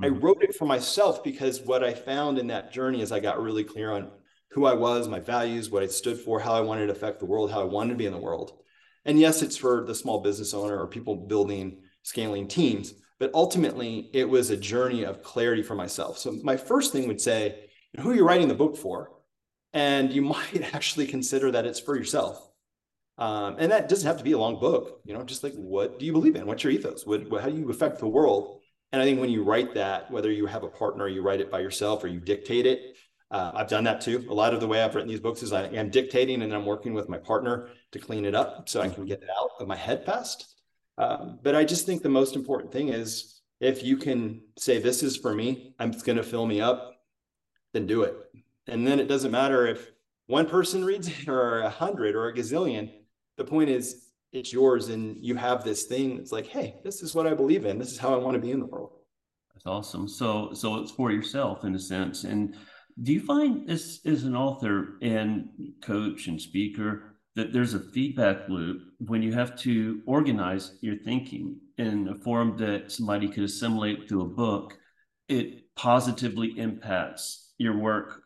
Mm-hmm. 0.00 0.04
I 0.04 0.18
wrote 0.18 0.42
it 0.42 0.54
for 0.54 0.66
myself 0.66 1.24
because 1.24 1.60
what 1.62 1.82
I 1.82 1.94
found 1.94 2.38
in 2.38 2.48
that 2.48 2.72
journey 2.72 3.00
is 3.00 3.12
I 3.12 3.20
got 3.20 3.42
really 3.42 3.64
clear 3.64 3.92
on 3.92 4.10
who 4.50 4.66
I 4.66 4.74
was, 4.74 5.08
my 5.08 5.20
values, 5.20 5.70
what 5.70 5.82
I 5.82 5.86
stood 5.86 6.18
for, 6.18 6.40
how 6.40 6.54
I 6.54 6.60
wanted 6.60 6.86
to 6.86 6.92
affect 6.92 7.18
the 7.18 7.26
world, 7.26 7.50
how 7.50 7.60
I 7.60 7.64
wanted 7.64 7.90
to 7.90 7.98
be 7.98 8.06
in 8.06 8.12
the 8.12 8.18
world. 8.18 8.58
And 9.04 9.18
yes, 9.18 9.42
it's 9.42 9.56
for 9.56 9.84
the 9.86 9.94
small 9.94 10.20
business 10.20 10.54
owner 10.54 10.78
or 10.78 10.86
people 10.86 11.14
building, 11.14 11.82
scaling 12.02 12.48
teams, 12.48 12.94
but 13.18 13.30
ultimately 13.34 14.10
it 14.12 14.28
was 14.28 14.50
a 14.50 14.56
journey 14.56 15.04
of 15.04 15.22
clarity 15.22 15.62
for 15.62 15.74
myself. 15.74 16.18
So 16.18 16.32
my 16.42 16.56
first 16.56 16.92
thing 16.92 17.06
would 17.08 17.20
say, 17.20 17.68
who 18.00 18.10
are 18.10 18.14
you're 18.14 18.24
writing 18.24 18.48
the 18.48 18.54
book 18.54 18.76
for, 18.76 19.12
and 19.72 20.12
you 20.12 20.22
might 20.36 20.74
actually 20.74 21.06
consider 21.06 21.50
that 21.52 21.66
it's 21.66 21.80
for 21.80 21.96
yourself. 21.96 22.42
Um, 23.18 23.56
and 23.58 23.72
that 23.72 23.88
doesn't 23.88 24.06
have 24.06 24.18
to 24.18 24.24
be 24.24 24.32
a 24.32 24.38
long 24.38 24.60
book, 24.60 25.00
you 25.04 25.14
know, 25.14 25.22
just 25.24 25.42
like 25.42 25.54
what 25.54 25.98
do 25.98 26.04
you 26.04 26.12
believe 26.12 26.36
in? 26.36 26.46
What's 26.46 26.64
your 26.64 26.72
ethos? 26.72 27.06
What, 27.06 27.30
what, 27.30 27.42
how 27.42 27.48
do 27.48 27.56
you 27.56 27.70
affect 27.70 27.98
the 27.98 28.06
world? 28.06 28.60
And 28.96 29.02
I 29.02 29.04
think 29.04 29.20
when 29.20 29.28
you 29.28 29.42
write 29.44 29.74
that, 29.74 30.10
whether 30.10 30.32
you 30.32 30.46
have 30.46 30.62
a 30.62 30.68
partner, 30.68 31.06
you 31.06 31.20
write 31.20 31.42
it 31.42 31.50
by 31.50 31.60
yourself 31.60 32.02
or 32.02 32.06
you 32.06 32.18
dictate 32.18 32.64
it, 32.64 32.96
uh, 33.30 33.52
I've 33.54 33.68
done 33.68 33.84
that 33.84 34.00
too. 34.00 34.24
A 34.30 34.32
lot 34.32 34.54
of 34.54 34.60
the 34.60 34.66
way 34.66 34.82
I've 34.82 34.94
written 34.94 35.10
these 35.10 35.20
books 35.20 35.42
is 35.42 35.52
I 35.52 35.64
am 35.64 35.90
dictating 35.90 36.40
and 36.40 36.54
I'm 36.54 36.64
working 36.64 36.94
with 36.94 37.06
my 37.06 37.18
partner 37.18 37.68
to 37.92 37.98
clean 37.98 38.24
it 38.24 38.34
up 38.34 38.70
so 38.70 38.80
I 38.80 38.88
can 38.88 39.04
get 39.04 39.22
it 39.22 39.28
out 39.28 39.50
of 39.60 39.68
my 39.68 39.76
head 39.76 40.06
fast. 40.06 40.56
Um, 40.96 41.38
but 41.42 41.54
I 41.54 41.62
just 41.62 41.84
think 41.84 42.02
the 42.02 42.08
most 42.08 42.36
important 42.36 42.72
thing 42.72 42.88
is 42.88 43.42
if 43.60 43.84
you 43.84 43.98
can 43.98 44.40
say, 44.56 44.78
This 44.78 45.02
is 45.02 45.18
for 45.18 45.34
me, 45.34 45.74
I'm 45.78 45.90
going 45.90 46.16
to 46.16 46.22
fill 46.22 46.46
me 46.46 46.62
up. 46.62 46.94
then 47.74 47.86
do 47.86 48.02
it. 48.04 48.16
And 48.66 48.86
then 48.86 48.98
it 48.98 49.08
doesn't 49.08 49.30
matter 49.30 49.66
if 49.66 49.90
one 50.26 50.48
person 50.48 50.86
reads 50.86 51.08
it 51.08 51.28
or 51.28 51.60
a 51.60 51.68
hundred 51.68 52.14
or 52.14 52.28
a 52.28 52.34
gazillion. 52.34 52.90
The 53.36 53.44
point 53.44 53.68
is, 53.68 54.05
it's 54.36 54.52
yours, 54.52 54.88
and 54.88 55.16
you 55.24 55.34
have 55.34 55.64
this 55.64 55.84
thing. 55.84 56.18
It's 56.18 56.32
like, 56.32 56.46
hey, 56.46 56.76
this 56.84 57.02
is 57.02 57.14
what 57.14 57.26
I 57.26 57.34
believe 57.34 57.64
in. 57.64 57.78
This 57.78 57.92
is 57.92 57.98
how 57.98 58.14
I 58.14 58.18
want 58.18 58.34
to 58.34 58.40
be 58.40 58.50
in 58.50 58.60
the 58.60 58.66
world. 58.66 58.90
That's 59.54 59.66
awesome. 59.66 60.08
So, 60.08 60.52
so 60.52 60.76
it's 60.76 60.92
for 60.92 61.10
yourself 61.10 61.64
in 61.64 61.74
a 61.74 61.78
sense. 61.78 62.24
And 62.24 62.54
do 63.02 63.12
you 63.12 63.20
find 63.20 63.66
this 63.66 64.00
as 64.04 64.24
an 64.24 64.36
author 64.36 64.98
and 65.02 65.48
coach 65.82 66.28
and 66.28 66.40
speaker 66.40 67.16
that 67.34 67.52
there's 67.52 67.74
a 67.74 67.80
feedback 67.80 68.48
loop 68.48 68.82
when 68.98 69.22
you 69.22 69.32
have 69.32 69.56
to 69.60 70.02
organize 70.06 70.78
your 70.80 70.96
thinking 70.96 71.56
in 71.78 72.08
a 72.08 72.14
form 72.14 72.56
that 72.58 72.92
somebody 72.92 73.28
could 73.28 73.44
assimilate 73.44 74.08
through 74.08 74.22
a 74.22 74.28
book? 74.28 74.78
It 75.28 75.74
positively 75.74 76.58
impacts 76.58 77.52
your 77.58 77.78
work 77.78 78.22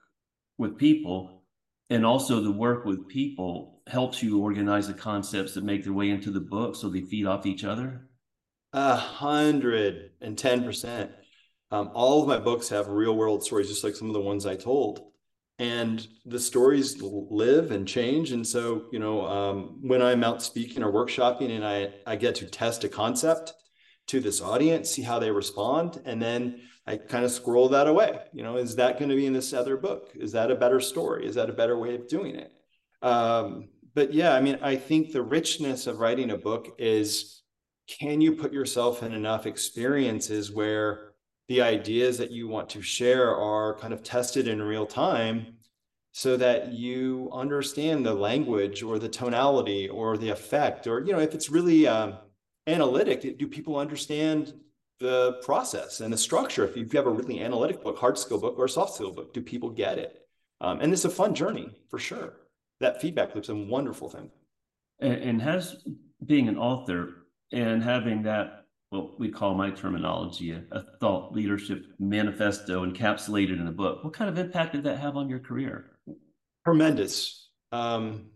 with 0.59 0.77
people 0.77 1.45
and 1.89 2.05
also 2.05 2.41
the 2.41 2.53
work 2.53 2.85
with 2.85 3.09
people 3.09 3.80
helps 3.91 4.23
you 4.23 4.41
organize 4.41 4.87
the 4.87 4.95
concepts 4.95 5.55
that 5.55 5.65
make 5.65 5.85
their 5.85 5.93
way 5.93 6.11
into 6.11 6.31
the 6.31 6.41
book 6.41 6.77
so 6.77 6.89
they 6.89 7.01
feed 7.01 7.27
off 7.27 7.47
each 7.47 7.65
other 7.65 8.09
a 8.73 8.97
hundred 8.97 10.11
and 10.21 10.39
ten 10.39 10.65
percent 10.65 11.11
um, 11.73 11.91
all 11.95 12.23
of 12.23 12.29
my 12.29 12.39
books 12.39 12.69
have 12.69 12.89
real 12.89 13.17
world 13.17 13.45
stories 13.45 13.69
just 13.69 13.85
like 13.85 13.97
some 13.97 14.09
of 14.09 14.15
the 14.15 14.21
ones 14.21 14.47
i 14.47 14.55
told 14.55 15.11
and 15.59 16.07
the 16.25 16.41
stories 16.41 17.03
live 17.03 17.71
and 17.71 17.87
change 17.87 18.33
and 18.33 18.47
so 18.47 18.87
you 18.93 18.99
know 18.99 19.27
um, 19.27 19.79
when 19.83 20.01
i'm 20.01 20.25
out 20.25 20.43
speaking 20.43 20.83
or 20.83 20.93
workshopping 20.93 21.55
and 21.55 21.65
i 21.65 21.93
i 22.07 22.17
get 22.17 22.35
to 22.35 22.47
test 22.47 22.85
a 22.85 22.89
concept 22.89 23.53
to 24.07 24.21
this 24.21 24.41
audience 24.41 24.91
see 24.91 25.03
how 25.03 25.19
they 25.19 25.31
respond 25.31 26.01
and 26.05 26.21
then 26.21 26.61
I 26.87 26.97
kind 26.97 27.25
of 27.25 27.31
scroll 27.31 27.69
that 27.69 27.87
away. 27.87 28.19
You 28.33 28.43
know, 28.43 28.57
is 28.57 28.75
that 28.77 28.99
going 28.99 29.11
to 29.11 29.15
be 29.15 29.27
in 29.27 29.33
this 29.33 29.53
other 29.53 29.77
book? 29.77 30.11
Is 30.15 30.33
that 30.33 30.51
a 30.51 30.57
better 30.57 30.81
story? 30.81 31.25
Is 31.25 31.37
that 31.37 31.49
a 31.49 31.53
better 31.53 31.79
way 31.79 31.95
of 31.95 32.09
doing 32.09 32.35
it? 32.35 32.53
Um, 33.03 33.69
but 33.95 34.13
yeah, 34.13 34.35
I 34.35 34.41
mean, 34.41 34.59
I 34.63 34.77
think 34.77 35.13
the 35.13 35.23
richness 35.23 35.87
of 35.87 35.99
writing 35.99 36.31
a 36.31 36.39
book 36.39 36.75
is 36.79 37.43
can 37.89 38.21
you 38.21 38.33
put 38.33 38.53
yourself 38.53 39.03
in 39.03 39.13
enough 39.13 39.47
experiences 39.47 40.51
where 40.51 41.13
the 41.49 41.61
ideas 41.61 42.19
that 42.19 42.31
you 42.31 42.47
want 42.47 42.69
to 42.71 42.83
share 42.83 43.35
are 43.35 43.77
kind 43.79 43.93
of 43.93 44.03
tested 44.03 44.47
in 44.47 44.63
real 44.63 44.87
time 44.87 45.55
so 46.13 46.37
that 46.37 46.73
you 46.73 47.29
understand 47.33 48.07
the 48.07 48.15
language 48.15 48.83
or 48.83 48.99
the 48.99 49.09
tonality 49.09 49.89
or 49.89 50.17
the 50.17 50.29
effect 50.29 50.87
or 50.87 51.01
you 51.05 51.13
know 51.13 51.19
if 51.19 51.35
it's 51.35 51.51
really 51.51 51.87
um, 51.89 52.15
analytic 52.69 53.39
do 53.39 53.47
people 53.49 53.77
understand 53.77 54.55
the 55.01 55.41
process 55.43 56.01
and 56.01 56.13
the 56.13 56.19
structure. 56.19 56.65
If 56.65 56.77
you 56.77 56.87
have 56.93 57.07
a 57.07 57.11
really 57.11 57.41
analytic 57.41 57.83
book, 57.83 57.99
hard 57.99 58.19
skill 58.19 58.39
book, 58.39 58.57
or 58.59 58.67
a 58.67 58.69
soft 58.69 58.95
skill 58.95 59.11
book, 59.11 59.33
do 59.33 59.41
people 59.41 59.71
get 59.71 59.99
it? 59.99 60.21
Um, 60.61 60.81
and 60.81 60.93
it's 60.93 61.07
a 61.07 61.11
fun 61.11 61.35
journey 61.35 61.71
for 61.89 61.99
sure. 61.99 62.35
That 62.81 63.01
feedback 63.01 63.35
loop's 63.35 63.49
a 63.49 63.55
wonderful 63.55 64.09
thing. 64.09 64.31
And, 65.01 65.15
and 65.15 65.43
has 65.43 65.85
being 66.25 66.49
an 66.49 66.59
author 66.59 67.27
and 67.53 67.83
having 67.83 68.23
that, 68.25 68.65
what 68.91 69.19
we 69.21 69.29
call 69.29 69.55
my 69.55 69.71
terminology, 69.71 70.53
a, 70.53 70.63
a 70.73 70.83
thought 71.01 71.33
leadership 71.33 71.85
manifesto 71.99 72.85
encapsulated 72.85 73.61
in 73.61 73.67
a 73.67 73.73
book, 73.73 74.05
what 74.05 74.13
kind 74.13 74.29
of 74.31 74.39
impact 74.39 74.73
did 74.73 74.85
that 74.85 74.99
have 74.99 75.17
on 75.17 75.29
your 75.29 75.39
career? 75.39 75.93
Tremendous. 76.65 77.51
Um, 77.73 78.31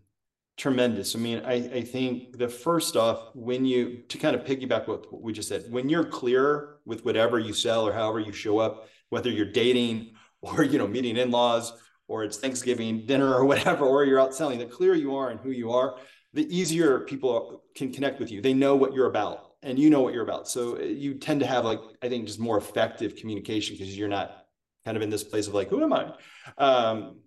tremendous. 0.57 1.15
I 1.15 1.19
mean, 1.19 1.41
I, 1.45 1.53
I 1.53 1.81
think 1.81 2.37
the 2.37 2.47
first 2.47 2.95
off, 2.95 3.35
when 3.35 3.65
you 3.65 4.03
to 4.09 4.17
kind 4.17 4.35
of 4.35 4.43
piggyback 4.43 4.87
what 4.87 5.21
we 5.21 5.33
just 5.33 5.49
said, 5.49 5.65
when 5.69 5.89
you're 5.89 6.05
clear 6.05 6.77
with 6.85 7.03
whatever 7.03 7.39
you 7.39 7.53
sell 7.53 7.87
or 7.87 7.93
however 7.93 8.19
you 8.19 8.31
show 8.31 8.59
up, 8.59 8.87
whether 9.09 9.29
you're 9.29 9.51
dating 9.51 10.13
or 10.41 10.63
you 10.63 10.77
know 10.77 10.87
meeting 10.87 11.17
in-laws 11.17 11.73
or 12.07 12.23
it's 12.23 12.37
Thanksgiving 12.37 13.05
dinner 13.05 13.33
or 13.33 13.45
whatever, 13.51 13.85
or 13.85 14.03
you're 14.03 14.19
out 14.19 14.33
selling, 14.33 14.59
the 14.59 14.65
clearer 14.65 14.95
you 14.95 15.15
are 15.15 15.29
and 15.29 15.39
who 15.39 15.51
you 15.51 15.71
are, 15.71 15.97
the 16.33 16.55
easier 16.55 16.99
people 17.01 17.63
can 17.75 17.91
connect 17.91 18.19
with 18.19 18.31
you. 18.31 18.41
They 18.41 18.53
know 18.53 18.75
what 18.75 18.93
you're 18.93 19.09
about 19.09 19.53
and 19.63 19.79
you 19.79 19.89
know 19.89 20.01
what 20.01 20.13
you're 20.13 20.23
about. 20.23 20.47
So 20.47 20.77
uh, 20.77 20.81
you 20.81 21.15
tend 21.15 21.39
to 21.39 21.47
have 21.47 21.65
like, 21.65 21.79
I 22.01 22.09
think 22.09 22.27
just 22.27 22.39
more 22.39 22.57
effective 22.57 23.15
communication 23.15 23.75
because 23.75 23.97
you're 23.97 24.07
not 24.07 24.45
kind 24.83 24.95
of 24.95 25.03
in 25.03 25.09
this 25.09 25.23
place 25.23 25.47
of 25.47 25.53
like, 25.53 25.69
who 25.69 25.83
am 25.83 25.93
I? 25.93 26.11
Um, 26.57 27.19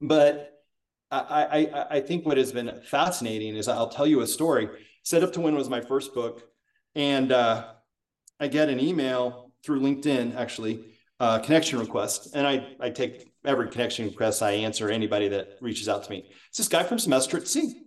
but 0.00 0.50
I, 1.10 1.68
I, 1.72 1.86
I 1.96 2.00
think 2.00 2.26
what 2.26 2.36
has 2.38 2.52
been 2.52 2.80
fascinating 2.84 3.56
is 3.56 3.68
I'll 3.68 3.88
tell 3.88 4.06
you 4.06 4.20
a 4.20 4.26
story. 4.26 4.68
Set 5.02 5.22
Up 5.22 5.32
to 5.34 5.40
Win 5.40 5.54
was 5.54 5.68
my 5.68 5.80
first 5.80 6.14
book, 6.14 6.42
and 6.94 7.30
uh, 7.30 7.66
I 8.40 8.48
get 8.48 8.68
an 8.68 8.80
email 8.80 9.52
through 9.62 9.80
LinkedIn, 9.80 10.34
actually, 10.36 10.93
uh, 11.20 11.38
connection 11.38 11.78
request, 11.78 12.34
and 12.34 12.46
I 12.46 12.68
I 12.80 12.90
take 12.90 13.32
every 13.44 13.68
connection 13.68 14.06
request 14.06 14.42
I 14.42 14.52
answer 14.52 14.90
anybody 14.90 15.28
that 15.28 15.58
reaches 15.60 15.88
out 15.88 16.04
to 16.04 16.10
me. 16.10 16.30
It's 16.48 16.58
this 16.58 16.68
guy 16.68 16.82
from 16.82 16.98
Semester 16.98 17.36
at 17.36 17.48
Sea, 17.48 17.82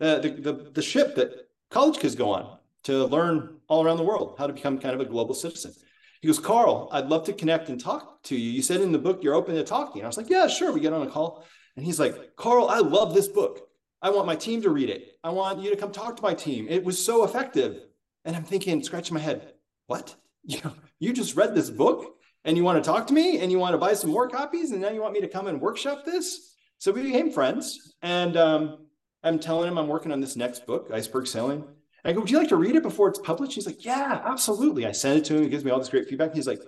uh, 0.00 0.18
the, 0.18 0.30
the 0.30 0.52
the 0.74 0.82
ship 0.82 1.14
that 1.16 1.30
college 1.70 1.98
kids 1.98 2.14
go 2.14 2.30
on 2.30 2.58
to 2.84 3.04
learn 3.06 3.58
all 3.68 3.84
around 3.84 3.96
the 3.96 4.04
world 4.04 4.36
how 4.38 4.46
to 4.46 4.52
become 4.52 4.78
kind 4.78 4.94
of 4.94 5.00
a 5.00 5.04
global 5.10 5.34
citizen. 5.34 5.72
He 6.20 6.28
goes, 6.28 6.38
Karl, 6.38 6.88
I'd 6.92 7.08
love 7.08 7.24
to 7.26 7.32
connect 7.32 7.68
and 7.68 7.80
talk 7.80 8.22
to 8.24 8.36
you. 8.36 8.50
You 8.50 8.62
said 8.62 8.80
in 8.80 8.92
the 8.92 8.98
book 8.98 9.22
you're 9.22 9.34
open 9.34 9.54
to 9.54 9.64
talking. 9.64 10.02
I 10.02 10.06
was 10.06 10.16
like, 10.16 10.30
yeah, 10.30 10.46
sure. 10.46 10.72
We 10.72 10.80
get 10.80 10.92
on 10.92 11.06
a 11.06 11.10
call. 11.10 11.44
And 11.76 11.84
he's 11.84 12.00
like, 12.00 12.36
Karl, 12.36 12.68
I 12.68 12.78
love 12.78 13.14
this 13.14 13.28
book. 13.28 13.68
I 14.00 14.10
want 14.10 14.26
my 14.26 14.36
team 14.36 14.62
to 14.62 14.70
read 14.70 14.88
it. 14.88 15.18
I 15.22 15.30
want 15.30 15.60
you 15.60 15.70
to 15.70 15.76
come 15.76 15.92
talk 15.92 16.16
to 16.16 16.22
my 16.22 16.34
team. 16.34 16.66
It 16.68 16.84
was 16.84 17.04
so 17.04 17.24
effective. 17.24 17.80
And 18.24 18.34
I'm 18.34 18.44
thinking, 18.44 18.82
scratching 18.82 19.14
my 19.14 19.20
head, 19.20 19.52
what? 19.86 20.14
You, 20.48 20.60
you 21.00 21.12
just 21.12 21.34
read 21.34 21.56
this 21.56 21.70
book 21.70 22.15
and 22.46 22.56
you 22.56 22.64
want 22.64 22.82
to 22.82 22.88
talk 22.90 23.06
to 23.08 23.12
me 23.12 23.40
and 23.40 23.52
you 23.52 23.58
want 23.58 23.74
to 23.74 23.78
buy 23.78 23.92
some 23.92 24.10
more 24.10 24.28
copies 24.28 24.70
and 24.70 24.80
now 24.80 24.88
you 24.88 25.02
want 25.02 25.12
me 25.12 25.20
to 25.20 25.28
come 25.28 25.48
and 25.48 25.60
workshop 25.60 26.04
this? 26.06 26.54
So 26.78 26.92
we 26.92 27.02
became 27.02 27.30
friends. 27.30 27.94
And 28.02 28.36
um, 28.36 28.86
I'm 29.22 29.38
telling 29.38 29.68
him 29.68 29.76
I'm 29.76 29.88
working 29.88 30.12
on 30.12 30.20
this 30.20 30.36
next 30.36 30.66
book, 30.66 30.90
Iceberg 30.92 31.26
Selling. 31.26 31.64
I 32.04 32.12
go, 32.12 32.20
Would 32.20 32.30
you 32.30 32.38
like 32.38 32.48
to 32.50 32.56
read 32.56 32.76
it 32.76 32.82
before 32.82 33.08
it's 33.08 33.18
published? 33.18 33.54
He's 33.54 33.66
like, 33.66 33.84
Yeah, 33.84 34.22
absolutely. 34.24 34.86
I 34.86 34.92
send 34.92 35.18
it 35.18 35.24
to 35.26 35.36
him. 35.36 35.42
He 35.42 35.48
gives 35.48 35.64
me 35.64 35.70
all 35.70 35.78
this 35.78 35.88
great 35.88 36.08
feedback. 36.08 36.34
He's 36.34 36.46
like, 36.46 36.62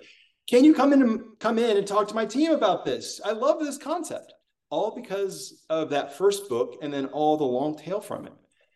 Can 0.48 0.64
you 0.64 0.74
come 0.74 0.92
in 0.92 1.00
and 1.00 1.20
come 1.38 1.58
in 1.58 1.76
and 1.76 1.86
talk 1.86 2.08
to 2.08 2.14
my 2.14 2.26
team 2.26 2.50
about 2.50 2.84
this? 2.84 3.20
I 3.24 3.32
love 3.32 3.60
this 3.60 3.78
concept 3.78 4.32
all 4.70 4.94
because 4.94 5.64
of 5.70 5.90
that 5.90 6.18
first 6.18 6.48
book 6.48 6.76
and 6.82 6.92
then 6.92 7.06
all 7.06 7.36
the 7.36 7.44
long 7.44 7.76
tail 7.78 8.00
from 8.00 8.26
it. 8.26 8.32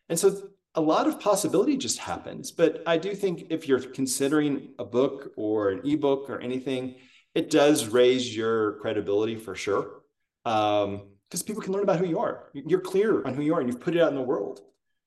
And 0.09 0.19
so 0.19 0.51
a 0.75 0.81
lot 0.81 1.07
of 1.07 1.21
possibility 1.21 1.77
just 1.77 1.99
happens. 1.99 2.51
But 2.51 2.83
I 2.87 2.97
do 2.97 3.15
think 3.15 3.47
if 3.51 3.69
you're 3.69 3.81
considering 3.81 4.69
a 4.79 4.85
book 4.85 5.33
or 5.37 5.71
an 5.71 5.81
ebook 5.85 6.31
or 6.31 6.41
anything, 6.41 6.97
it 7.35 7.51
does 7.51 7.87
raise 7.87 8.35
your 8.35 8.79
credibility 8.81 9.37
for 9.37 9.55
sure. 9.55 10.03
Um, 10.45 11.09
because 11.29 11.43
people 11.43 11.63
can 11.63 11.73
learn 11.73 11.83
about 11.83 11.99
who 11.99 12.05
you 12.05 12.19
are. 12.19 12.51
You're 12.53 12.81
clear 12.81 13.25
on 13.25 13.33
who 13.33 13.41
you 13.41 13.55
are 13.55 13.61
and 13.61 13.67
you've 13.67 13.81
put 13.81 13.97
it 13.97 14.03
out 14.03 14.11
in 14.11 14.15
the 14.15 14.21
world. 14.21 14.61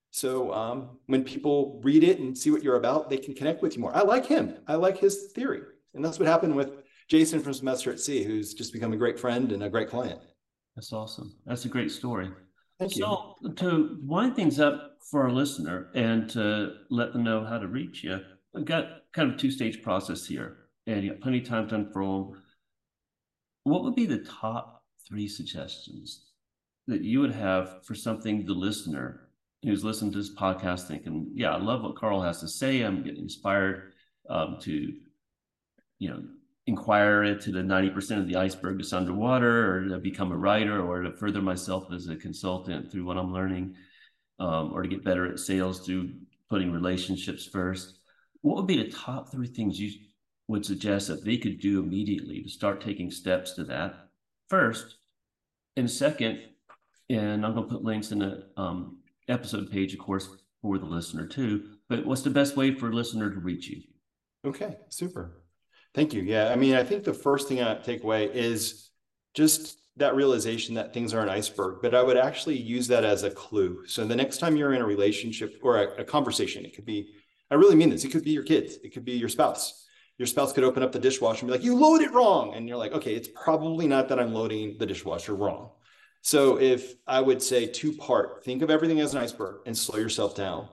So 0.09 0.51
um, 0.53 0.97
when 1.05 1.23
people 1.23 1.79
read 1.83 2.03
it 2.03 2.17
and 2.17 2.35
see 2.35 2.49
what 2.49 2.63
you're 2.63 2.77
about, 2.77 3.11
they 3.11 3.17
can 3.17 3.35
connect 3.35 3.61
with 3.61 3.75
you 3.75 3.81
more. 3.81 3.95
I 3.95 4.01
like 4.01 4.25
him. 4.25 4.57
I 4.67 4.73
like 4.73 4.97
his 4.97 5.31
theory. 5.35 5.61
And 5.93 6.03
that's 6.03 6.17
what 6.17 6.27
happened 6.27 6.55
with 6.55 6.71
Jason 7.09 7.41
from 7.41 7.53
Semester 7.53 7.91
at 7.91 7.99
Sea, 7.99 8.23
who's 8.23 8.55
just 8.55 8.73
become 8.73 8.91
a 8.91 8.97
great 8.97 9.19
friend 9.19 9.51
and 9.51 9.61
a 9.61 9.69
great 9.69 9.87
client. 9.87 10.19
That's 10.75 10.91
awesome. 10.91 11.35
That's 11.45 11.65
a 11.65 11.69
great 11.69 11.91
story. 11.91 12.31
Thank 12.79 12.93
so, 12.93 13.35
you. 13.41 13.53
to 13.53 13.99
wind 14.03 14.35
things 14.35 14.59
up 14.59 14.97
for 15.09 15.23
our 15.23 15.31
listener 15.31 15.89
and 15.95 16.29
to 16.31 16.73
let 16.89 17.13
them 17.13 17.23
know 17.23 17.45
how 17.45 17.57
to 17.57 17.67
reach 17.67 18.03
you, 18.03 18.19
I've 18.55 18.65
got 18.65 18.85
kind 19.13 19.29
of 19.29 19.35
a 19.35 19.37
two 19.37 19.51
stage 19.51 19.81
process 19.81 20.25
here, 20.25 20.57
and 20.87 21.03
you 21.03 21.11
got 21.11 21.21
plenty 21.21 21.39
of 21.39 21.47
time 21.47 21.67
to 21.69 21.75
unfold. 21.75 22.37
What 23.63 23.83
would 23.83 23.95
be 23.95 24.05
the 24.05 24.19
top 24.19 24.83
three 25.07 25.27
suggestions 25.27 26.31
that 26.87 27.01
you 27.01 27.19
would 27.19 27.33
have 27.33 27.85
for 27.85 27.95
something 27.95 28.45
the 28.45 28.53
listener 28.53 29.29
who's 29.63 29.83
listening 29.83 30.11
to 30.11 30.19
this 30.19 30.35
podcast 30.35 30.87
thinking, 30.87 31.31
yeah, 31.33 31.55
I 31.55 31.57
love 31.57 31.81
what 31.81 31.95
Karl 31.95 32.21
has 32.21 32.39
to 32.41 32.47
say. 32.47 32.81
I'm 32.81 33.03
getting 33.03 33.23
inspired 33.23 33.93
um, 34.29 34.57
to, 34.61 34.93
you 35.99 36.09
know, 36.09 36.23
inquire 36.67 37.37
to 37.37 37.51
the 37.51 37.59
90% 37.59 38.19
of 38.19 38.27
the 38.27 38.35
iceberg 38.35 38.77
that's 38.77 38.93
underwater 38.93 39.75
or 39.75 39.89
to 39.89 39.97
become 39.99 40.31
a 40.31 40.37
writer 40.37 40.81
or 40.81 41.01
to 41.01 41.11
further 41.11 41.41
myself 41.41 41.91
as 41.93 42.07
a 42.07 42.15
consultant 42.15 42.91
through 42.91 43.05
what 43.05 43.17
I'm 43.17 43.33
learning 43.33 43.75
um, 44.39 44.71
or 44.73 44.81
to 44.81 44.87
get 44.87 45.03
better 45.03 45.31
at 45.31 45.39
sales 45.39 45.85
through 45.85 46.13
putting 46.49 46.71
relationships 46.71 47.45
first. 47.45 47.99
What 48.41 48.55
would 48.55 48.67
be 48.67 48.81
the 48.81 48.89
top 48.89 49.31
three 49.31 49.47
things 49.47 49.79
you 49.79 49.91
would 50.47 50.65
suggest 50.65 51.07
that 51.07 51.23
they 51.23 51.37
could 51.37 51.59
do 51.59 51.79
immediately 51.79 52.41
to 52.41 52.49
start 52.49 52.81
taking 52.81 53.11
steps 53.11 53.53
to 53.53 53.63
that 53.65 54.09
first? 54.49 54.97
And 55.75 55.89
second, 55.89 56.39
and 57.09 57.45
I'm 57.45 57.53
going 57.53 57.67
to 57.67 57.73
put 57.75 57.83
links 57.83 58.11
in 58.11 58.19
the 58.19 58.47
um, 58.57 58.99
episode 59.27 59.71
page, 59.71 59.93
of 59.93 59.99
course, 59.99 60.29
for 60.61 60.77
the 60.79 60.85
listener 60.85 61.27
too. 61.27 61.75
But 61.89 62.05
what's 62.05 62.21
the 62.21 62.29
best 62.31 62.55
way 62.57 62.73
for 62.73 62.89
a 62.89 62.93
listener 62.93 63.29
to 63.29 63.39
reach 63.39 63.67
you? 63.67 63.81
Okay, 64.45 64.77
super. 64.89 65.44
Thank 65.95 66.13
you. 66.13 66.21
Yeah. 66.21 66.51
I 66.51 66.57
mean, 66.57 66.75
I 66.75 66.83
think 66.83 67.05
the 67.05 67.13
first 67.13 67.47
thing 67.47 67.63
I 67.63 67.73
take 67.75 68.03
away 68.03 68.25
is 68.25 68.89
just 69.33 69.77
that 69.95 70.13
realization 70.13 70.75
that 70.75 70.93
things 70.93 71.13
are 71.13 71.21
an 71.21 71.29
iceberg, 71.29 71.77
but 71.81 71.95
I 71.95 72.03
would 72.03 72.17
actually 72.17 72.57
use 72.57 72.87
that 72.89 73.05
as 73.05 73.23
a 73.23 73.31
clue. 73.31 73.87
So 73.87 74.05
the 74.05 74.15
next 74.15 74.39
time 74.39 74.57
you're 74.57 74.73
in 74.73 74.81
a 74.81 74.85
relationship 74.85 75.57
or 75.63 75.77
a, 75.77 76.01
a, 76.01 76.03
conversation, 76.03 76.65
it 76.65 76.75
could 76.75 76.85
be, 76.85 77.13
I 77.49 77.55
really 77.55 77.77
mean 77.77 77.89
this, 77.91 78.03
it 78.03 78.11
could 78.11 78.25
be 78.25 78.31
your 78.31 78.43
kids, 78.43 78.77
it 78.83 78.93
could 78.93 79.05
be 79.05 79.13
your 79.13 79.29
spouse. 79.29 79.87
your 80.17 80.27
spouse 80.27 80.51
could 80.51 80.65
open 80.65 80.83
up 80.83 80.91
the 80.91 80.99
dishwasher 80.99 81.41
and 81.41 81.47
be 81.47 81.53
like, 81.53 81.63
you 81.63 81.77
load 81.77 82.01
it 82.01 82.11
wrong. 82.11 82.55
And 82.55 82.67
you're 82.67 82.77
like, 82.77 82.91
okay, 82.91 83.15
it's 83.15 83.29
probably 83.33 83.87
not 83.87 84.09
that 84.09 84.19
I'm 84.19 84.33
loading 84.33 84.75
the 84.77 84.85
dishwasher 84.85 85.33
wrong. 85.33 85.71
So 86.21 86.59
if 86.59 86.95
I 87.07 87.21
would 87.21 87.41
say 87.41 87.67
two 87.67 87.93
part, 87.93 88.43
think 88.43 88.61
of 88.63 88.69
everything 88.69 88.99
as 88.99 89.13
an 89.13 89.21
iceberg 89.21 89.61
and 89.65 89.77
slow 89.77 89.97
yourself 89.97 90.35
down. 90.35 90.67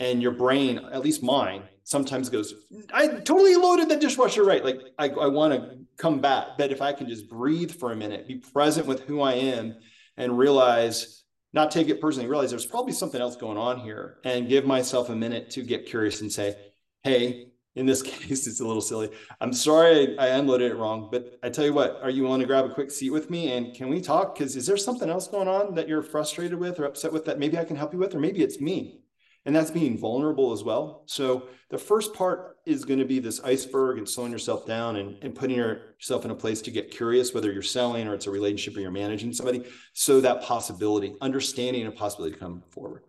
And 0.00 0.20
your 0.20 0.32
brain, 0.32 0.78
at 0.92 1.02
least 1.02 1.22
mine, 1.22 1.62
sometimes 1.90 2.28
goes, 2.28 2.54
I 2.92 3.08
totally 3.08 3.56
loaded 3.56 3.88
the 3.88 3.96
dishwasher 3.96 4.44
right. 4.44 4.64
Like 4.64 4.80
I, 4.96 5.08
I 5.08 5.26
want 5.26 5.54
to 5.54 5.78
come 5.96 6.20
back. 6.20 6.56
But 6.56 6.70
if 6.70 6.80
I 6.80 6.92
can 6.92 7.08
just 7.08 7.28
breathe 7.28 7.72
for 7.72 7.90
a 7.90 7.96
minute, 7.96 8.28
be 8.28 8.36
present 8.36 8.86
with 8.86 9.00
who 9.00 9.20
I 9.20 9.32
am 9.32 9.74
and 10.16 10.38
realize, 10.38 11.24
not 11.52 11.72
take 11.72 11.88
it 11.88 12.00
personally, 12.00 12.28
realize 12.28 12.50
there's 12.50 12.64
probably 12.64 12.92
something 12.92 13.20
else 13.20 13.34
going 13.34 13.58
on 13.58 13.80
here 13.80 14.18
and 14.24 14.48
give 14.48 14.64
myself 14.64 15.10
a 15.10 15.16
minute 15.16 15.50
to 15.50 15.62
get 15.62 15.86
curious 15.86 16.20
and 16.20 16.30
say, 16.30 16.54
hey, 17.02 17.48
in 17.74 17.86
this 17.86 18.02
case, 18.04 18.46
it's 18.46 18.60
a 18.60 18.66
little 18.66 18.80
silly. 18.80 19.10
I'm 19.40 19.52
sorry 19.52 20.16
I, 20.16 20.26
I, 20.26 20.28
unloaded 20.38 20.70
it 20.70 20.76
wrong, 20.76 21.08
but 21.10 21.40
I 21.42 21.48
tell 21.48 21.64
you 21.64 21.72
what, 21.72 21.98
are 22.04 22.10
you 22.10 22.22
willing 22.22 22.40
to 22.40 22.46
grab 22.46 22.66
a 22.66 22.72
quick 22.72 22.92
seat 22.92 23.10
with 23.10 23.30
me 23.30 23.52
and 23.52 23.74
can 23.74 23.88
we 23.88 24.00
talk? 24.00 24.36
Because 24.36 24.54
is 24.54 24.64
there 24.64 24.76
something 24.76 25.10
else 25.10 25.26
going 25.26 25.48
on 25.48 25.74
that 25.74 25.88
you're 25.88 26.02
frustrated 26.02 26.58
with 26.58 26.78
or 26.78 26.84
upset 26.84 27.12
with 27.12 27.24
that 27.24 27.40
maybe 27.40 27.58
I 27.58 27.64
can 27.64 27.74
help 27.74 27.92
you 27.92 27.98
with, 27.98 28.14
or 28.14 28.20
maybe 28.20 28.44
it's 28.44 28.60
me? 28.60 29.00
And 29.46 29.56
that's 29.56 29.70
being 29.70 29.98
vulnerable 29.98 30.52
as 30.52 30.62
well. 30.62 31.04
So 31.06 31.48
the 31.70 31.78
first 31.78 32.12
part 32.12 32.58
is 32.66 32.84
going 32.84 32.98
to 32.98 33.06
be 33.06 33.20
this 33.20 33.40
iceberg 33.40 33.96
and 33.96 34.08
slowing 34.08 34.32
yourself 34.32 34.66
down 34.66 34.96
and, 34.96 35.16
and 35.22 35.34
putting 35.34 35.56
yourself 35.56 36.24
in 36.26 36.30
a 36.30 36.34
place 36.34 36.60
to 36.62 36.70
get 36.70 36.90
curious, 36.90 37.32
whether 37.32 37.50
you're 37.50 37.62
selling 37.62 38.06
or 38.06 38.14
it's 38.14 38.26
a 38.26 38.30
relationship 38.30 38.76
or 38.76 38.80
you're 38.80 38.90
managing 38.90 39.32
somebody. 39.32 39.64
So 39.94 40.20
that 40.20 40.42
possibility, 40.42 41.14
understanding 41.22 41.86
a 41.86 41.90
possibility 41.90 42.34
to 42.34 42.40
come 42.40 42.62
forward. 42.70 43.04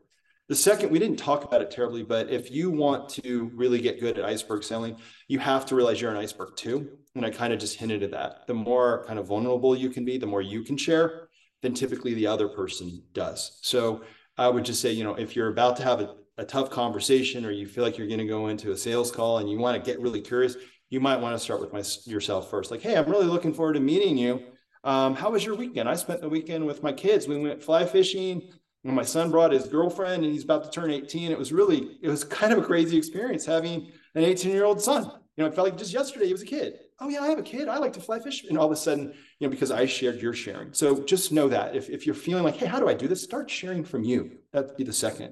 The 0.47 0.55
second, 0.55 0.91
we 0.91 0.99
didn't 0.99 1.19
talk 1.19 1.43
about 1.43 1.61
it 1.61 1.71
terribly, 1.71 2.03
but 2.03 2.29
if 2.29 2.51
you 2.51 2.71
want 2.71 3.07
to 3.09 3.51
really 3.55 3.79
get 3.79 3.99
good 3.99 4.17
at 4.17 4.25
iceberg 4.25 4.63
selling, 4.63 4.97
you 5.27 5.39
have 5.39 5.65
to 5.67 5.75
realize 5.75 6.01
you're 6.01 6.11
an 6.11 6.17
iceberg 6.17 6.55
too. 6.57 6.89
And 7.15 7.25
I 7.25 7.29
kind 7.29 7.53
of 7.53 7.59
just 7.59 7.77
hinted 7.77 8.03
at 8.03 8.11
that. 8.11 8.47
The 8.47 8.53
more 8.53 9.05
kind 9.05 9.17
of 9.17 9.27
vulnerable 9.27 9.75
you 9.75 9.89
can 9.89 10.03
be, 10.03 10.17
the 10.17 10.25
more 10.27 10.41
you 10.41 10.63
can 10.63 10.77
share 10.77 11.29
than 11.61 11.73
typically 11.73 12.13
the 12.13 12.27
other 12.27 12.47
person 12.47 13.03
does. 13.13 13.59
So 13.61 14.03
I 14.38 14.49
would 14.49 14.65
just 14.65 14.82
say, 14.82 14.91
you 14.91 15.03
know, 15.03 15.15
if 15.15 15.36
you're 15.36 15.49
about 15.49 15.77
to 15.77 15.84
have 15.84 16.01
a, 16.01 16.15
a 16.41 16.45
tough 16.45 16.71
conversation 16.71 17.45
or 17.45 17.51
you 17.51 17.67
feel 17.67 17.83
like 17.83 17.97
you're 17.97 18.07
going 18.07 18.19
to 18.19 18.25
go 18.25 18.47
into 18.47 18.71
a 18.71 18.77
sales 18.77 19.11
call 19.11 19.37
and 19.37 19.49
you 19.49 19.59
want 19.59 19.81
to 19.81 19.91
get 19.91 20.01
really 20.01 20.19
curious, 20.19 20.55
you 20.89 20.99
might 20.99 21.21
want 21.21 21.35
to 21.35 21.39
start 21.39 21.61
with 21.61 21.71
my, 21.71 21.83
yourself 22.11 22.49
first. 22.49 22.71
Like, 22.71 22.81
hey, 22.81 22.97
I'm 22.97 23.09
really 23.09 23.27
looking 23.27 23.53
forward 23.53 23.73
to 23.73 23.79
meeting 23.79 24.17
you. 24.17 24.43
Um, 24.83 25.13
how 25.13 25.29
was 25.29 25.45
your 25.45 25.55
weekend? 25.55 25.87
I 25.87 25.93
spent 25.93 26.19
the 26.19 26.29
weekend 26.29 26.65
with 26.65 26.81
my 26.81 26.91
kids. 26.91 27.27
We 27.27 27.37
went 27.37 27.61
fly 27.61 27.85
fishing 27.85 28.49
when 28.81 28.95
my 28.95 29.03
son 29.03 29.29
brought 29.29 29.51
his 29.51 29.67
girlfriend 29.67 30.23
and 30.23 30.33
he's 30.33 30.43
about 30.43 30.63
to 30.63 30.71
turn 30.71 30.89
18 30.89 31.31
it 31.31 31.37
was 31.37 31.53
really 31.53 31.99
it 32.01 32.09
was 32.09 32.23
kind 32.39 32.51
of 32.51 32.57
a 32.57 32.63
crazy 32.63 32.97
experience 32.97 33.45
having 33.45 33.91
an 34.15 34.23
18 34.23 34.51
year 34.51 34.65
old 34.65 34.81
son 34.81 35.03
you 35.03 35.43
know 35.43 35.45
it 35.45 35.53
felt 35.53 35.67
like 35.67 35.77
just 35.77 35.93
yesterday 35.93 36.25
he 36.25 36.31
was 36.31 36.41
a 36.41 36.47
kid 36.47 36.79
oh 36.99 37.07
yeah 37.07 37.21
i 37.21 37.27
have 37.27 37.37
a 37.37 37.43
kid 37.43 37.67
i 37.67 37.77
like 37.77 37.93
to 37.93 38.01
fly 38.01 38.19
fish 38.19 38.43
and 38.45 38.57
all 38.57 38.65
of 38.65 38.71
a 38.71 38.75
sudden 38.75 39.13
you 39.37 39.47
know 39.47 39.51
because 39.51 39.69
i 39.69 39.85
shared 39.85 40.19
you're 40.19 40.33
sharing 40.33 40.73
so 40.73 41.03
just 41.03 41.31
know 41.31 41.47
that 41.47 41.75
if, 41.75 41.91
if 41.91 42.07
you're 42.07 42.15
feeling 42.15 42.43
like 42.43 42.57
hey 42.57 42.65
how 42.65 42.79
do 42.79 42.89
i 42.89 42.93
do 42.95 43.07
this 43.07 43.21
start 43.21 43.51
sharing 43.51 43.83
from 43.83 44.03
you 44.03 44.31
that'd 44.51 44.75
be 44.77 44.83
the 44.83 44.91
second 44.91 45.31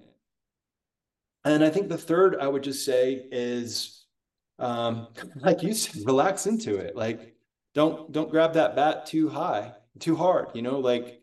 and 1.45 1.63
i 1.63 1.69
think 1.69 1.89
the 1.89 1.97
third 1.97 2.35
i 2.39 2.47
would 2.47 2.63
just 2.63 2.85
say 2.85 3.25
is 3.31 4.05
um, 4.59 5.07
like 5.35 5.63
you 5.63 5.73
said 5.73 6.05
relax 6.05 6.45
into 6.45 6.75
it 6.75 6.95
like 6.95 7.35
don't 7.73 8.11
don't 8.11 8.29
grab 8.29 8.53
that 8.53 8.75
bat 8.75 9.05
too 9.05 9.29
high 9.29 9.73
too 9.99 10.15
hard 10.15 10.47
you 10.53 10.61
know 10.61 10.79
like 10.79 11.19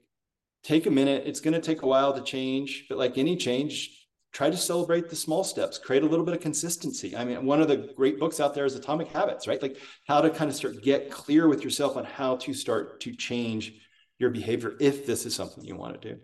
take 0.67 0.87
a 0.87 0.91
minute. 0.91 1.23
It's 1.27 1.41
going 1.41 1.55
to 1.55 1.61
take 1.61 1.83
a 1.83 1.87
while 1.87 2.12
to 2.12 2.21
change, 2.21 2.87
but 2.89 2.99
like 2.99 3.19
any 3.19 3.37
change, 3.37 4.09
try 4.33 4.51
to 4.51 4.57
celebrate 4.57 5.09
the 5.09 5.14
small 5.14 5.45
steps, 5.45 5.79
create 5.79 6.03
a 6.03 6.07
little 6.07 6.25
bit 6.25 6.35
of 6.35 6.41
consistency. 6.41 7.17
I 7.17 7.25
mean, 7.25 7.47
one 7.47 7.62
of 7.62 7.69
the 7.69 7.93
great 7.97 8.19
books 8.19 8.41
out 8.41 8.53
there 8.53 8.64
is 8.64 8.75
Atomic 8.75 9.07
Habits, 9.09 9.47
right? 9.47 9.62
Like 9.62 9.79
how 10.09 10.21
to 10.21 10.29
kind 10.29 10.51
of 10.51 10.57
start 10.57 10.83
get 10.83 11.09
clear 11.09 11.47
with 11.47 11.62
yourself 11.62 11.97
on 11.97 12.05
how 12.05 12.37
to 12.39 12.53
start 12.53 13.01
to 13.03 13.14
change 13.14 13.75
your 14.19 14.31
behavior 14.31 14.75
if 14.81 15.07
this 15.07 15.25
is 15.25 15.37
something 15.37 15.64
you 15.64 15.77
want 15.77 16.01
to 16.01 16.14
do. 16.14 16.21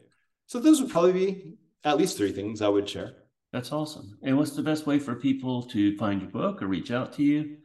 So 0.47 0.59
those 0.59 0.80
would 0.82 0.90
probably 0.90 1.12
be 1.12 1.55
at 1.84 1.97
least 1.97 2.16
three 2.16 2.32
things 2.32 2.62
I 2.62 2.68
would 2.68 2.88
share. 2.88 3.14
That's 3.53 3.70
awesome. 3.70 4.18
And 4.22 4.38
what's 4.38 4.53
the 4.53 4.62
best 4.62 4.86
way 4.86 4.98
for 4.98 5.14
people 5.14 5.62
to 5.64 5.96
find 5.98 6.22
your 6.22 6.30
book 6.30 6.62
or 6.62 6.66
reach 6.66 6.90
out 6.90 7.12
to 7.14 7.22
you? 7.22 7.59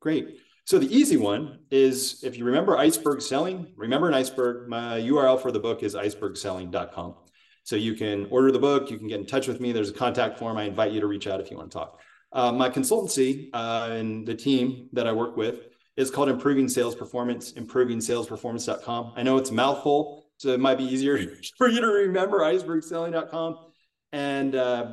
Great. 0.00 0.38
So 0.64 0.78
the 0.78 0.94
easy 0.94 1.16
one 1.16 1.58
is 1.70 2.22
if 2.22 2.38
you 2.38 2.44
remember 2.44 2.78
iceberg 2.78 3.20
selling, 3.20 3.72
remember 3.76 4.06
an 4.06 4.14
iceberg. 4.14 4.68
My 4.68 5.00
URL 5.00 5.40
for 5.40 5.50
the 5.50 5.58
book 5.58 5.82
is 5.82 5.96
icebergselling.com. 5.96 7.16
So 7.64 7.76
you 7.76 7.94
can 7.94 8.26
order 8.30 8.52
the 8.52 8.58
book, 8.58 8.90
you 8.90 8.98
can 8.98 9.08
get 9.08 9.20
in 9.20 9.26
touch 9.26 9.48
with 9.48 9.60
me. 9.60 9.72
There's 9.72 9.90
a 9.90 9.94
contact 9.94 10.38
form. 10.38 10.56
I 10.56 10.64
invite 10.64 10.92
you 10.92 11.00
to 11.00 11.06
reach 11.06 11.26
out 11.26 11.40
if 11.40 11.50
you 11.50 11.56
want 11.56 11.72
to 11.72 11.78
talk. 11.78 12.00
Uh, 12.32 12.52
my 12.52 12.70
consultancy 12.70 13.50
uh, 13.52 13.88
and 13.90 14.26
the 14.26 14.34
team 14.34 14.88
that 14.92 15.06
I 15.06 15.12
work 15.12 15.36
with 15.36 15.66
is 15.96 16.10
called 16.10 16.28
Improving 16.28 16.68
Sales 16.68 16.94
Performance, 16.94 17.52
improvingsalesperformance.com. 17.54 19.12
I 19.16 19.22
know 19.22 19.36
it's 19.36 19.50
a 19.50 19.54
mouthful, 19.54 20.26
so 20.36 20.50
it 20.50 20.60
might 20.60 20.78
be 20.78 20.84
easier 20.84 21.18
for 21.58 21.68
you 21.68 21.80
to 21.80 21.86
remember 21.86 22.40
icebergselling.com. 22.40 23.69
And, 24.12 24.54
uh, 24.54 24.92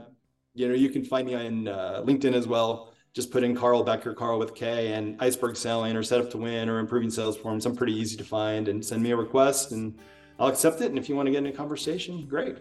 you 0.54 0.68
know, 0.68 0.74
you 0.74 0.90
can 0.90 1.04
find 1.04 1.28
me 1.28 1.36
on 1.36 1.68
uh, 1.68 2.04
LinkedIn 2.06 2.34
as 2.34 2.48
well 2.48 2.94
just 3.18 3.32
put 3.32 3.44
in 3.44 3.56
Karl 3.56 3.82
Becker, 3.82 4.14
Karl 4.14 4.38
with 4.38 4.54
K, 4.54 4.94
and 4.94 5.20
Iceberg 5.20 5.56
Selling 5.56 5.96
or 5.96 6.04
Set 6.04 6.22
Up 6.22 6.30
to 6.30 6.38
Win 6.38 6.70
or 6.70 6.78
Improving 6.78 7.10
Sales 7.10 7.36
Forms. 7.36 7.66
I'm 7.66 7.76
pretty 7.76 7.94
easy 7.94 8.16
to 8.16 8.24
find 8.24 8.68
and 8.68 8.86
send 8.86 9.02
me 9.02 9.10
a 9.10 9.16
request 9.16 9.72
and 9.72 9.98
I'll 10.38 10.50
accept 10.50 10.82
it. 10.82 10.92
And 10.92 11.00
if 11.00 11.10
you 11.10 11.16
want 11.16 11.26
to 11.26 11.32
get 11.32 11.40
in 11.40 11.48
a 11.48 11.52
conversation, 11.52 12.28
great. 12.28 12.58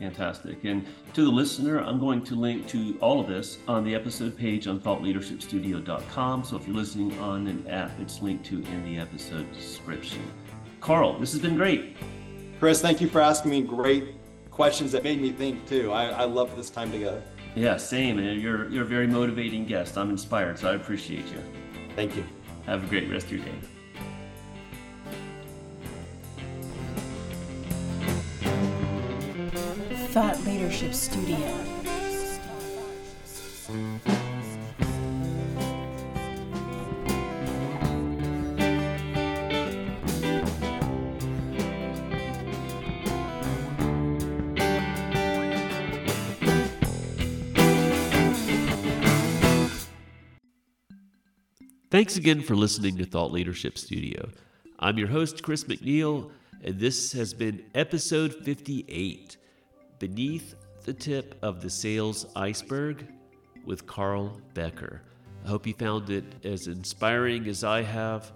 Fantastic. 0.00 0.64
And 0.64 0.84
to 1.14 1.24
the 1.24 1.30
listener, 1.30 1.78
I'm 1.78 2.00
going 2.00 2.24
to 2.24 2.34
link 2.34 2.66
to 2.70 2.98
all 3.00 3.20
of 3.20 3.28
this 3.28 3.58
on 3.68 3.84
the 3.84 3.94
episode 3.94 4.36
page 4.36 4.66
on 4.66 4.80
thoughtleadershipstudio.com. 4.80 6.42
So 6.42 6.56
if 6.56 6.66
you're 6.66 6.76
listening 6.76 7.16
on 7.20 7.46
an 7.46 7.64
app, 7.68 7.92
it's 8.00 8.20
linked 8.20 8.46
to 8.46 8.60
in 8.60 8.84
the 8.84 8.98
episode 8.98 9.46
description. 9.52 10.22
Karl, 10.80 11.20
this 11.20 11.30
has 11.30 11.40
been 11.40 11.54
great. 11.54 11.96
Chris, 12.58 12.82
thank 12.82 13.00
you 13.00 13.08
for 13.08 13.20
asking 13.20 13.52
me 13.52 13.62
great 13.62 14.17
questions 14.58 14.90
that 14.90 15.04
made 15.04 15.22
me 15.22 15.30
think 15.30 15.68
too. 15.68 15.92
I, 15.92 16.06
I 16.06 16.24
love 16.24 16.56
this 16.56 16.68
time 16.68 16.90
together. 16.90 17.22
Yeah, 17.54 17.76
same. 17.76 18.18
And 18.18 18.42
you're 18.42 18.68
you're 18.70 18.82
a 18.82 18.86
very 18.96 19.06
motivating 19.06 19.64
guest. 19.64 19.96
I'm 19.96 20.10
inspired, 20.10 20.58
so 20.58 20.68
I 20.68 20.74
appreciate 20.74 21.26
you. 21.26 21.40
Thank 21.94 22.16
you. 22.16 22.24
Have 22.66 22.82
a 22.82 22.86
great 22.88 23.08
rest 23.08 23.26
of 23.26 23.34
your 23.34 23.44
day. 23.44 23.54
Thought 30.10 30.42
Leadership 30.44 30.92
Studio. 30.92 31.38
Thanks 51.98 52.16
again 52.16 52.42
for 52.42 52.54
listening 52.54 52.96
to 52.98 53.04
Thought 53.04 53.32
Leadership 53.32 53.76
Studio. 53.76 54.30
I'm 54.78 54.98
your 54.98 55.08
host, 55.08 55.42
Chris 55.42 55.64
McNeil, 55.64 56.30
and 56.62 56.78
this 56.78 57.10
has 57.10 57.34
been 57.34 57.64
episode 57.74 58.32
58 58.44 59.36
Beneath 59.98 60.54
the 60.84 60.92
Tip 60.92 61.36
of 61.42 61.60
the 61.60 61.68
Sales 61.68 62.26
Iceberg 62.36 63.04
with 63.64 63.84
Karl 63.88 64.40
Becker. 64.54 65.02
I 65.44 65.48
hope 65.48 65.66
you 65.66 65.74
found 65.74 66.08
it 66.10 66.22
as 66.44 66.68
inspiring 66.68 67.48
as 67.48 67.64
I 67.64 67.82
have 67.82 68.30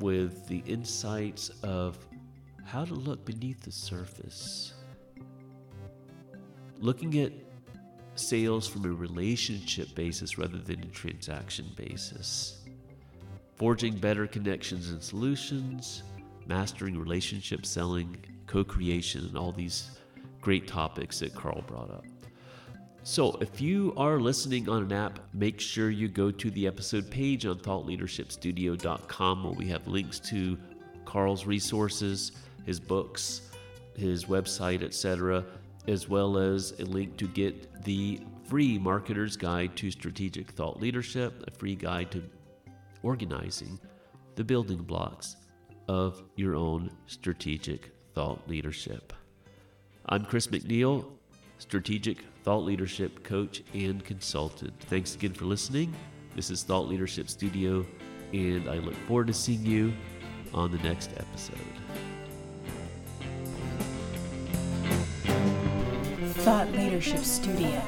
with 0.00 0.48
the 0.48 0.62
insights 0.64 1.50
of 1.62 1.98
how 2.64 2.86
to 2.86 2.94
look 2.94 3.22
beneath 3.26 3.60
the 3.60 3.70
surface. 3.70 4.72
Looking 6.78 7.18
at 7.18 7.32
sales 8.14 8.66
from 8.66 8.86
a 8.86 8.94
relationship 8.94 9.94
basis 9.94 10.38
rather 10.38 10.56
than 10.56 10.80
a 10.80 10.86
transaction 10.86 11.66
basis 11.76 12.63
forging 13.56 13.96
better 13.96 14.26
connections 14.26 14.90
and 14.90 15.02
solutions, 15.02 16.02
mastering 16.46 16.98
relationship 16.98 17.64
selling, 17.64 18.16
co 18.46 18.64
creation, 18.64 19.24
and 19.26 19.36
all 19.36 19.52
these 19.52 19.98
great 20.40 20.66
topics 20.66 21.20
that 21.20 21.34
Karl 21.34 21.62
brought 21.66 21.90
up. 21.90 22.04
So, 23.02 23.36
if 23.40 23.60
you 23.60 23.92
are 23.96 24.18
listening 24.18 24.68
on 24.68 24.82
an 24.82 24.92
app, 24.92 25.18
make 25.34 25.60
sure 25.60 25.90
you 25.90 26.08
go 26.08 26.30
to 26.30 26.50
the 26.50 26.66
episode 26.66 27.10
page 27.10 27.44
on 27.44 27.58
thoughtleadershipstudio.com 27.58 29.44
where 29.44 29.52
we 29.52 29.66
have 29.68 29.86
links 29.86 30.18
to 30.20 30.58
Karl's 31.04 31.44
resources, 31.44 32.32
his 32.64 32.80
books, 32.80 33.50
his 33.94 34.24
website, 34.24 34.82
etc., 34.82 35.44
as 35.86 36.08
well 36.08 36.38
as 36.38 36.72
a 36.80 36.84
link 36.84 37.18
to 37.18 37.28
get 37.28 37.84
the 37.84 38.20
free 38.48 38.78
Marketer's 38.78 39.36
Guide 39.36 39.76
to 39.76 39.90
Strategic 39.90 40.50
Thought 40.52 40.80
Leadership, 40.80 41.44
a 41.46 41.50
free 41.50 41.74
guide 41.74 42.10
to 42.12 42.22
organizing 43.04 43.78
the 44.34 44.42
building 44.42 44.78
blocks 44.78 45.36
of 45.86 46.22
your 46.36 46.56
own 46.56 46.90
strategic 47.06 47.92
thought 48.14 48.40
leadership. 48.48 49.12
I'm 50.06 50.24
Chris 50.24 50.46
McNeil, 50.48 51.04
strategic 51.58 52.24
thought 52.42 52.64
leadership 52.64 53.22
coach 53.22 53.62
and 53.74 54.04
consultant. 54.04 54.72
Thanks 54.88 55.14
again 55.14 55.34
for 55.34 55.44
listening. 55.44 55.94
This 56.34 56.50
is 56.50 56.64
Thought 56.64 56.88
Leadership 56.88 57.28
Studio, 57.28 57.86
and 58.32 58.68
I 58.68 58.78
look 58.78 58.94
forward 59.06 59.28
to 59.28 59.32
seeing 59.34 59.64
you 59.64 59.92
on 60.52 60.72
the 60.72 60.78
next 60.78 61.10
episode. 61.16 61.58
Thought 66.38 66.72
Leadership 66.72 67.20
Studio. 67.20 67.82